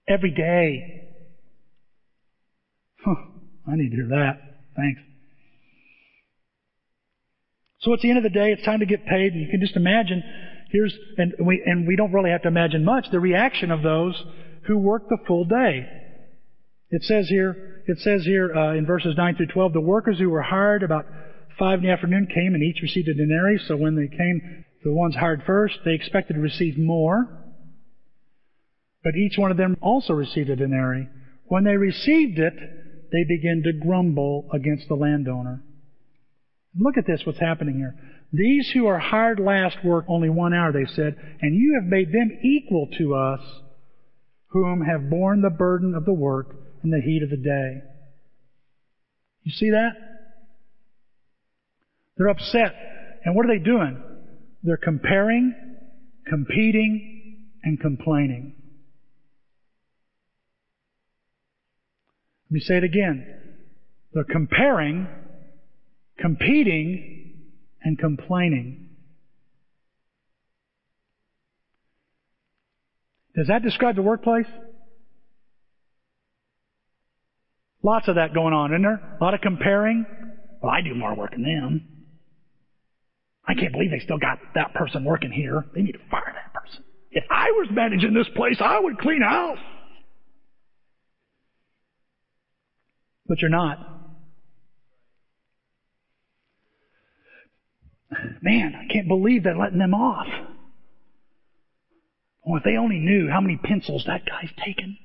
Every 0.08 0.32
day. 0.32 1.05
Huh, 3.06 3.14
I 3.68 3.76
need 3.76 3.90
to 3.90 3.96
hear 3.96 4.08
that. 4.08 4.40
Thanks. 4.74 5.00
So 7.82 7.92
at 7.92 8.00
the 8.00 8.08
end 8.08 8.18
of 8.18 8.24
the 8.24 8.30
day, 8.30 8.50
it's 8.50 8.64
time 8.64 8.80
to 8.80 8.86
get 8.86 9.06
paid. 9.06 9.32
And 9.32 9.40
you 9.40 9.48
can 9.48 9.60
just 9.60 9.76
imagine, 9.76 10.24
here's, 10.72 10.92
and 11.16 11.34
we, 11.38 11.62
and 11.64 11.86
we 11.86 11.94
don't 11.94 12.12
really 12.12 12.30
have 12.30 12.42
to 12.42 12.48
imagine 12.48 12.84
much, 12.84 13.06
the 13.12 13.20
reaction 13.20 13.70
of 13.70 13.82
those 13.82 14.20
who 14.66 14.76
worked 14.76 15.08
the 15.08 15.18
full 15.24 15.44
day. 15.44 15.86
It 16.90 17.04
says 17.04 17.28
here, 17.28 17.84
it 17.86 17.98
says 18.00 18.24
here 18.24 18.52
uh, 18.52 18.74
in 18.74 18.86
verses 18.86 19.14
9 19.16 19.36
through 19.36 19.46
12, 19.54 19.72
the 19.72 19.80
workers 19.80 20.18
who 20.18 20.28
were 20.28 20.42
hired 20.42 20.82
about 20.82 21.06
five 21.56 21.78
in 21.78 21.84
the 21.84 21.92
afternoon 21.92 22.26
came 22.26 22.54
and 22.54 22.62
each 22.64 22.82
received 22.82 23.06
a 23.06 23.14
denarius. 23.14 23.68
So 23.68 23.76
when 23.76 23.94
they 23.94 24.08
came, 24.08 24.64
the 24.82 24.92
ones 24.92 25.14
hired 25.14 25.44
first, 25.46 25.78
they 25.84 25.92
expected 25.92 26.34
to 26.34 26.40
receive 26.40 26.76
more. 26.76 27.28
But 29.04 29.14
each 29.14 29.38
one 29.38 29.52
of 29.52 29.56
them 29.56 29.76
also 29.80 30.12
received 30.12 30.50
a 30.50 30.56
denarius. 30.56 31.06
When 31.44 31.62
they 31.62 31.76
received 31.76 32.40
it, 32.40 32.54
they 33.16 33.24
begin 33.24 33.62
to 33.64 33.72
grumble 33.72 34.46
against 34.52 34.88
the 34.88 34.94
landowner. 34.94 35.62
Look 36.78 36.98
at 36.98 37.06
this, 37.06 37.22
what's 37.24 37.40
happening 37.40 37.76
here. 37.76 37.94
These 38.32 38.70
who 38.74 38.86
are 38.86 38.98
hired 38.98 39.40
last 39.40 39.78
work 39.82 40.04
only 40.08 40.28
one 40.28 40.52
hour, 40.52 40.72
they 40.72 40.84
said, 40.92 41.16
and 41.40 41.54
you 41.54 41.80
have 41.80 41.88
made 41.88 42.12
them 42.12 42.38
equal 42.42 42.88
to 42.98 43.14
us 43.14 43.40
whom 44.48 44.82
have 44.82 45.08
borne 45.08 45.40
the 45.40 45.50
burden 45.50 45.94
of 45.94 46.04
the 46.04 46.12
work 46.12 46.56
in 46.84 46.90
the 46.90 47.00
heat 47.00 47.22
of 47.22 47.30
the 47.30 47.36
day. 47.36 47.82
You 49.42 49.52
see 49.52 49.70
that? 49.70 49.92
They're 52.16 52.28
upset. 52.28 52.74
And 53.24 53.34
what 53.34 53.46
are 53.46 53.58
they 53.58 53.64
doing? 53.64 54.02
They're 54.62 54.76
comparing, 54.76 55.54
competing, 56.28 57.52
and 57.62 57.80
complaining. 57.80 58.54
Let 62.46 62.52
me 62.52 62.60
say 62.60 62.76
it 62.76 62.84
again. 62.84 63.26
They're 64.12 64.24
comparing, 64.24 65.08
competing, 66.18 67.34
and 67.82 67.98
complaining. 67.98 68.90
Does 73.34 73.48
that 73.48 73.62
describe 73.62 73.96
the 73.96 74.02
workplace? 74.02 74.46
Lots 77.82 78.08
of 78.08 78.14
that 78.14 78.32
going 78.32 78.54
on, 78.54 78.72
isn't 78.72 78.82
there? 78.82 79.16
A 79.20 79.22
lot 79.22 79.34
of 79.34 79.40
comparing. 79.40 80.06
Well, 80.62 80.72
I 80.72 80.80
do 80.80 80.94
more 80.94 81.14
work 81.14 81.32
than 81.32 81.42
them. 81.42 81.88
I 83.46 83.54
can't 83.54 83.72
believe 83.72 83.90
they 83.90 84.00
still 84.00 84.18
got 84.18 84.38
that 84.54 84.74
person 84.74 85.04
working 85.04 85.30
here. 85.30 85.64
They 85.74 85.82
need 85.82 85.92
to 85.92 86.00
fire 86.10 86.32
that 86.34 86.52
person. 86.52 86.82
If 87.10 87.24
I 87.30 87.50
was 87.52 87.68
managing 87.70 88.14
this 88.14 88.26
place, 88.34 88.56
I 88.60 88.80
would 88.80 88.98
clean 88.98 89.22
house. 89.22 89.58
But 93.28 93.40
you're 93.40 93.50
not. 93.50 93.78
Man, 98.40 98.74
I 98.74 98.92
can't 98.92 99.08
believe 99.08 99.42
they're 99.42 99.56
letting 99.56 99.78
them 99.78 99.94
off. 99.94 100.26
Oh, 102.46 102.56
if 102.56 102.62
they 102.62 102.76
only 102.76 102.98
knew 102.98 103.28
how 103.28 103.40
many 103.40 103.56
pencils 103.56 104.04
that 104.06 104.22
guy's 104.24 104.50
taken. 104.64 104.98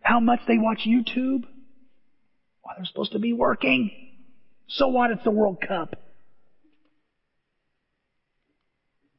How 0.00 0.18
much 0.18 0.40
they 0.48 0.56
watch 0.56 0.80
YouTube. 0.86 1.42
Why, 2.62 2.72
they're 2.76 2.86
supposed 2.86 3.12
to 3.12 3.18
be 3.18 3.34
working. 3.34 3.90
So 4.68 4.88
what? 4.88 5.10
It's 5.10 5.24
the 5.24 5.30
World 5.30 5.58
Cup. 5.66 5.94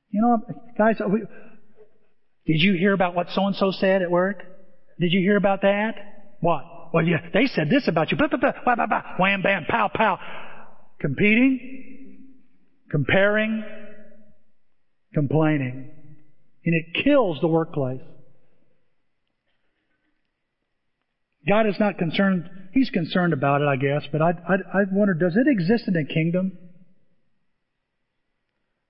You 0.10 0.22
know, 0.22 0.40
guys, 0.78 0.98
we, 1.08 1.22
did 2.46 2.62
you 2.62 2.74
hear 2.74 2.94
about 2.94 3.16
what 3.16 3.30
so 3.30 3.46
and 3.46 3.56
so 3.56 3.72
said 3.72 4.02
at 4.02 4.12
work? 4.12 4.44
Did 5.00 5.14
you 5.14 5.22
hear 5.22 5.38
about 5.38 5.62
that? 5.62 5.96
What? 6.42 6.66
Well, 6.94 7.06
yeah, 7.06 7.18
they 7.34 7.46
said 7.46 7.70
this 7.70 7.88
about 7.88 8.12
you. 8.12 8.18
Blah, 8.18 8.28
blah, 8.28 8.86
blah. 8.86 9.02
Wham, 9.20 9.42
bam, 9.42 9.66
pow, 9.66 9.90
pow. 9.94 10.20
Competing, 11.00 12.28
comparing, 12.90 13.64
complaining. 15.14 15.90
And 16.66 16.76
it 16.76 17.04
kills 17.04 17.40
the 17.42 17.48
workplace. 17.48 18.02
God 21.48 21.68
is 21.68 21.76
not 21.80 21.98
concerned. 21.98 22.50
He's 22.74 22.90
concerned 22.90 23.34
about 23.34 23.62
it, 23.62 23.68
I 23.68 23.76
guess, 23.76 24.08
but 24.12 24.22
I, 24.22 24.30
I, 24.30 24.56
I 24.74 24.84
wonder, 24.92 25.14
does 25.14 25.36
it 25.36 25.50
exist 25.50 25.86
in 25.88 25.94
the 25.94 26.06
kingdom? 26.06 26.52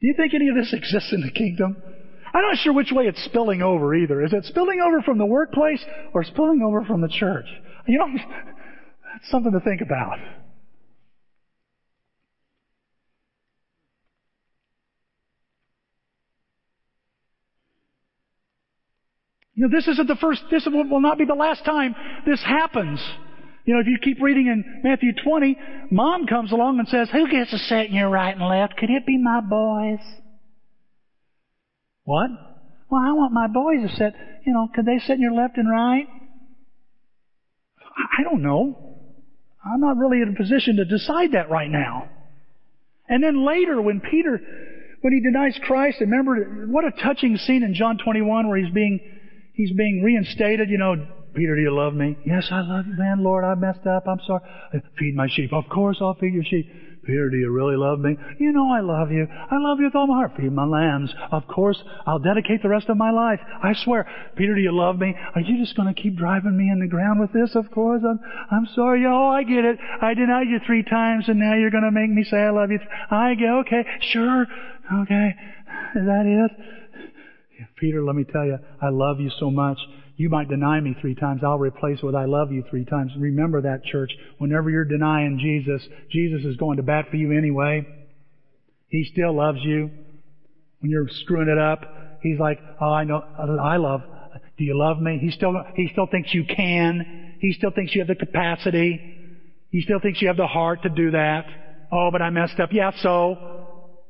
Do 0.01 0.07
you 0.07 0.15
think 0.17 0.33
any 0.33 0.49
of 0.49 0.55
this 0.55 0.73
exists 0.73 1.13
in 1.13 1.21
the 1.21 1.31
kingdom? 1.31 1.77
I'm 2.33 2.43
not 2.43 2.57
sure 2.57 2.73
which 2.73 2.91
way 2.91 3.05
it's 3.05 3.23
spilling 3.25 3.61
over 3.61 3.93
either. 3.93 4.23
Is 4.23 4.33
it 4.33 4.45
spilling 4.45 4.79
over 4.81 5.01
from 5.01 5.17
the 5.17 5.25
workplace 5.25 5.83
or 6.13 6.23
spilling 6.23 6.61
over 6.61 6.83
from 6.85 7.01
the 7.01 7.09
church? 7.09 7.45
You 7.87 7.99
know, 7.99 8.07
that's 8.13 9.29
something 9.29 9.51
to 9.51 9.59
think 9.59 9.81
about. 9.81 10.17
You 19.53 19.67
know, 19.67 19.77
this 19.77 19.87
isn't 19.87 20.07
the 20.07 20.15
first, 20.15 20.41
this 20.49 20.65
will 20.65 21.01
not 21.01 21.17
be 21.17 21.25
the 21.25 21.35
last 21.35 21.65
time 21.65 21.93
this 22.25 22.41
happens. 22.43 22.99
You 23.65 23.75
know, 23.75 23.81
if 23.81 23.87
you 23.87 23.97
keep 24.01 24.21
reading 24.21 24.47
in 24.47 24.81
Matthew 24.83 25.11
20, 25.23 25.57
mom 25.91 26.25
comes 26.25 26.51
along 26.51 26.79
and 26.79 26.87
says, 26.87 27.09
Who 27.11 27.29
gets 27.29 27.51
to 27.51 27.57
sit 27.57 27.87
in 27.87 27.93
your 27.93 28.09
right 28.09 28.35
and 28.35 28.47
left? 28.47 28.77
Could 28.77 28.89
it 28.89 29.05
be 29.05 29.17
my 29.17 29.39
boys? 29.41 29.99
What? 32.05 32.31
Well, 32.89 33.01
I 33.01 33.13
want 33.13 33.33
my 33.33 33.47
boys 33.47 33.87
to 33.87 33.95
sit, 33.95 34.13
you 34.45 34.53
know, 34.53 34.67
could 34.73 34.85
they 34.85 34.97
sit 34.99 35.13
in 35.13 35.21
your 35.21 35.33
left 35.33 35.57
and 35.57 35.69
right? 35.69 36.07
I 37.95 38.23
don't 38.23 38.41
know. 38.41 38.97
I'm 39.63 39.79
not 39.79 39.97
really 39.97 40.21
in 40.21 40.29
a 40.29 40.35
position 40.35 40.77
to 40.77 40.85
decide 40.85 41.33
that 41.33 41.49
right 41.49 41.69
now. 41.69 42.09
And 43.07 43.23
then 43.23 43.45
later 43.45 43.81
when 43.81 44.01
Peter, 44.01 44.39
when 45.01 45.13
he 45.13 45.21
denies 45.21 45.59
Christ, 45.63 45.97
remember 46.01 46.65
what 46.67 46.85
a 46.85 46.91
touching 46.91 47.37
scene 47.37 47.63
in 47.63 47.73
John 47.73 47.97
21 47.97 48.47
where 48.47 48.57
he's 48.57 48.73
being, 48.73 48.99
he's 49.53 49.71
being 49.73 50.01
reinstated, 50.03 50.69
you 50.69 50.77
know, 50.77 50.95
Peter, 51.33 51.55
do 51.55 51.61
you 51.61 51.73
love 51.73 51.93
me? 51.93 52.17
Yes, 52.25 52.47
I 52.51 52.61
love 52.61 52.87
you, 52.87 52.95
man. 52.97 53.23
Lord, 53.23 53.45
I 53.45 53.55
messed 53.55 53.87
up. 53.87 54.05
I'm 54.07 54.19
sorry. 54.27 54.41
Feed 54.99 55.15
my 55.15 55.27
sheep. 55.29 55.53
Of 55.53 55.63
course 55.69 55.97
I'll 56.01 56.15
feed 56.15 56.33
your 56.33 56.43
sheep. 56.43 56.69
Peter, 57.11 57.29
do 57.29 57.35
you 57.35 57.51
really 57.51 57.75
love 57.75 57.99
me? 57.99 58.15
You 58.39 58.53
know 58.53 58.71
I 58.71 58.79
love 58.79 59.11
you. 59.11 59.27
I 59.27 59.57
love 59.57 59.79
you 59.79 59.85
with 59.85 59.95
all 59.95 60.07
my 60.07 60.13
heart. 60.13 60.31
Feed 60.37 60.53
my 60.53 60.63
lambs. 60.63 61.13
Of 61.29 61.45
course, 61.45 61.83
I'll 62.07 62.19
dedicate 62.19 62.61
the 62.63 62.69
rest 62.69 62.87
of 62.87 62.95
my 62.95 63.11
life. 63.11 63.41
I 63.61 63.73
swear. 63.73 64.07
Peter, 64.37 64.55
do 64.55 64.61
you 64.61 64.71
love 64.71 64.97
me? 64.97 65.13
Are 65.35 65.41
you 65.41 65.59
just 65.59 65.75
going 65.75 65.93
to 65.93 66.01
keep 66.01 66.15
driving 66.15 66.55
me 66.55 66.69
in 66.71 66.79
the 66.79 66.87
ground 66.87 67.19
with 67.19 67.33
this? 67.33 67.53
Of 67.53 67.69
course. 67.69 68.01
I'm, 68.07 68.21
I'm 68.49 68.65
sorry. 68.75 69.03
Oh, 69.05 69.27
I 69.27 69.43
get 69.43 69.65
it. 69.65 69.77
I 70.01 70.13
denied 70.13 70.47
you 70.47 70.59
three 70.65 70.83
times 70.83 71.25
and 71.27 71.37
now 71.37 71.53
you're 71.53 71.69
going 71.69 71.83
to 71.83 71.91
make 71.91 72.09
me 72.09 72.23
say 72.23 72.37
I 72.37 72.51
love 72.51 72.71
you. 72.71 72.79
I 73.09 73.33
get, 73.33 73.49
okay. 73.67 73.85
Sure. 74.13 74.47
Okay. 75.03 75.35
Is 75.95 76.05
that 76.05 76.23
it? 76.25 76.51
Peter, 77.75 78.01
let 78.05 78.15
me 78.15 78.23
tell 78.23 78.45
you, 78.45 78.57
I 78.81 78.87
love 78.87 79.19
you 79.19 79.31
so 79.37 79.51
much. 79.51 79.79
You 80.21 80.29
might 80.29 80.49
deny 80.49 80.79
me 80.79 80.95
three 81.01 81.15
times. 81.15 81.41
I'll 81.43 81.57
replace 81.57 81.99
it 81.99 82.05
with 82.05 82.15
I 82.15 82.25
love 82.25 82.51
you 82.51 82.63
three 82.69 82.85
times. 82.85 83.11
Remember 83.17 83.61
that, 83.61 83.83
church. 83.83 84.11
Whenever 84.37 84.69
you're 84.69 84.85
denying 84.85 85.39
Jesus, 85.39 85.81
Jesus 86.11 86.45
is 86.45 86.57
going 86.57 86.77
to 86.77 86.83
bat 86.83 87.05
for 87.09 87.15
you 87.15 87.37
anyway. 87.37 87.87
He 88.87 89.09
still 89.11 89.35
loves 89.35 89.59
you. 89.63 89.89
When 90.79 90.91
you're 90.91 91.07
screwing 91.23 91.49
it 91.49 91.57
up, 91.57 91.85
He's 92.21 92.39
like, 92.39 92.59
oh, 92.79 92.91
I 92.91 93.03
know, 93.03 93.19
I 93.19 93.77
love. 93.77 94.01
Do 94.57 94.63
you 94.63 94.77
love 94.77 95.01
me? 95.01 95.17
He 95.19 95.31
still, 95.31 95.55
he 95.75 95.89
still 95.91 96.05
thinks 96.05 96.33
you 96.33 96.45
can. 96.45 97.37
He 97.39 97.53
still 97.53 97.71
thinks 97.71 97.95
you 97.95 98.01
have 98.01 98.07
the 98.07 98.15
capacity. 98.15 99.01
He 99.71 99.81
still 99.81 99.99
thinks 99.99 100.21
you 100.21 100.27
have 100.27 100.37
the 100.37 100.47
heart 100.47 100.83
to 100.83 100.89
do 100.89 101.11
that. 101.11 101.45
Oh, 101.91 102.09
but 102.11 102.21
I 102.21 102.29
messed 102.29 102.59
up. 102.59 102.69
Yeah, 102.71 102.91
so. 103.01 103.35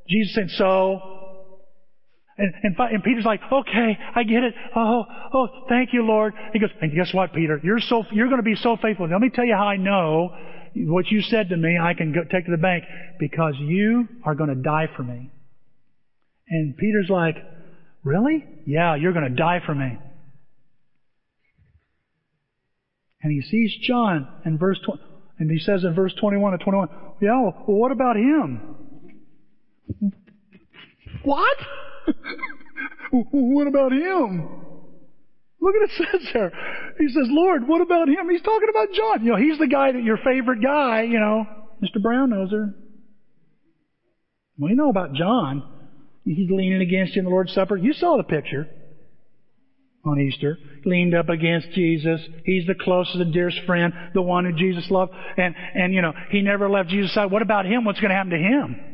Jesus 0.10 0.36
said, 0.36 0.50
so. 0.58 1.11
And, 2.42 2.54
and, 2.64 2.76
and, 2.80 3.04
Peter's 3.04 3.24
like, 3.24 3.40
okay, 3.52 4.00
I 4.16 4.24
get 4.24 4.44
it. 4.44 4.56
Oh, 4.76 5.04
oh, 5.32 5.48
thank 5.70 5.94
you, 5.94 6.04
Lord. 6.04 6.34
He 6.54 6.60
goes, 6.60 6.72
and 6.82 6.92
guess 6.92 7.14
what, 7.14 7.34
Peter? 7.34 7.62
You're 7.64 7.80
so, 7.80 8.04
you're 8.12 8.30
going 8.30 8.40
to 8.40 8.44
be 8.44 8.56
so 8.56 8.78
faithful. 8.82 9.08
Let 9.08 9.22
me 9.22 9.30
tell 9.30 9.46
you 9.46 9.54
how 9.54 9.68
I 9.68 9.78
know 9.78 10.36
what 10.74 11.12
you 11.12 11.22
said 11.22 11.50
to 11.50 11.58
me. 11.58 11.78
I 11.80 11.94
can 11.94 12.14
go, 12.14 12.22
take 12.24 12.46
to 12.46 12.52
the 12.52 12.58
bank 12.58 12.86
because 13.20 13.54
you 13.60 14.08
are 14.26 14.34
going 14.34 14.50
to 14.50 14.56
die 14.56 14.90
for 14.96 15.04
me. 15.04 15.30
And 16.50 16.76
Peter's 16.76 17.12
like, 17.12 17.36
really? 18.04 18.44
Yeah, 18.66 18.96
you're 18.96 19.14
going 19.14 19.30
to 19.30 19.36
die 19.36 19.62
for 19.64 19.76
me. 19.76 20.00
And 23.22 23.32
he 23.32 23.48
sees 23.48 23.72
John 23.84 24.28
in 24.48 24.58
verse 24.58 24.80
20, 24.84 25.00
and 25.38 25.52
he 25.52 25.60
says 25.60 25.84
in 25.84 25.94
verse 25.94 26.16
21 26.20 26.54
to 26.54 26.58
21, 26.58 26.90
yeah, 27.22 27.40
well, 27.40 27.54
what 27.68 27.92
about 27.92 28.16
him? 28.16 28.76
What? 31.24 31.58
what 33.12 33.68
about 33.68 33.92
him? 33.92 34.62
Look 35.62 35.76
at 35.76 35.82
it 35.84 35.92
says 35.98 36.30
there. 36.34 36.52
He 36.98 37.08
says, 37.10 37.28
Lord, 37.30 37.68
what 37.68 37.82
about 37.82 38.10
him? 38.10 38.30
He's 38.30 38.42
talking 38.42 38.70
about 38.70 38.88
John. 38.94 39.24
You 39.24 39.32
know, 39.34 39.38
he's 39.38 39.60
the 39.60 39.68
guy 39.68 39.92
that 39.92 40.04
your 40.04 40.18
favorite 40.18 40.62
guy, 40.62 41.04
you 41.04 41.20
know, 41.20 41.46
Mr. 41.84 42.02
Brown 42.02 42.32
noser. 42.32 42.74
Well, 44.58 44.70
you 44.70 44.76
know 44.76 44.90
about 44.90 45.14
John. 45.14 45.64
He's 46.26 46.50
leaning 46.50 46.82
against 46.82 47.16
you 47.16 47.20
in 47.20 47.26
the 47.26 47.32
Lord's 47.32 47.54
Supper. 47.54 47.78
You 47.78 47.94
saw 47.94 48.18
the 48.18 48.24
picture 48.24 48.68
on 50.06 50.20
Easter. 50.20 50.58
Leaned 50.86 51.14
up 51.14 51.30
against 51.30 51.72
Jesus. 51.72 52.22
He's 52.44 52.66
the 52.66 52.76
closest 52.76 53.18
and 53.18 53.34
dearest 53.34 53.60
friend, 53.66 53.94
the 54.14 54.22
one 54.22 54.46
who 54.46 54.54
Jesus 54.54 54.90
loved. 54.90 55.14
And, 55.38 55.56
and 55.76 55.94
you 55.94 56.02
know, 56.02 56.14
he 56.30 56.42
never 56.42 56.70
left 56.70 56.90
Jesus' 56.90 57.14
side. 57.14 57.32
What 57.32 57.44
about 57.44 57.66
him? 57.66 57.86
What's 57.86 58.00
going 58.00 58.10
to 58.10 58.16
happen 58.16 58.32
to 58.32 58.38
him? 58.38 58.91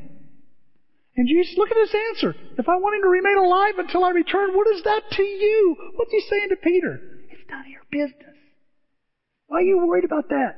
And 1.17 1.27
Jesus, 1.27 1.57
look 1.57 1.71
at 1.71 1.77
his 1.77 1.95
answer. 2.09 2.35
If 2.59 2.69
I 2.69 2.75
want 2.75 2.95
him 2.95 3.01
to 3.01 3.09
remain 3.09 3.37
alive 3.37 3.79
until 3.79 4.03
I 4.05 4.11
return, 4.11 4.55
what 4.55 4.67
is 4.67 4.83
that 4.83 5.01
to 5.13 5.23
you? 5.23 5.75
What's 5.95 6.11
he 6.11 6.21
saying 6.21 6.49
to 6.49 6.55
Peter? 6.57 7.01
It's 7.31 7.49
none 7.49 7.61
of 7.61 7.67
your 7.67 7.81
business. 7.91 8.35
Why 9.47 9.57
are 9.57 9.61
you 9.61 9.79
worried 9.79 10.03
about 10.03 10.29
that? 10.29 10.55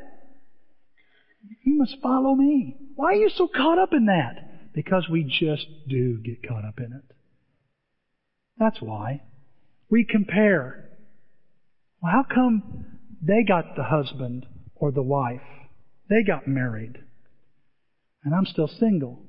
You 1.64 1.78
must 1.78 1.95
follow 2.01 2.36
me. 2.36 2.76
Why 2.95 3.14
are 3.14 3.16
you 3.16 3.30
so 3.30 3.47
caught 3.47 3.80
up 3.80 3.93
in 3.93 4.07
that? 4.07 4.74
Because 4.74 5.07
we 5.10 5.24
just 5.24 5.66
do 5.88 6.18
get 6.18 6.45
caught 6.45 6.66
up 6.66 6.80
in 6.80 6.91
it. 6.91 7.16
That's 8.57 8.82
why. 8.82 9.22
We 9.89 10.03
compare. 10.03 10.89
Well, 12.01 12.12
how 12.12 12.24
come 12.24 12.86
they 13.22 13.43
got 13.47 13.78
the 13.78 13.84
husband 13.84 14.45
or 14.76 14.91
the 14.91 15.01
wife? 15.01 15.41
They 16.10 16.24
got 16.24 16.47
married. 16.47 16.97
And 18.26 18.36
I'm 18.36 18.45
still 18.45 18.68
single. 18.68 19.22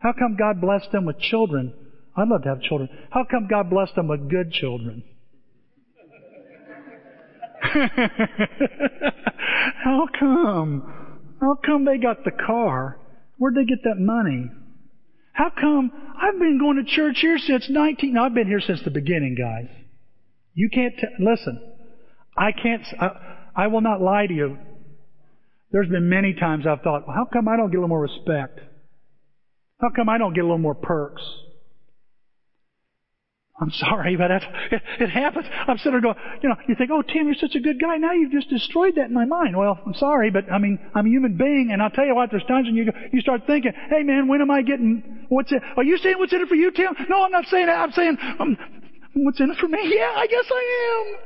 How 0.00 0.12
come 0.12 0.36
God 0.36 0.60
blessed 0.60 0.90
them 0.92 1.04
with 1.04 1.18
children? 1.20 1.72
I'd 2.16 2.28
love 2.28 2.42
to 2.42 2.48
have 2.48 2.62
children. 2.62 2.88
How 3.10 3.24
come 3.30 3.46
God 3.48 3.70
blessed 3.70 3.94
them 3.94 4.08
with 4.08 4.28
good 4.28 4.50
children? 4.50 5.04
How 9.84 10.08
come? 10.18 11.18
How 11.40 11.54
come 11.64 11.84
they 11.84 11.98
got 11.98 12.24
the 12.24 12.30
car? 12.30 12.98
Where'd 13.38 13.54
they 13.54 13.64
get 13.64 13.84
that 13.84 13.98
money? 13.98 14.50
How 15.32 15.50
come 15.50 15.92
I've 16.20 16.38
been 16.38 16.58
going 16.58 16.76
to 16.76 16.84
church 16.84 17.18
here 17.20 17.38
since 17.38 17.68
19? 17.68 18.14
No, 18.14 18.24
I've 18.24 18.34
been 18.34 18.48
here 18.48 18.60
since 18.60 18.82
the 18.82 18.90
beginning, 18.90 19.36
guys. 19.38 19.68
You 20.54 20.68
can't 20.70 20.94
t- 20.96 21.06
listen. 21.18 21.60
I 22.36 22.52
can't. 22.52 22.82
I, 22.98 23.10
I 23.54 23.66
will 23.68 23.80
not 23.82 24.00
lie 24.00 24.26
to 24.26 24.34
you. 24.34 24.58
There's 25.70 25.88
been 25.88 26.08
many 26.08 26.34
times 26.34 26.66
I've 26.66 26.82
thought, 26.82 27.06
well, 27.06 27.14
how 27.14 27.26
come 27.26 27.48
I 27.48 27.56
don't 27.56 27.70
get 27.70 27.76
a 27.76 27.80
little 27.80 27.88
more 27.88 28.00
respect? 28.00 28.60
How 29.80 29.90
come 29.90 30.08
I 30.08 30.18
don't 30.18 30.34
get 30.34 30.40
a 30.40 30.44
little 30.44 30.58
more 30.58 30.74
perks? 30.74 31.22
I'm 33.60 33.70
sorry, 33.72 34.16
but 34.16 34.30
it, 34.30 34.42
it 35.00 35.10
happens. 35.10 35.46
I'm 35.50 35.76
sitting 35.76 35.92
there 35.92 36.00
going, 36.00 36.16
you 36.42 36.48
know, 36.48 36.56
you 36.66 36.74
think, 36.76 36.90
oh, 36.90 37.02
Tim, 37.02 37.26
you're 37.26 37.34
such 37.34 37.54
a 37.54 37.60
good 37.60 37.78
guy. 37.78 37.98
Now 37.98 38.12
you've 38.12 38.32
just 38.32 38.48
destroyed 38.48 38.94
that 38.96 39.08
in 39.08 39.14
my 39.14 39.26
mind. 39.26 39.54
Well, 39.54 39.78
I'm 39.84 39.92
sorry, 39.94 40.30
but 40.30 40.50
I 40.50 40.58
mean, 40.58 40.78
I'm 40.94 41.04
a 41.06 41.10
human 41.10 41.36
being, 41.36 41.68
and 41.70 41.82
I'll 41.82 41.90
tell 41.90 42.06
you 42.06 42.14
what, 42.14 42.30
there's 42.30 42.44
times 42.44 42.66
when 42.66 42.74
you 42.74 42.86
go, 42.86 42.92
you 43.12 43.20
start 43.20 43.42
thinking, 43.46 43.72
hey 43.90 44.02
man, 44.02 44.28
when 44.28 44.40
am 44.40 44.50
I 44.50 44.62
getting, 44.62 45.26
what's 45.28 45.52
it, 45.52 45.62
are 45.76 45.84
you 45.84 45.98
saying 45.98 46.16
what's 46.18 46.32
in 46.32 46.40
it 46.40 46.48
for 46.48 46.54
you, 46.54 46.70
Tim? 46.70 46.94
No, 47.08 47.22
I'm 47.24 47.32
not 47.32 47.44
saying 47.46 47.66
that. 47.66 47.78
I'm 47.78 47.92
saying, 47.92 48.16
um, 48.38 48.56
what's 49.14 49.40
in 49.40 49.50
it 49.50 49.58
for 49.58 49.68
me? 49.68 49.94
Yeah, 49.94 50.12
I 50.16 50.26
guess 50.26 50.46
I 50.50 51.12
am. 51.12 51.16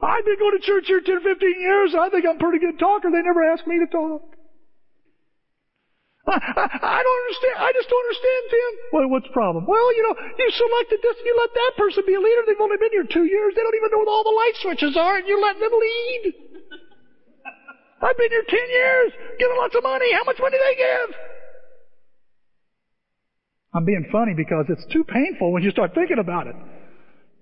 I've 0.00 0.24
been 0.24 0.38
going 0.38 0.58
to 0.58 0.64
church 0.64 0.84
here 0.86 1.00
10, 1.04 1.22
15 1.22 1.60
years. 1.60 1.94
I 1.98 2.08
think 2.08 2.24
I'm 2.24 2.36
a 2.36 2.38
pretty 2.38 2.64
good 2.64 2.78
talker. 2.78 3.10
They 3.10 3.20
never 3.20 3.42
asked 3.52 3.66
me 3.66 3.80
to 3.80 3.86
talk. 3.86 4.37
I, 6.28 6.68
I, 6.68 7.00
don't 7.00 7.20
understand. 7.24 7.54
I 7.56 7.70
just 7.72 7.88
don't 7.88 8.04
understand, 8.04 8.42
Tim. 8.52 8.72
Well, 8.92 9.08
what's 9.08 9.28
the 9.28 9.32
problem? 9.32 9.64
Well, 9.64 9.88
you 9.96 10.02
know, 10.04 10.14
you 10.36 10.48
selected 10.52 11.00
this, 11.00 11.16
you 11.24 11.32
let 11.40 11.52
that 11.56 11.72
person 11.80 12.04
be 12.04 12.14
a 12.14 12.20
leader. 12.20 12.44
They've 12.44 12.60
only 12.60 12.76
been 12.76 12.92
here 12.92 13.08
two 13.08 13.24
years. 13.24 13.56
They 13.56 13.64
don't 13.64 13.76
even 13.76 13.90
know 13.96 14.04
what 14.04 14.12
all 14.12 14.24
the 14.28 14.36
light 14.36 14.56
switches 14.60 14.92
are, 14.96 15.16
and 15.16 15.26
you 15.26 15.40
let 15.40 15.56
them 15.56 15.72
lead. 15.72 16.22
I've 18.04 18.18
been 18.20 18.30
here 18.30 18.44
ten 18.44 18.68
years, 18.68 19.10
giving 19.40 19.56
lots 19.56 19.74
of 19.74 19.82
money. 19.82 20.12
How 20.12 20.24
much 20.28 20.36
money 20.38 20.56
do 20.56 20.64
they 20.68 20.76
give? 20.76 21.10
I'm 23.72 23.84
being 23.84 24.08
funny 24.12 24.34
because 24.36 24.66
it's 24.68 24.84
too 24.92 25.04
painful 25.04 25.52
when 25.52 25.62
you 25.62 25.70
start 25.70 25.94
thinking 25.94 26.18
about 26.18 26.46
it. 26.46 26.56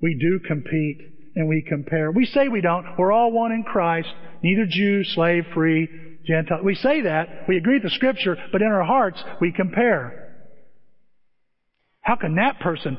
We 0.03 0.15
do 0.15 0.41
compete 0.47 0.99
and 1.35 1.49
we 1.49 1.63
compare. 1.67 2.11
We 2.11 2.27
say 2.27 2.49
we 2.49 2.61
don't. 2.61 2.87
We're 2.99 3.13
all 3.13 3.33
one 3.33 3.53
in 3.53 3.63
Christ. 3.63 4.09
Neither 4.43 4.67
Jew, 4.69 5.05
slave, 5.05 5.45
free, 5.55 5.89
Gentile. 6.27 6.63
We 6.63 6.75
say 6.75 7.03
that, 7.03 7.45
we 7.49 7.57
agree 7.57 7.75
with 7.75 7.85
the 7.85 7.91
scripture, 7.91 8.37
but 8.53 8.63
in 8.63 8.69
our 8.69 8.85
hearts 8.85 9.23
we 9.41 9.53
compare. 9.53 10.47
How 12.01 12.17
can 12.17 12.37
that 12.37 12.61
person 12.61 12.99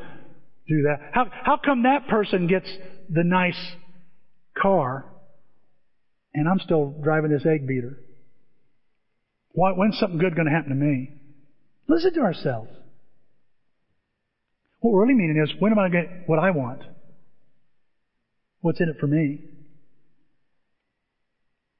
do 0.67 0.83
that? 0.83 1.11
How, 1.13 1.25
how 1.43 1.59
come 1.63 1.83
that 1.83 2.07
person 2.07 2.47
gets 2.47 2.67
the 3.09 3.23
nice 3.23 3.59
car 4.61 5.05
and 6.33 6.47
I'm 6.47 6.59
still 6.59 6.93
driving 7.03 7.31
this 7.31 7.45
egg 7.45 7.67
beater? 7.67 7.99
Why, 9.51 9.71
when's 9.71 9.97
something 9.97 10.19
good 10.19 10.35
going 10.35 10.47
to 10.47 10.53
happen 10.53 10.69
to 10.69 10.75
me? 10.75 11.11
Listen 11.87 12.13
to 12.13 12.19
ourselves. 12.21 12.69
What 14.79 14.93
we're 14.93 15.03
really 15.03 15.15
meaning 15.15 15.41
is, 15.43 15.51
when 15.59 15.71
am 15.71 15.79
I 15.79 15.89
going 15.89 15.91
to 15.91 16.07
get 16.07 16.29
what 16.29 16.37
I 16.39 16.51
want? 16.51 16.81
What's 18.61 18.79
in 18.79 18.89
it 18.89 18.97
for 18.99 19.07
me? 19.07 19.39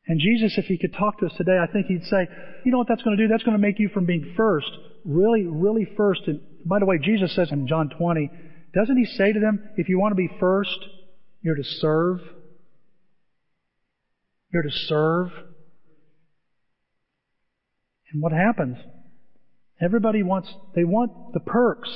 And 0.08 0.20
Jesus, 0.22 0.58
if 0.58 0.66
he 0.66 0.78
could 0.78 0.94
talk 0.94 1.20
to 1.20 1.26
us 1.26 1.34
today, 1.38 1.58
I 1.62 1.68
think 1.72 1.88
he'd 1.88 2.06
say, 2.06 2.28
you 2.64 2.72
know 2.72 2.78
what 2.78 2.88
that's 2.88 3.04
going 3.04 3.18
to 3.18 3.24
do? 3.24 3.28
That's 3.28 3.44
going 3.44 3.58
to 3.58 3.62
make 3.62 3.78
you 3.78 3.90
from 3.90 4.06
being 4.06 4.34
first, 4.38 4.70
really, 5.04 5.46
really 5.46 5.86
first. 5.98 6.22
And 6.28 6.40
by 6.66 6.80
the 6.80 6.86
way, 6.86 6.98
Jesus 6.98 7.36
says 7.36 7.52
in 7.52 7.68
John 7.68 7.90
20, 7.90 8.32
doesn't 8.74 8.98
he 8.98 9.06
say 9.06 9.34
to 9.34 9.40
them, 9.40 9.70
if 9.76 9.90
you 9.90 10.00
want 10.00 10.12
to 10.12 10.16
be 10.16 10.30
first, 10.40 10.78
you're 11.42 11.56
to 11.56 11.64
serve? 11.64 12.20
You're 14.54 14.64
to 14.64 14.72
serve. 14.72 15.30
And 18.14 18.22
what 18.22 18.32
happens? 18.32 18.78
Everybody 19.82 20.24
wants, 20.24 20.54
they 20.74 20.86
want 20.86 21.34
the 21.34 21.40
perks. 21.42 21.90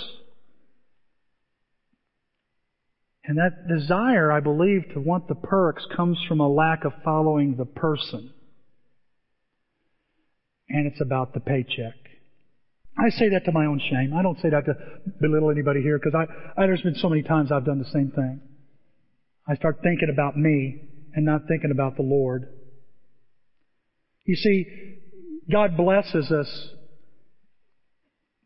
And 3.24 3.38
that 3.38 3.68
desire, 3.68 4.32
I 4.32 4.40
believe, 4.40 4.94
to 4.94 5.00
want 5.00 5.28
the 5.28 5.36
perks 5.36 5.86
comes 5.96 6.18
from 6.28 6.40
a 6.40 6.50
lack 6.50 6.86
of 6.86 6.94
following 7.04 7.56
the 7.56 7.66
person. 7.66 8.34
And 10.70 10.88
it's 10.88 11.02
about 11.02 11.34
the 11.34 11.40
paycheck. 11.40 11.96
I 12.98 13.10
say 13.10 13.30
that 13.30 13.46
to 13.46 13.52
my 13.52 13.66
own 13.66 13.80
shame. 13.90 14.14
I 14.16 14.22
don't 14.22 14.40
say 14.42 14.50
that 14.50 14.66
to 14.66 14.74
belittle 15.20 15.52
anybody 15.52 15.82
here 15.82 16.00
because 16.00 16.16
I, 16.16 16.62
I, 16.62 16.66
there's 16.66 16.82
been 16.82 16.96
so 16.96 17.10
many 17.10 17.22
times 17.22 17.52
I've 17.52 17.66
done 17.66 17.80
the 17.80 17.92
same 17.92 18.12
thing. 18.12 18.42
I 19.48 19.56
start 19.56 19.80
thinking 19.82 20.10
about 20.12 20.38
me 20.38 20.82
and 21.14 21.26
not 21.26 21.42
thinking 21.48 21.72
about 21.72 21.96
the 21.96 22.04
Lord. 22.04 22.48
You 24.26 24.36
see, 24.36 24.66
God 25.52 25.78
blesses 25.78 26.32
us 26.32 26.70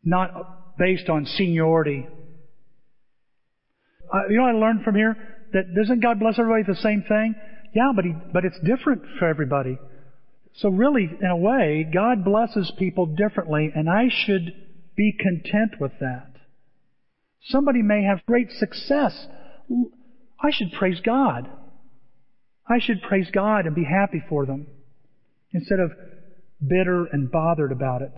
not 0.04 0.78
based 0.78 1.08
on 1.08 1.26
seniority. 1.26 2.06
Uh, 4.16 4.28
you 4.30 4.38
know 4.38 4.46
I 4.46 4.52
learned 4.52 4.82
from 4.82 4.94
here? 4.94 5.16
That 5.52 5.74
doesn't 5.74 6.00
God 6.00 6.18
bless 6.18 6.38
everybody 6.38 6.62
the 6.66 6.80
same 6.80 7.04
thing? 7.06 7.34
Yeah, 7.74 7.92
but 7.94 8.04
he, 8.04 8.14
but 8.32 8.44
it's 8.44 8.58
different 8.64 9.02
for 9.18 9.28
everybody. 9.28 9.78
So 10.54 10.70
really, 10.70 11.04
in 11.20 11.30
a 11.30 11.36
way, 11.36 11.86
God 11.92 12.24
blesses 12.24 12.72
people 12.78 13.06
differently, 13.06 13.70
and 13.74 13.90
I 13.90 14.08
should 14.08 14.54
be 14.96 15.14
content 15.18 15.78
with 15.78 15.92
that. 16.00 16.30
Somebody 17.48 17.82
may 17.82 18.04
have 18.04 18.24
great 18.26 18.50
success. 18.52 19.26
I 20.42 20.50
should 20.50 20.72
praise 20.72 21.00
God. 21.04 21.48
I 22.68 22.78
should 22.80 23.02
praise 23.02 23.28
God 23.32 23.66
and 23.66 23.74
be 23.74 23.84
happy 23.84 24.22
for 24.28 24.46
them 24.46 24.66
instead 25.52 25.78
of 25.78 25.92
bitter 26.66 27.04
and 27.12 27.30
bothered 27.30 27.70
about 27.70 28.02
it 28.02 28.12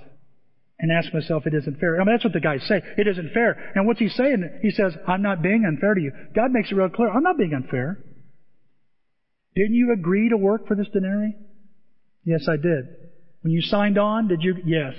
and 0.78 0.92
ask 0.92 1.12
myself, 1.12 1.46
it 1.46 1.54
isn't 1.54 1.80
fair. 1.80 2.00
I 2.00 2.04
mean, 2.04 2.14
that's 2.14 2.24
what 2.24 2.32
the 2.32 2.40
guys 2.40 2.62
say. 2.68 2.80
It 2.96 3.08
isn't 3.08 3.32
fair. 3.32 3.72
And 3.74 3.86
what's 3.86 3.98
he 3.98 4.08
saying? 4.08 4.60
He 4.62 4.70
says, 4.70 4.94
I'm 5.06 5.22
not 5.22 5.42
being 5.42 5.64
unfair 5.66 5.94
to 5.94 6.00
you. 6.00 6.12
God 6.34 6.52
makes 6.52 6.70
it 6.70 6.76
real 6.76 6.88
clear. 6.88 7.10
I'm 7.10 7.22
not 7.22 7.36
being 7.36 7.52
unfair. 7.52 7.98
Didn't 9.56 9.74
you 9.74 9.92
agree 9.92 10.28
to 10.28 10.36
work 10.36 10.68
for 10.68 10.76
this 10.76 10.86
denarius? 10.92 11.34
Yes, 12.24 12.46
I 12.48 12.56
did. 12.56 12.86
When 13.40 13.52
you 13.52 13.60
signed 13.60 13.98
on, 13.98 14.28
did 14.28 14.42
you? 14.42 14.56
Yes. 14.64 14.94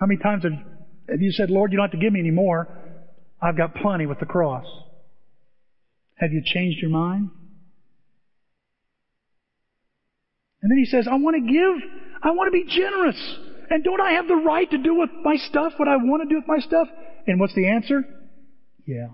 How 0.00 0.06
many 0.06 0.20
times 0.20 0.44
have, 0.44 0.52
have 1.08 1.20
you 1.20 1.30
said, 1.30 1.50
Lord, 1.50 1.70
you 1.70 1.76
don't 1.76 1.90
have 1.90 1.92
to 1.92 2.04
give 2.04 2.12
me 2.12 2.20
any 2.20 2.30
more. 2.30 2.68
I've 3.40 3.56
got 3.56 3.74
plenty 3.74 4.06
with 4.06 4.18
the 4.18 4.26
cross. 4.26 4.66
Have 6.16 6.32
you 6.32 6.42
changed 6.44 6.80
your 6.80 6.90
mind? 6.90 7.30
And 10.62 10.70
then 10.70 10.78
he 10.78 10.84
says, 10.84 11.06
I 11.10 11.16
want 11.16 11.36
to 11.36 11.52
give. 11.52 11.90
I 12.22 12.32
want 12.32 12.48
to 12.48 12.52
be 12.52 12.64
generous. 12.64 13.38
And 13.70 13.84
don't 13.84 14.00
I 14.00 14.12
have 14.12 14.26
the 14.26 14.34
right 14.34 14.68
to 14.68 14.78
do 14.78 14.96
with 14.96 15.10
my 15.22 15.36
stuff 15.36 15.74
what 15.76 15.88
I 15.88 15.96
want 15.96 16.24
to 16.24 16.28
do 16.28 16.40
with 16.40 16.48
my 16.48 16.58
stuff? 16.58 16.88
And 17.26 17.38
what's 17.38 17.54
the 17.54 17.68
answer? 17.68 18.04
Yeah. 18.84 19.08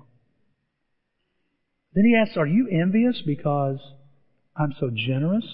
Then 1.94 2.04
he 2.04 2.16
asks, 2.16 2.36
Are 2.38 2.46
you 2.46 2.66
envious 2.68 3.22
because 3.24 3.78
I'm 4.56 4.74
so 4.80 4.90
generous? 4.94 5.44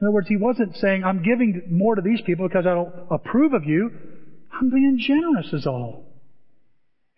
In 0.00 0.06
other 0.06 0.14
words, 0.14 0.28
he 0.28 0.36
wasn't 0.36 0.76
saying, 0.76 1.04
I'm 1.04 1.22
giving 1.22 1.62
more 1.70 1.94
to 1.94 2.02
these 2.02 2.20
people 2.24 2.48
because 2.48 2.66
I 2.66 2.74
don't 2.74 2.94
approve 3.10 3.52
of 3.52 3.64
you. 3.64 3.90
I'm 4.52 4.70
being 4.70 4.98
generous, 4.98 5.52
is 5.52 5.66
all. 5.66 6.04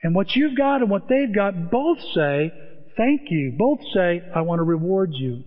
And 0.02 0.14
what 0.14 0.34
you've 0.34 0.56
got 0.56 0.80
and 0.80 0.90
what 0.90 1.08
they've 1.08 1.34
got 1.34 1.70
both 1.70 1.98
say, 2.14 2.52
thank 2.96 3.22
you. 3.30 3.54
Both 3.58 3.80
say, 3.94 4.22
I 4.34 4.42
want 4.42 4.60
to 4.60 4.64
reward 4.64 5.10
you. 5.12 5.42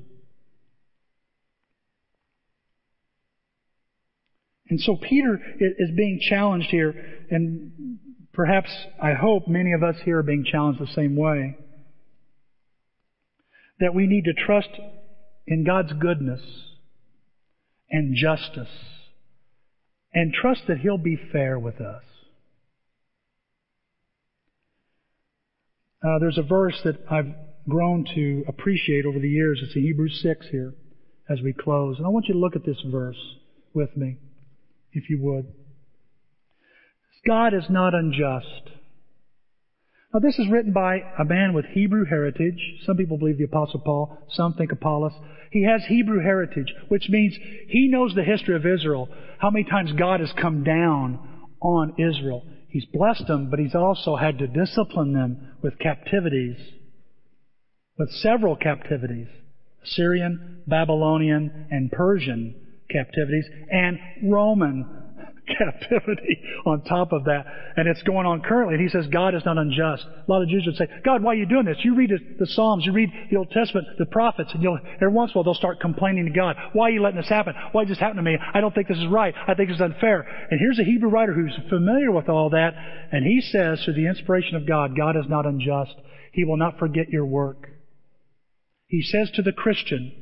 And 4.72 4.80
so 4.80 4.96
Peter 4.96 5.38
is 5.60 5.92
being 5.98 6.22
challenged 6.30 6.70
here, 6.70 6.96
and 7.30 8.00
perhaps, 8.32 8.70
I 9.04 9.12
hope, 9.12 9.46
many 9.46 9.74
of 9.74 9.84
us 9.84 9.98
here 10.06 10.20
are 10.20 10.24
being 10.24 10.46
challenged 10.50 10.80
the 10.80 10.88
same 10.96 11.18
way. 11.18 11.58
That 13.82 13.94
we 13.94 14.08
need 14.08 14.24
to 14.26 14.34
trust 14.34 14.70
in 15.46 15.66
God's 15.66 15.92
goodness 15.92 16.40
and 17.90 18.16
justice 18.16 18.70
and 20.14 20.34
trust 20.34 20.62
that 20.70 20.78
He'll 20.78 20.98
be 20.98 21.20
fair 21.34 21.60
with 21.60 21.82
us. 21.82 22.04
Uh, 26.02 26.18
there's 26.20 26.38
a 26.38 26.44
verse 26.44 26.80
that 26.86 26.96
I've 27.12 27.34
grown 27.68 28.06
to 28.16 28.46
appreciate 28.48 29.06
over 29.06 29.20
the 29.20 29.28
years. 29.28 29.60
It's 29.62 29.76
in 29.76 29.82
Hebrews 29.82 30.22
6 30.24 30.46
here 30.50 30.76
as 31.30 31.42
we 31.42 31.52
close. 31.52 31.98
And 31.98 32.06
I 32.06 32.10
want 32.10 32.28
you 32.30 32.36
to 32.36 32.40
look 32.40 32.56
at 32.56 32.66
this 32.66 32.82
verse 32.90 33.20
with 33.74 33.98
me 33.98 34.18
if 34.94 35.10
you 35.10 35.20
would. 35.22 35.48
God 37.26 37.54
is 37.54 37.66
not 37.70 37.94
unjust. 37.94 38.72
Now 40.14 40.20
this 40.20 40.38
is 40.40 40.50
written 40.50 40.74
by 40.74 40.98
a 41.18 41.24
man 41.24 41.54
with 41.54 41.66
Hebrew 41.66 42.06
heritage. 42.06 42.60
Some 42.86 42.98
people 42.98 43.18
believe 43.18 43.38
the 43.38 43.46
Apostle 43.46 43.80
Paul. 43.80 44.18
Some 44.32 44.54
think 44.56 44.72
Apollos. 44.72 45.14
He 45.52 45.64
has 45.64 45.84
Hebrew 45.88 46.22
heritage, 46.22 46.74
which 46.88 47.10
means 47.10 47.38
he 47.68 47.88
knows 47.90 48.14
the 48.16 48.24
history 48.24 48.56
of 48.56 48.66
Israel. 48.66 49.10
How 49.40 49.50
many 49.50 49.66
times 49.66 49.92
God 49.94 50.20
has 50.20 50.32
come 50.40 50.64
down 50.64 51.20
on 51.62 51.94
Israel. 51.98 52.44
He's 52.70 52.86
blessed 52.86 53.28
them, 53.28 53.50
but 53.50 53.60
he's 53.60 53.76
also 53.76 54.16
had 54.16 54.40
to 54.40 54.48
discipline 54.48 55.14
them 55.14 55.52
with 55.62 55.80
captivities. 55.80 56.58
With 57.98 58.10
several 58.10 58.56
captivities. 58.56 59.28
Syrian, 59.84 60.64
Babylonian, 60.68 61.68
and 61.70 61.92
Persian 61.92 62.56
captivities 62.92 63.46
and 63.72 64.00
Roman 64.24 65.02
captivity 65.58 66.42
on 66.66 66.82
top 66.84 67.12
of 67.12 67.26
that. 67.26 67.46
And 67.76 67.88
it's 67.88 68.02
going 68.04 68.26
on 68.26 68.42
currently. 68.42 68.76
And 68.76 68.84
he 68.84 68.90
says 68.90 69.08
God 69.08 69.36
is 69.36 69.44
not 69.46 69.58
unjust. 69.58 70.06
A 70.06 70.32
lot 70.32 70.42
of 70.42 70.50
Jews 70.50 70.64
would 70.66 70.76
say, 70.76 70.88
God, 71.04 71.24
why 71.24 71.34
are 71.34 71.36
you 71.36 71.46
doing 71.46 71.66
this? 71.66 71.78
You 71.84 71.96
read 71.96 72.12
the 72.40 72.48
Psalms, 72.48 72.86
you 72.86 72.94
read 72.94 73.10
the 73.30 73.38
Old 73.38 73.52
Testament, 73.52 73.88
the 73.98 74.06
prophets, 74.06 74.52
and 74.54 74.66
every 74.96 75.14
once 75.14 75.32
in 75.32 75.34
a 75.34 75.38
while 75.38 75.44
they'll 75.44 75.54
start 75.54 75.80
complaining 75.80 76.26
to 76.26 76.32
God. 76.32 76.56
Why 76.74 76.88
are 76.88 76.92
you 76.92 77.02
letting 77.02 77.20
this 77.20 77.30
happen? 77.30 77.54
Why 77.72 77.84
did 77.84 77.92
this 77.92 78.00
happen 78.00 78.18
to 78.18 78.24
me? 78.24 78.38
I 78.54 78.62
don't 78.62 78.74
think 78.74 78.88
this 78.88 78.98
is 78.98 79.08
right. 79.08 79.34
I 79.48 79.54
think 79.54 79.70
it's 79.70 79.82
unfair. 79.82 80.22
And 80.50 80.60
here's 80.60 80.80
a 80.80 80.84
Hebrew 80.84 81.10
writer 81.10 81.34
who's 81.34 81.58
familiar 81.70 82.12
with 82.12 82.30
all 82.30 82.50
that. 82.52 82.74
And 83.12 83.26
he 83.26 83.42
says, 83.42 83.84
through 83.84 83.96
the 83.96 84.08
inspiration 84.08 84.56
of 84.56 84.68
God, 84.68 84.98
God 84.98 85.16
is 85.18 85.26
not 85.28 85.46
unjust. 85.46 85.96
He 86.34 86.46
will 86.46 86.58
not 86.58 86.80
forget 86.80 87.10
your 87.10 87.26
work. 87.26 87.68
He 88.88 89.02
says 89.02 89.32
to 89.32 89.42
the 89.42 89.54
Christian, 89.54 90.21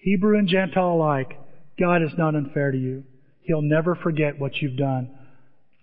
Hebrew 0.00 0.38
and 0.38 0.48
Gentile 0.48 0.92
alike, 0.92 1.38
God 1.78 2.02
is 2.02 2.12
not 2.16 2.34
unfair 2.34 2.72
to 2.72 2.78
you. 2.78 3.04
He'll 3.42 3.62
never 3.62 3.94
forget 3.94 4.38
what 4.38 4.56
you've 4.56 4.76
done. 4.76 5.10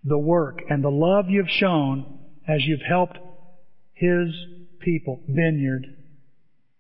The 0.04 0.18
work 0.18 0.62
and 0.70 0.84
the 0.84 0.90
love 0.90 1.30
you've 1.30 1.50
shown 1.50 2.20
as 2.48 2.64
you've 2.66 2.82
helped 2.82 3.18
His 3.94 4.30
people, 4.80 5.22
vineyard, 5.28 5.86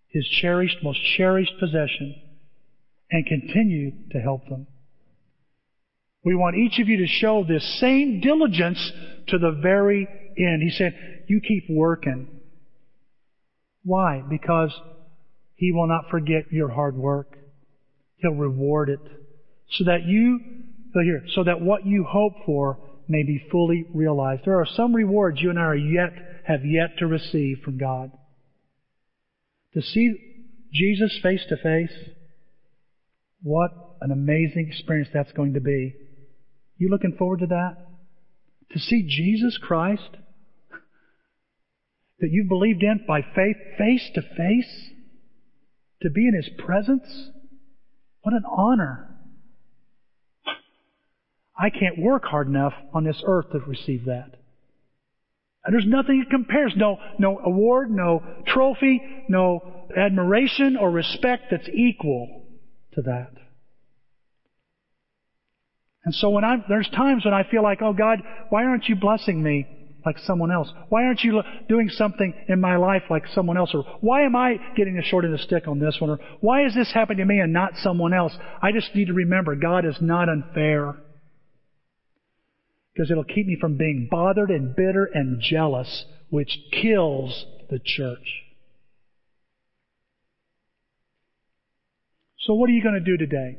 His 0.07 0.27
cherished, 0.41 0.77
most 0.83 0.99
cherished 1.17 1.53
possession, 1.59 2.15
and 3.11 3.25
continue 3.25 3.91
to 4.11 4.19
help 4.19 4.47
them. 4.49 4.67
We 6.23 6.35
want 6.35 6.57
each 6.57 6.79
of 6.79 6.89
you 6.89 6.97
to 6.97 7.07
show 7.07 7.43
this 7.43 7.79
same 7.79 8.19
diligence 8.19 8.91
to 9.27 9.37
the 9.37 9.59
very 9.61 10.07
end. 10.37 10.61
He 10.61 10.71
said, 10.71 10.93
you 11.27 11.39
keep 11.41 11.65
working. 11.69 12.27
Why? 13.83 14.23
Because 14.27 14.73
he 15.57 15.71
will 15.71 15.87
not 15.87 16.09
forget 16.09 16.51
your 16.51 16.69
hard 16.69 16.95
work. 16.95 17.35
He'll 18.17 18.31
reward 18.31 18.89
it. 18.89 18.99
So 19.71 19.83
that 19.85 20.03
you, 20.05 20.39
so 20.93 20.99
here, 21.01 21.23
so 21.33 21.43
that 21.43 21.61
what 21.61 21.85
you 21.85 22.05
hope 22.05 22.33
for 22.45 22.79
may 23.07 23.23
be 23.23 23.43
fully 23.51 23.85
realized. 23.93 24.43
There 24.45 24.59
are 24.59 24.67
some 24.67 24.93
rewards 24.93 25.41
you 25.41 25.49
and 25.49 25.59
I 25.59 25.63
are 25.63 25.75
yet, 25.75 26.13
have 26.45 26.63
yet 26.63 26.99
to 26.99 27.07
receive 27.07 27.59
from 27.65 27.79
God. 27.79 28.11
To 29.73 29.81
see 29.81 30.15
Jesus 30.71 31.17
face 31.21 31.43
to 31.49 31.57
face, 31.57 31.93
what 33.41 33.71
an 34.01 34.11
amazing 34.11 34.67
experience 34.69 35.09
that's 35.11 35.31
going 35.31 35.55
to 35.55 35.59
be. 35.59 35.95
You 36.77 36.89
looking 36.89 37.15
forward 37.17 37.39
to 37.39 37.47
that? 37.47 37.77
To 38.73 38.79
see 38.79 39.07
Jesus 39.07 39.57
Christ 39.57 40.17
that 42.19 42.29
you 42.31 42.45
believed 42.47 42.83
in 42.83 43.05
by 43.07 43.21
faith 43.21 43.57
face 43.77 44.07
to 44.13 44.21
face? 44.21 44.91
To 46.01 46.09
be 46.09 46.27
in 46.27 46.35
His 46.35 46.49
presence? 46.57 47.29
What 48.21 48.33
an 48.33 48.43
honor. 48.45 49.09
I 51.57 51.69
can't 51.69 51.97
work 51.97 52.23
hard 52.25 52.47
enough 52.47 52.73
on 52.93 53.03
this 53.03 53.21
earth 53.25 53.51
to 53.51 53.59
receive 53.59 54.05
that. 54.05 54.35
And 55.65 55.73
there's 55.73 55.85
nothing 55.85 56.19
that 56.19 56.29
compares. 56.29 56.73
No, 56.77 56.97
no 57.17 57.39
award, 57.39 57.91
no 57.91 58.23
trophy, 58.47 59.01
no 59.27 59.87
admiration 59.95 60.77
or 60.77 60.91
respect 60.91 61.45
that's 61.51 61.67
equal 61.73 62.45
to 62.93 63.01
that. 63.01 63.31
And 66.05 66.15
so 66.15 66.29
when 66.29 66.45
I'm 66.45 66.63
there's 66.69 66.87
times 66.89 67.25
when 67.25 67.33
I 67.33 67.43
feel 67.49 67.63
like, 67.63 67.81
oh 67.81 67.91
God, 67.91 68.19
why 68.49 68.63
aren't 68.63 68.87
you 68.87 68.95
blessing 68.95 69.43
me? 69.43 69.67
Like 70.07 70.17
someone 70.19 70.51
else? 70.51 70.69
Why 70.89 71.03
aren't 71.03 71.21
you 71.21 71.41
doing 71.69 71.89
something 71.89 72.33
in 72.47 72.59
my 72.59 72.77
life 72.77 73.03
like 73.09 73.27
someone 73.35 73.57
else? 73.57 73.71
Or 73.73 73.83
why 74.01 74.23
am 74.23 74.35
I 74.35 74.55
getting 74.75 74.95
the 74.95 75.03
short 75.03 75.25
end 75.25 75.33
of 75.33 75.39
the 75.39 75.45
stick 75.45 75.67
on 75.67 75.79
this 75.79 75.97
one? 75.99 76.09
Or 76.09 76.19
why 76.41 76.65
is 76.65 76.73
this 76.73 76.91
happening 76.93 77.19
to 77.19 77.25
me 77.25 77.39
and 77.39 77.53
not 77.53 77.73
someone 77.75 78.13
else? 78.13 78.35
I 78.61 78.71
just 78.71 78.95
need 78.95 79.07
to 79.07 79.13
remember 79.13 79.55
God 79.55 79.85
is 79.85 79.97
not 80.01 80.29
unfair. 80.29 80.95
Because 82.93 83.11
it'll 83.11 83.23
keep 83.23 83.45
me 83.45 83.57
from 83.59 83.77
being 83.77 84.07
bothered 84.09 84.49
and 84.49 84.75
bitter 84.75 85.07
and 85.13 85.39
jealous 85.39 86.05
which 86.29 86.57
kills 86.71 87.45
the 87.69 87.79
church. 87.83 88.43
So 92.39 92.53
what 92.53 92.69
are 92.69 92.73
you 92.73 92.81
going 92.81 92.95
to 92.95 93.01
do 93.01 93.17
today? 93.17 93.57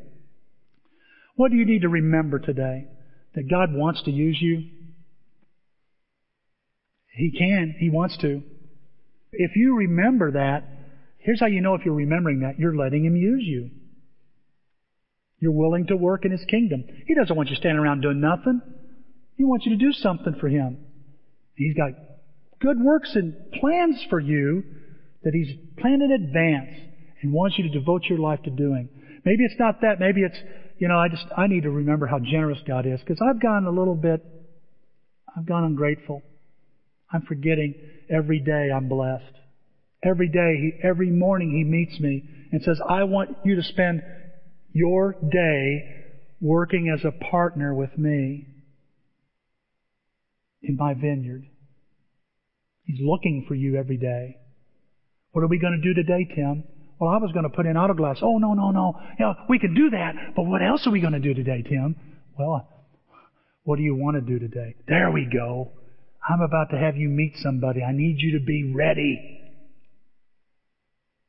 What 1.36 1.50
do 1.50 1.56
you 1.56 1.66
need 1.66 1.82
to 1.82 1.88
remember 1.88 2.38
today? 2.38 2.86
That 3.34 3.48
God 3.48 3.72
wants 3.72 4.02
to 4.04 4.10
use 4.10 4.38
you? 4.40 4.70
He 7.14 7.32
can. 7.36 7.74
He 7.78 7.90
wants 7.90 8.16
to. 8.18 8.42
If 9.32 9.56
you 9.56 9.76
remember 9.76 10.32
that, 10.32 10.64
here's 11.18 11.40
how 11.40 11.46
you 11.46 11.60
know 11.60 11.74
if 11.74 11.84
you're 11.84 11.94
remembering 11.94 12.40
that. 12.40 12.58
You're 12.58 12.76
letting 12.76 13.04
Him 13.04 13.16
use 13.16 13.42
you. 13.44 13.70
You're 15.40 15.52
willing 15.52 15.86
to 15.88 15.96
work 15.96 16.24
in 16.24 16.32
His 16.32 16.44
kingdom. 16.48 16.84
He 17.06 17.14
doesn't 17.14 17.34
want 17.34 17.50
you 17.50 17.56
standing 17.56 17.78
around 17.78 18.00
doing 18.00 18.20
nothing. 18.20 18.60
He 19.36 19.44
wants 19.44 19.66
you 19.66 19.76
to 19.76 19.84
do 19.84 19.92
something 19.92 20.34
for 20.40 20.48
Him. 20.48 20.78
He's 21.54 21.74
got 21.74 21.90
good 22.60 22.80
works 22.80 23.12
and 23.14 23.34
plans 23.60 24.04
for 24.10 24.20
you 24.20 24.64
that 25.22 25.34
He's 25.34 25.54
planned 25.78 26.02
in 26.02 26.12
advance 26.12 26.70
and 27.22 27.32
wants 27.32 27.58
you 27.58 27.64
to 27.70 27.78
devote 27.78 28.04
your 28.04 28.18
life 28.18 28.42
to 28.44 28.50
doing. 28.50 28.88
Maybe 29.24 29.44
it's 29.44 29.58
not 29.58 29.80
that. 29.82 30.00
Maybe 30.00 30.22
it's, 30.22 30.38
you 30.78 30.88
know, 30.88 30.98
I 30.98 31.08
just, 31.08 31.26
I 31.36 31.46
need 31.46 31.64
to 31.64 31.70
remember 31.70 32.06
how 32.06 32.18
generous 32.18 32.58
God 32.66 32.86
is 32.86 33.00
because 33.00 33.20
I've 33.20 33.40
gone 33.40 33.66
a 33.66 33.70
little 33.70 33.94
bit, 33.94 34.24
I've 35.36 35.46
gone 35.46 35.64
ungrateful. 35.64 36.22
I'm 37.12 37.22
forgetting 37.22 37.74
every 38.10 38.40
day 38.40 38.70
I'm 38.74 38.88
blessed. 38.88 39.24
Every 40.02 40.28
day, 40.28 40.56
he, 40.60 40.86
every 40.86 41.10
morning 41.10 41.50
he 41.50 41.64
meets 41.64 41.98
me 41.98 42.24
and 42.52 42.62
says, 42.62 42.80
I 42.86 43.04
want 43.04 43.30
you 43.44 43.56
to 43.56 43.62
spend 43.62 44.02
your 44.72 45.14
day 45.30 45.98
working 46.40 46.94
as 46.94 47.04
a 47.04 47.10
partner 47.10 47.74
with 47.74 47.96
me 47.98 48.46
in 50.62 50.76
my 50.76 50.94
vineyard. 50.94 51.44
He's 52.84 53.00
looking 53.02 53.44
for 53.48 53.54
you 53.54 53.76
every 53.76 53.96
day. 53.96 54.36
What 55.32 55.42
are 55.42 55.48
we 55.48 55.58
going 55.58 55.80
to 55.80 55.94
do 55.94 55.94
today, 55.94 56.28
Tim? 56.34 56.64
Well, 56.98 57.10
I 57.10 57.18
was 57.18 57.32
going 57.32 57.44
to 57.44 57.50
put 57.50 57.66
in 57.66 57.74
autoglass. 57.74 58.22
Oh, 58.22 58.38
no, 58.38 58.54
no, 58.54 58.70
no. 58.70 59.00
Know, 59.18 59.34
we 59.48 59.58
can 59.58 59.74
do 59.74 59.90
that, 59.90 60.14
but 60.34 60.44
what 60.44 60.62
else 60.62 60.86
are 60.86 60.90
we 60.90 61.00
going 61.00 61.12
to 61.12 61.20
do 61.20 61.34
today, 61.34 61.62
Tim? 61.62 61.96
Well, 62.38 62.68
what 63.64 63.76
do 63.76 63.82
you 63.82 63.94
want 63.94 64.16
to 64.16 64.20
do 64.20 64.38
today? 64.38 64.74
There 64.86 65.10
we 65.10 65.28
go. 65.30 65.72
I'm 66.28 66.42
about 66.42 66.70
to 66.70 66.76
have 66.78 66.96
you 66.96 67.08
meet 67.08 67.34
somebody. 67.36 67.82
I 67.82 67.92
need 67.92 68.16
you 68.18 68.38
to 68.38 68.44
be 68.44 68.74
ready. 68.74 69.40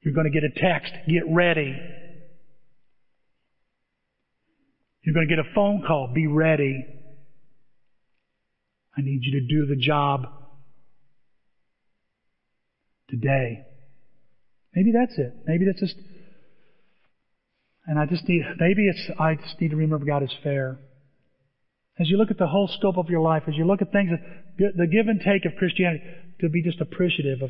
You're 0.01 0.13
going 0.13 0.29
to 0.29 0.31
get 0.31 0.43
a 0.43 0.49
text. 0.49 0.91
Get 1.07 1.23
ready. 1.27 1.73
You're 5.03 5.13
going 5.13 5.27
to 5.27 5.35
get 5.35 5.39
a 5.39 5.55
phone 5.55 5.83
call. 5.87 6.11
Be 6.13 6.27
ready. 6.27 6.85
I 8.97 9.01
need 9.01 9.21
you 9.23 9.39
to 9.39 9.47
do 9.47 9.65
the 9.65 9.77
job 9.81 10.25
today. 13.09 13.65
Maybe 14.75 14.91
that's 14.91 15.17
it. 15.17 15.33
Maybe 15.47 15.65
that's 15.65 15.79
just, 15.79 15.95
and 17.87 17.97
I 17.97 18.05
just 18.05 18.27
need, 18.27 18.43
maybe 18.59 18.87
it's, 18.87 19.09
I 19.17 19.35
just 19.35 19.59
need 19.61 19.69
to 19.69 19.77
remember 19.77 20.05
God 20.05 20.23
is 20.23 20.33
fair. 20.43 20.77
As 21.99 22.09
you 22.09 22.17
look 22.17 22.31
at 22.31 22.37
the 22.37 22.47
whole 22.47 22.67
scope 22.67 22.97
of 22.97 23.09
your 23.09 23.21
life, 23.21 23.43
as 23.47 23.55
you 23.55 23.65
look 23.65 23.81
at 23.81 23.91
things, 23.91 24.11
the 24.57 24.87
give 24.87 25.07
and 25.07 25.19
take 25.19 25.45
of 25.45 25.57
Christianity, 25.57 26.03
to 26.39 26.49
be 26.49 26.63
just 26.63 26.79
appreciative 26.79 27.41
of, 27.41 27.49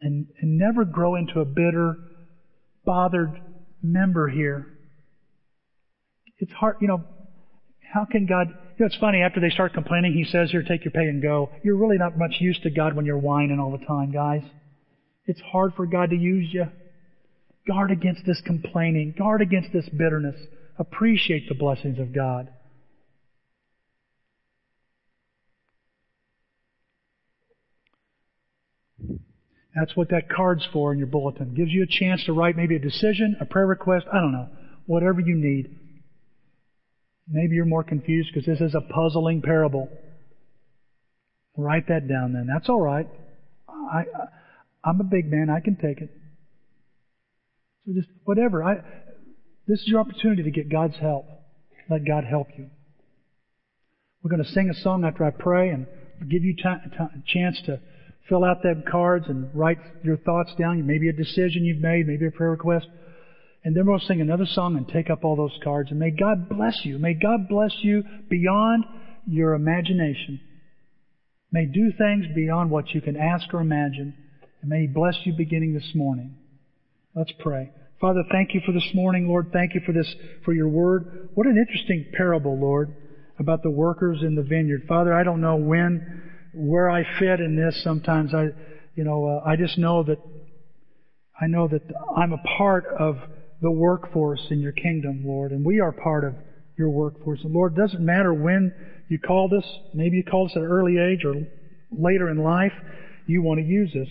and, 0.00 0.26
and 0.40 0.58
never 0.58 0.84
grow 0.86 1.16
into 1.16 1.40
a 1.40 1.44
bitter, 1.44 1.96
bothered 2.86 3.38
member 3.82 4.28
here. 4.28 4.66
It's 6.38 6.52
hard, 6.52 6.76
you 6.80 6.88
know, 6.88 7.04
how 7.92 8.06
can 8.10 8.24
God, 8.24 8.48
you 8.48 8.54
know, 8.78 8.86
it's 8.86 8.96
funny, 8.96 9.20
after 9.20 9.40
they 9.40 9.50
start 9.50 9.74
complaining, 9.74 10.14
He 10.14 10.24
says, 10.24 10.50
here, 10.50 10.62
take 10.62 10.84
your 10.84 10.92
pay 10.92 11.06
and 11.06 11.20
go. 11.20 11.50
You're 11.62 11.76
really 11.76 11.98
not 11.98 12.16
much 12.16 12.36
use 12.40 12.58
to 12.62 12.70
God 12.70 12.96
when 12.96 13.04
you're 13.04 13.18
whining 13.18 13.60
all 13.60 13.72
the 13.76 13.84
time, 13.84 14.12
guys. 14.12 14.42
It's 15.26 15.40
hard 15.52 15.74
for 15.74 15.84
God 15.84 16.10
to 16.10 16.16
use 16.16 16.48
you. 16.54 16.66
Guard 17.68 17.90
against 17.90 18.22
this 18.24 18.40
complaining. 18.46 19.14
Guard 19.18 19.42
against 19.42 19.72
this 19.74 19.88
bitterness. 19.90 20.40
Appreciate 20.78 21.48
the 21.48 21.54
blessings 21.54 21.98
of 21.98 22.14
God. 22.14 22.48
That's 29.74 29.96
what 29.96 30.10
that 30.10 30.28
card's 30.28 30.66
for 30.72 30.92
in 30.92 30.98
your 30.98 31.06
bulletin. 31.06 31.54
Gives 31.54 31.70
you 31.70 31.84
a 31.84 31.86
chance 31.86 32.24
to 32.24 32.32
write 32.32 32.56
maybe 32.56 32.76
a 32.76 32.80
decision, 32.80 33.36
a 33.40 33.44
prayer 33.44 33.66
request, 33.66 34.06
I 34.12 34.20
don't 34.20 34.32
know, 34.32 34.48
whatever 34.86 35.20
you 35.20 35.36
need. 35.36 35.76
Maybe 37.28 37.54
you're 37.54 37.64
more 37.64 37.84
confused 37.84 38.30
because 38.34 38.46
this 38.46 38.60
is 38.60 38.74
a 38.74 38.80
puzzling 38.80 39.42
parable. 39.42 39.88
Write 41.56 41.86
that 41.88 42.08
down 42.08 42.32
then. 42.32 42.48
That's 42.52 42.68
all 42.68 42.80
right. 42.80 43.08
I, 43.68 44.04
I, 44.84 44.90
am 44.90 45.00
a 45.00 45.04
big 45.04 45.30
man. 45.30 45.48
I 45.50 45.60
can 45.60 45.76
take 45.76 46.00
it. 46.00 46.10
So 47.86 47.92
just 47.94 48.08
whatever. 48.24 48.64
I, 48.64 48.76
this 49.68 49.80
is 49.80 49.86
your 49.86 50.00
opportunity 50.00 50.42
to 50.42 50.50
get 50.50 50.68
God's 50.68 50.96
help. 50.96 51.26
Let 51.88 52.04
God 52.04 52.24
help 52.24 52.48
you. 52.56 52.68
We're 54.22 54.30
going 54.30 54.42
to 54.42 54.50
sing 54.50 54.68
a 54.70 54.74
song 54.74 55.04
after 55.04 55.24
I 55.24 55.30
pray 55.30 55.70
and 55.70 55.86
give 56.28 56.42
you 56.42 56.54
a 56.64 57.22
chance 57.26 57.60
to 57.66 57.80
fill 58.30 58.44
out 58.44 58.62
them 58.62 58.84
cards 58.90 59.26
and 59.28 59.50
write 59.54 59.78
your 60.02 60.16
thoughts 60.16 60.54
down. 60.58 60.86
Maybe 60.86 61.10
a 61.10 61.12
decision 61.12 61.64
you've 61.64 61.82
made, 61.82 62.06
maybe 62.06 62.26
a 62.26 62.30
prayer 62.30 62.52
request. 62.52 62.86
And 63.62 63.76
then 63.76 63.86
we'll 63.86 63.98
sing 63.98 64.22
another 64.22 64.46
song 64.46 64.76
and 64.78 64.88
take 64.88 65.10
up 65.10 65.22
all 65.22 65.36
those 65.36 65.58
cards. 65.62 65.90
And 65.90 66.00
may 66.00 66.10
God 66.10 66.48
bless 66.48 66.80
you. 66.84 66.98
May 66.98 67.12
God 67.12 67.48
bless 67.48 67.74
you 67.82 68.02
beyond 68.30 68.84
your 69.26 69.52
imagination. 69.52 70.40
May 71.52 71.66
do 71.66 71.92
things 71.98 72.24
beyond 72.34 72.70
what 72.70 72.94
you 72.94 73.02
can 73.02 73.16
ask 73.16 73.52
or 73.52 73.60
imagine. 73.60 74.14
And 74.62 74.70
may 74.70 74.82
He 74.82 74.86
bless 74.86 75.16
you 75.24 75.34
beginning 75.36 75.74
this 75.74 75.90
morning. 75.94 76.36
Let's 77.14 77.32
pray. 77.40 77.72
Father, 78.00 78.22
thank 78.32 78.54
you 78.54 78.62
for 78.64 78.72
this 78.72 78.88
morning, 78.94 79.28
Lord. 79.28 79.50
Thank 79.52 79.74
you 79.74 79.82
for 79.84 79.92
this, 79.92 80.14
for 80.44 80.54
your 80.54 80.68
word. 80.68 81.28
What 81.34 81.46
an 81.46 81.58
interesting 81.58 82.06
parable, 82.16 82.58
Lord, 82.58 82.94
about 83.38 83.62
the 83.62 83.70
workers 83.70 84.20
in 84.22 84.36
the 84.36 84.42
vineyard. 84.42 84.84
Father, 84.88 85.12
I 85.12 85.22
don't 85.22 85.42
know 85.42 85.56
when 85.56 86.29
where 86.52 86.90
I 86.90 87.04
fit 87.18 87.40
in 87.40 87.56
this 87.56 87.82
sometimes 87.84 88.34
I, 88.34 88.48
you 88.94 89.04
know, 89.04 89.26
uh, 89.26 89.48
I 89.48 89.56
just 89.56 89.78
know 89.78 90.02
that 90.04 90.18
I 91.40 91.46
know 91.46 91.68
that 91.68 91.82
I'm 92.16 92.32
a 92.32 92.42
part 92.58 92.84
of 92.98 93.16
the 93.62 93.70
workforce 93.70 94.46
in 94.50 94.60
your 94.60 94.72
kingdom, 94.72 95.22
Lord, 95.24 95.52
and 95.52 95.64
we 95.64 95.80
are 95.80 95.92
part 95.92 96.24
of 96.24 96.34
your 96.76 96.90
workforce. 96.90 97.40
And 97.44 97.52
Lord, 97.52 97.76
it 97.76 97.80
doesn't 97.80 98.04
matter 98.04 98.32
when 98.34 98.72
you 99.08 99.18
called 99.18 99.52
us, 99.52 99.64
maybe 99.94 100.16
you 100.16 100.24
called 100.24 100.50
us 100.50 100.56
at 100.56 100.62
an 100.62 100.68
early 100.68 100.98
age 100.98 101.24
or 101.24 101.34
later 101.90 102.30
in 102.30 102.38
life, 102.42 102.72
you 103.26 103.42
want 103.42 103.58
to 103.60 103.66
use 103.66 103.90
us. 103.90 104.08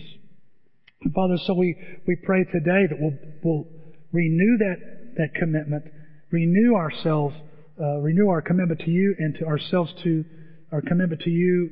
And 1.02 1.14
Father, 1.14 1.36
so 1.46 1.54
we, 1.54 1.76
we 2.06 2.16
pray 2.16 2.44
today 2.44 2.86
that 2.88 2.96
we'll, 2.98 3.16
we'll 3.42 3.66
renew 4.12 4.58
that, 4.58 4.76
that 5.16 5.34
commitment, 5.34 5.84
renew 6.30 6.74
ourselves, 6.74 7.34
uh, 7.80 7.98
renew 7.98 8.28
our 8.28 8.42
commitment 8.42 8.80
to 8.80 8.90
you 8.90 9.14
and 9.18 9.34
to 9.36 9.46
ourselves 9.46 9.92
to 10.02 10.24
our 10.72 10.82
commitment 10.82 11.22
to 11.22 11.30
you 11.30 11.70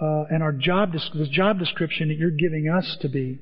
uh, 0.00 0.24
and 0.30 0.42
our 0.42 0.52
job, 0.52 0.92
the 0.92 1.28
job 1.30 1.58
description 1.58 2.08
that 2.08 2.16
you're 2.16 2.30
giving 2.30 2.68
us 2.68 2.96
to 3.02 3.08
be 3.08 3.38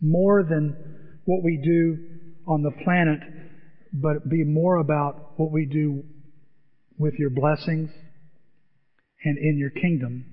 more 0.00 0.42
than 0.42 0.76
what 1.24 1.42
we 1.42 1.60
do 1.62 1.98
on 2.46 2.62
the 2.62 2.70
planet, 2.84 3.20
but 3.92 4.28
be 4.28 4.44
more 4.44 4.76
about 4.76 5.32
what 5.38 5.50
we 5.50 5.66
do 5.66 6.04
with 6.98 7.14
your 7.18 7.30
blessings 7.30 7.90
and 9.24 9.36
in 9.38 9.58
your 9.58 9.70
kingdom. 9.70 10.24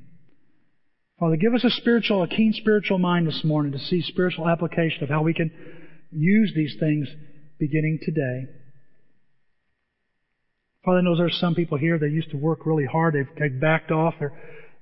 Father, 1.20 1.36
give 1.36 1.55
us 1.55 1.64
a 1.64 1.72
spiritual, 1.72 2.22
a 2.22 2.28
keen 2.28 2.53
spiritual 2.53 2.99
mind 2.99 3.28
this 3.28 3.43
morning 3.43 3.72
to 3.72 3.80
see 3.80 4.01
spiritual 4.03 4.47
application 4.47 5.03
of 5.03 5.10
how 5.10 5.24
we 5.24 5.34
can 5.34 5.49
use 6.12 6.53
these 6.55 6.76
things 6.80 7.08
beginning 7.60 7.99
today. 8.03 8.45
Father 10.86 11.01
knows 11.01 11.18
there's 11.18 11.39
some 11.39 11.55
people 11.55 11.78
here 11.78 11.97
that 11.97 12.12
used 12.12 12.30
to 12.32 12.38
work 12.38 12.66
really 12.66 12.86
hard. 12.86 13.16
They've, 13.16 13.28
they've 13.39 13.60
backed 13.60 13.91
off. 13.91 14.14
They're 14.20 14.32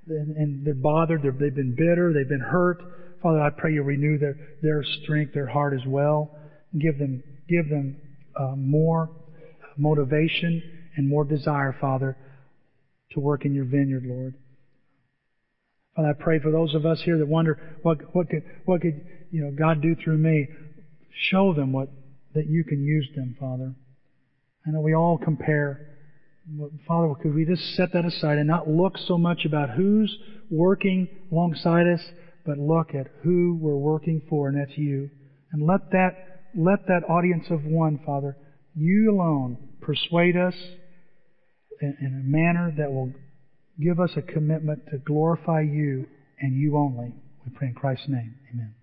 and, 0.08 0.66
they're 0.66 0.74
bothered, 0.74 1.22
they 1.22 1.28
have 1.28 1.56
been 1.56 1.76
bitter, 1.76 2.14
they've 2.14 2.30
been 2.30 2.40
hurt. 2.40 2.82
Father, 3.22 3.42
I 3.42 3.50
pray 3.50 3.74
you 3.74 3.84
renew 3.84 4.18
their, 4.18 4.38
their 4.62 4.84
strength, 5.02 5.34
their 5.34 5.48
heart 5.48 5.74
as 5.74 5.86
well. 5.88 6.38
Give 6.78 6.98
them, 6.98 7.24
give 7.50 7.70
them 7.70 7.98
uh, 8.36 8.56
more 8.56 9.10
motivation 9.78 10.62
and 10.96 11.08
more 11.08 11.26
desire, 11.26 11.76
Father, 11.80 12.18
to 13.12 13.20
work 13.20 13.46
in 13.46 13.54
your 13.54 13.66
vineyard, 13.66 14.04
Lord. 14.06 14.36
Father, 15.96 16.10
I 16.10 16.24
pray 16.24 16.40
for 16.40 16.52
those 16.52 16.76
of 16.76 16.86
us 16.86 17.02
here 17.04 17.18
that 17.18 17.28
wonder 17.28 17.78
what 17.82 18.14
what 18.14 18.30
could 18.30 18.44
what 18.66 18.82
could 18.82 19.02
you 19.32 19.46
know 19.46 19.52
God 19.52 19.82
do 19.82 19.96
through 19.96 20.18
me. 20.18 20.48
Show 21.30 21.54
them 21.54 21.72
what 21.72 21.90
that 22.34 22.48
you 22.48 22.66
can 22.66 22.84
use 22.84 23.08
them, 23.16 23.38
Father. 23.40 23.74
I 24.68 24.72
know 24.72 24.82
we 24.82 24.94
all 24.94 25.18
compare 25.18 25.95
Father, 26.88 27.14
could 27.22 27.34
we 27.34 27.46
just 27.46 27.76
set 27.76 27.92
that 27.94 28.06
aside 28.06 28.38
and 28.38 28.48
not 28.48 28.68
look 28.68 28.98
so 28.98 29.18
much 29.18 29.46
about 29.46 29.72
who's 29.72 30.16
working 30.52 31.08
alongside 31.32 31.88
us, 31.88 32.02
but 32.46 32.58
look 32.58 32.94
at 32.94 33.08
who 33.24 33.58
we're 33.60 33.76
working 33.76 34.22
for, 34.30 34.48
and 34.48 34.58
that's 34.58 34.78
you. 34.78 35.10
And 35.52 35.66
let 35.66 35.90
that, 35.92 36.12
let 36.56 36.86
that 36.88 37.04
audience 37.10 37.46
of 37.50 37.66
one, 37.66 38.00
Father, 38.06 38.38
you 38.76 39.12
alone, 39.12 39.58
persuade 39.82 40.38
us 40.38 40.56
in, 41.82 41.98
in 42.00 42.08
a 42.08 42.24
manner 42.24 42.74
that 42.78 42.92
will 42.92 43.12
give 43.82 44.00
us 44.00 44.12
a 44.16 44.22
commitment 44.22 44.84
to 44.92 45.00
glorify 45.00 45.62
you 45.62 46.06
and 46.40 46.56
you 46.56 46.78
only. 46.78 47.14
We 47.46 47.52
pray 47.56 47.70
in 47.70 47.74
Christ's 47.74 48.08
name. 48.08 48.36
Amen. 48.54 48.75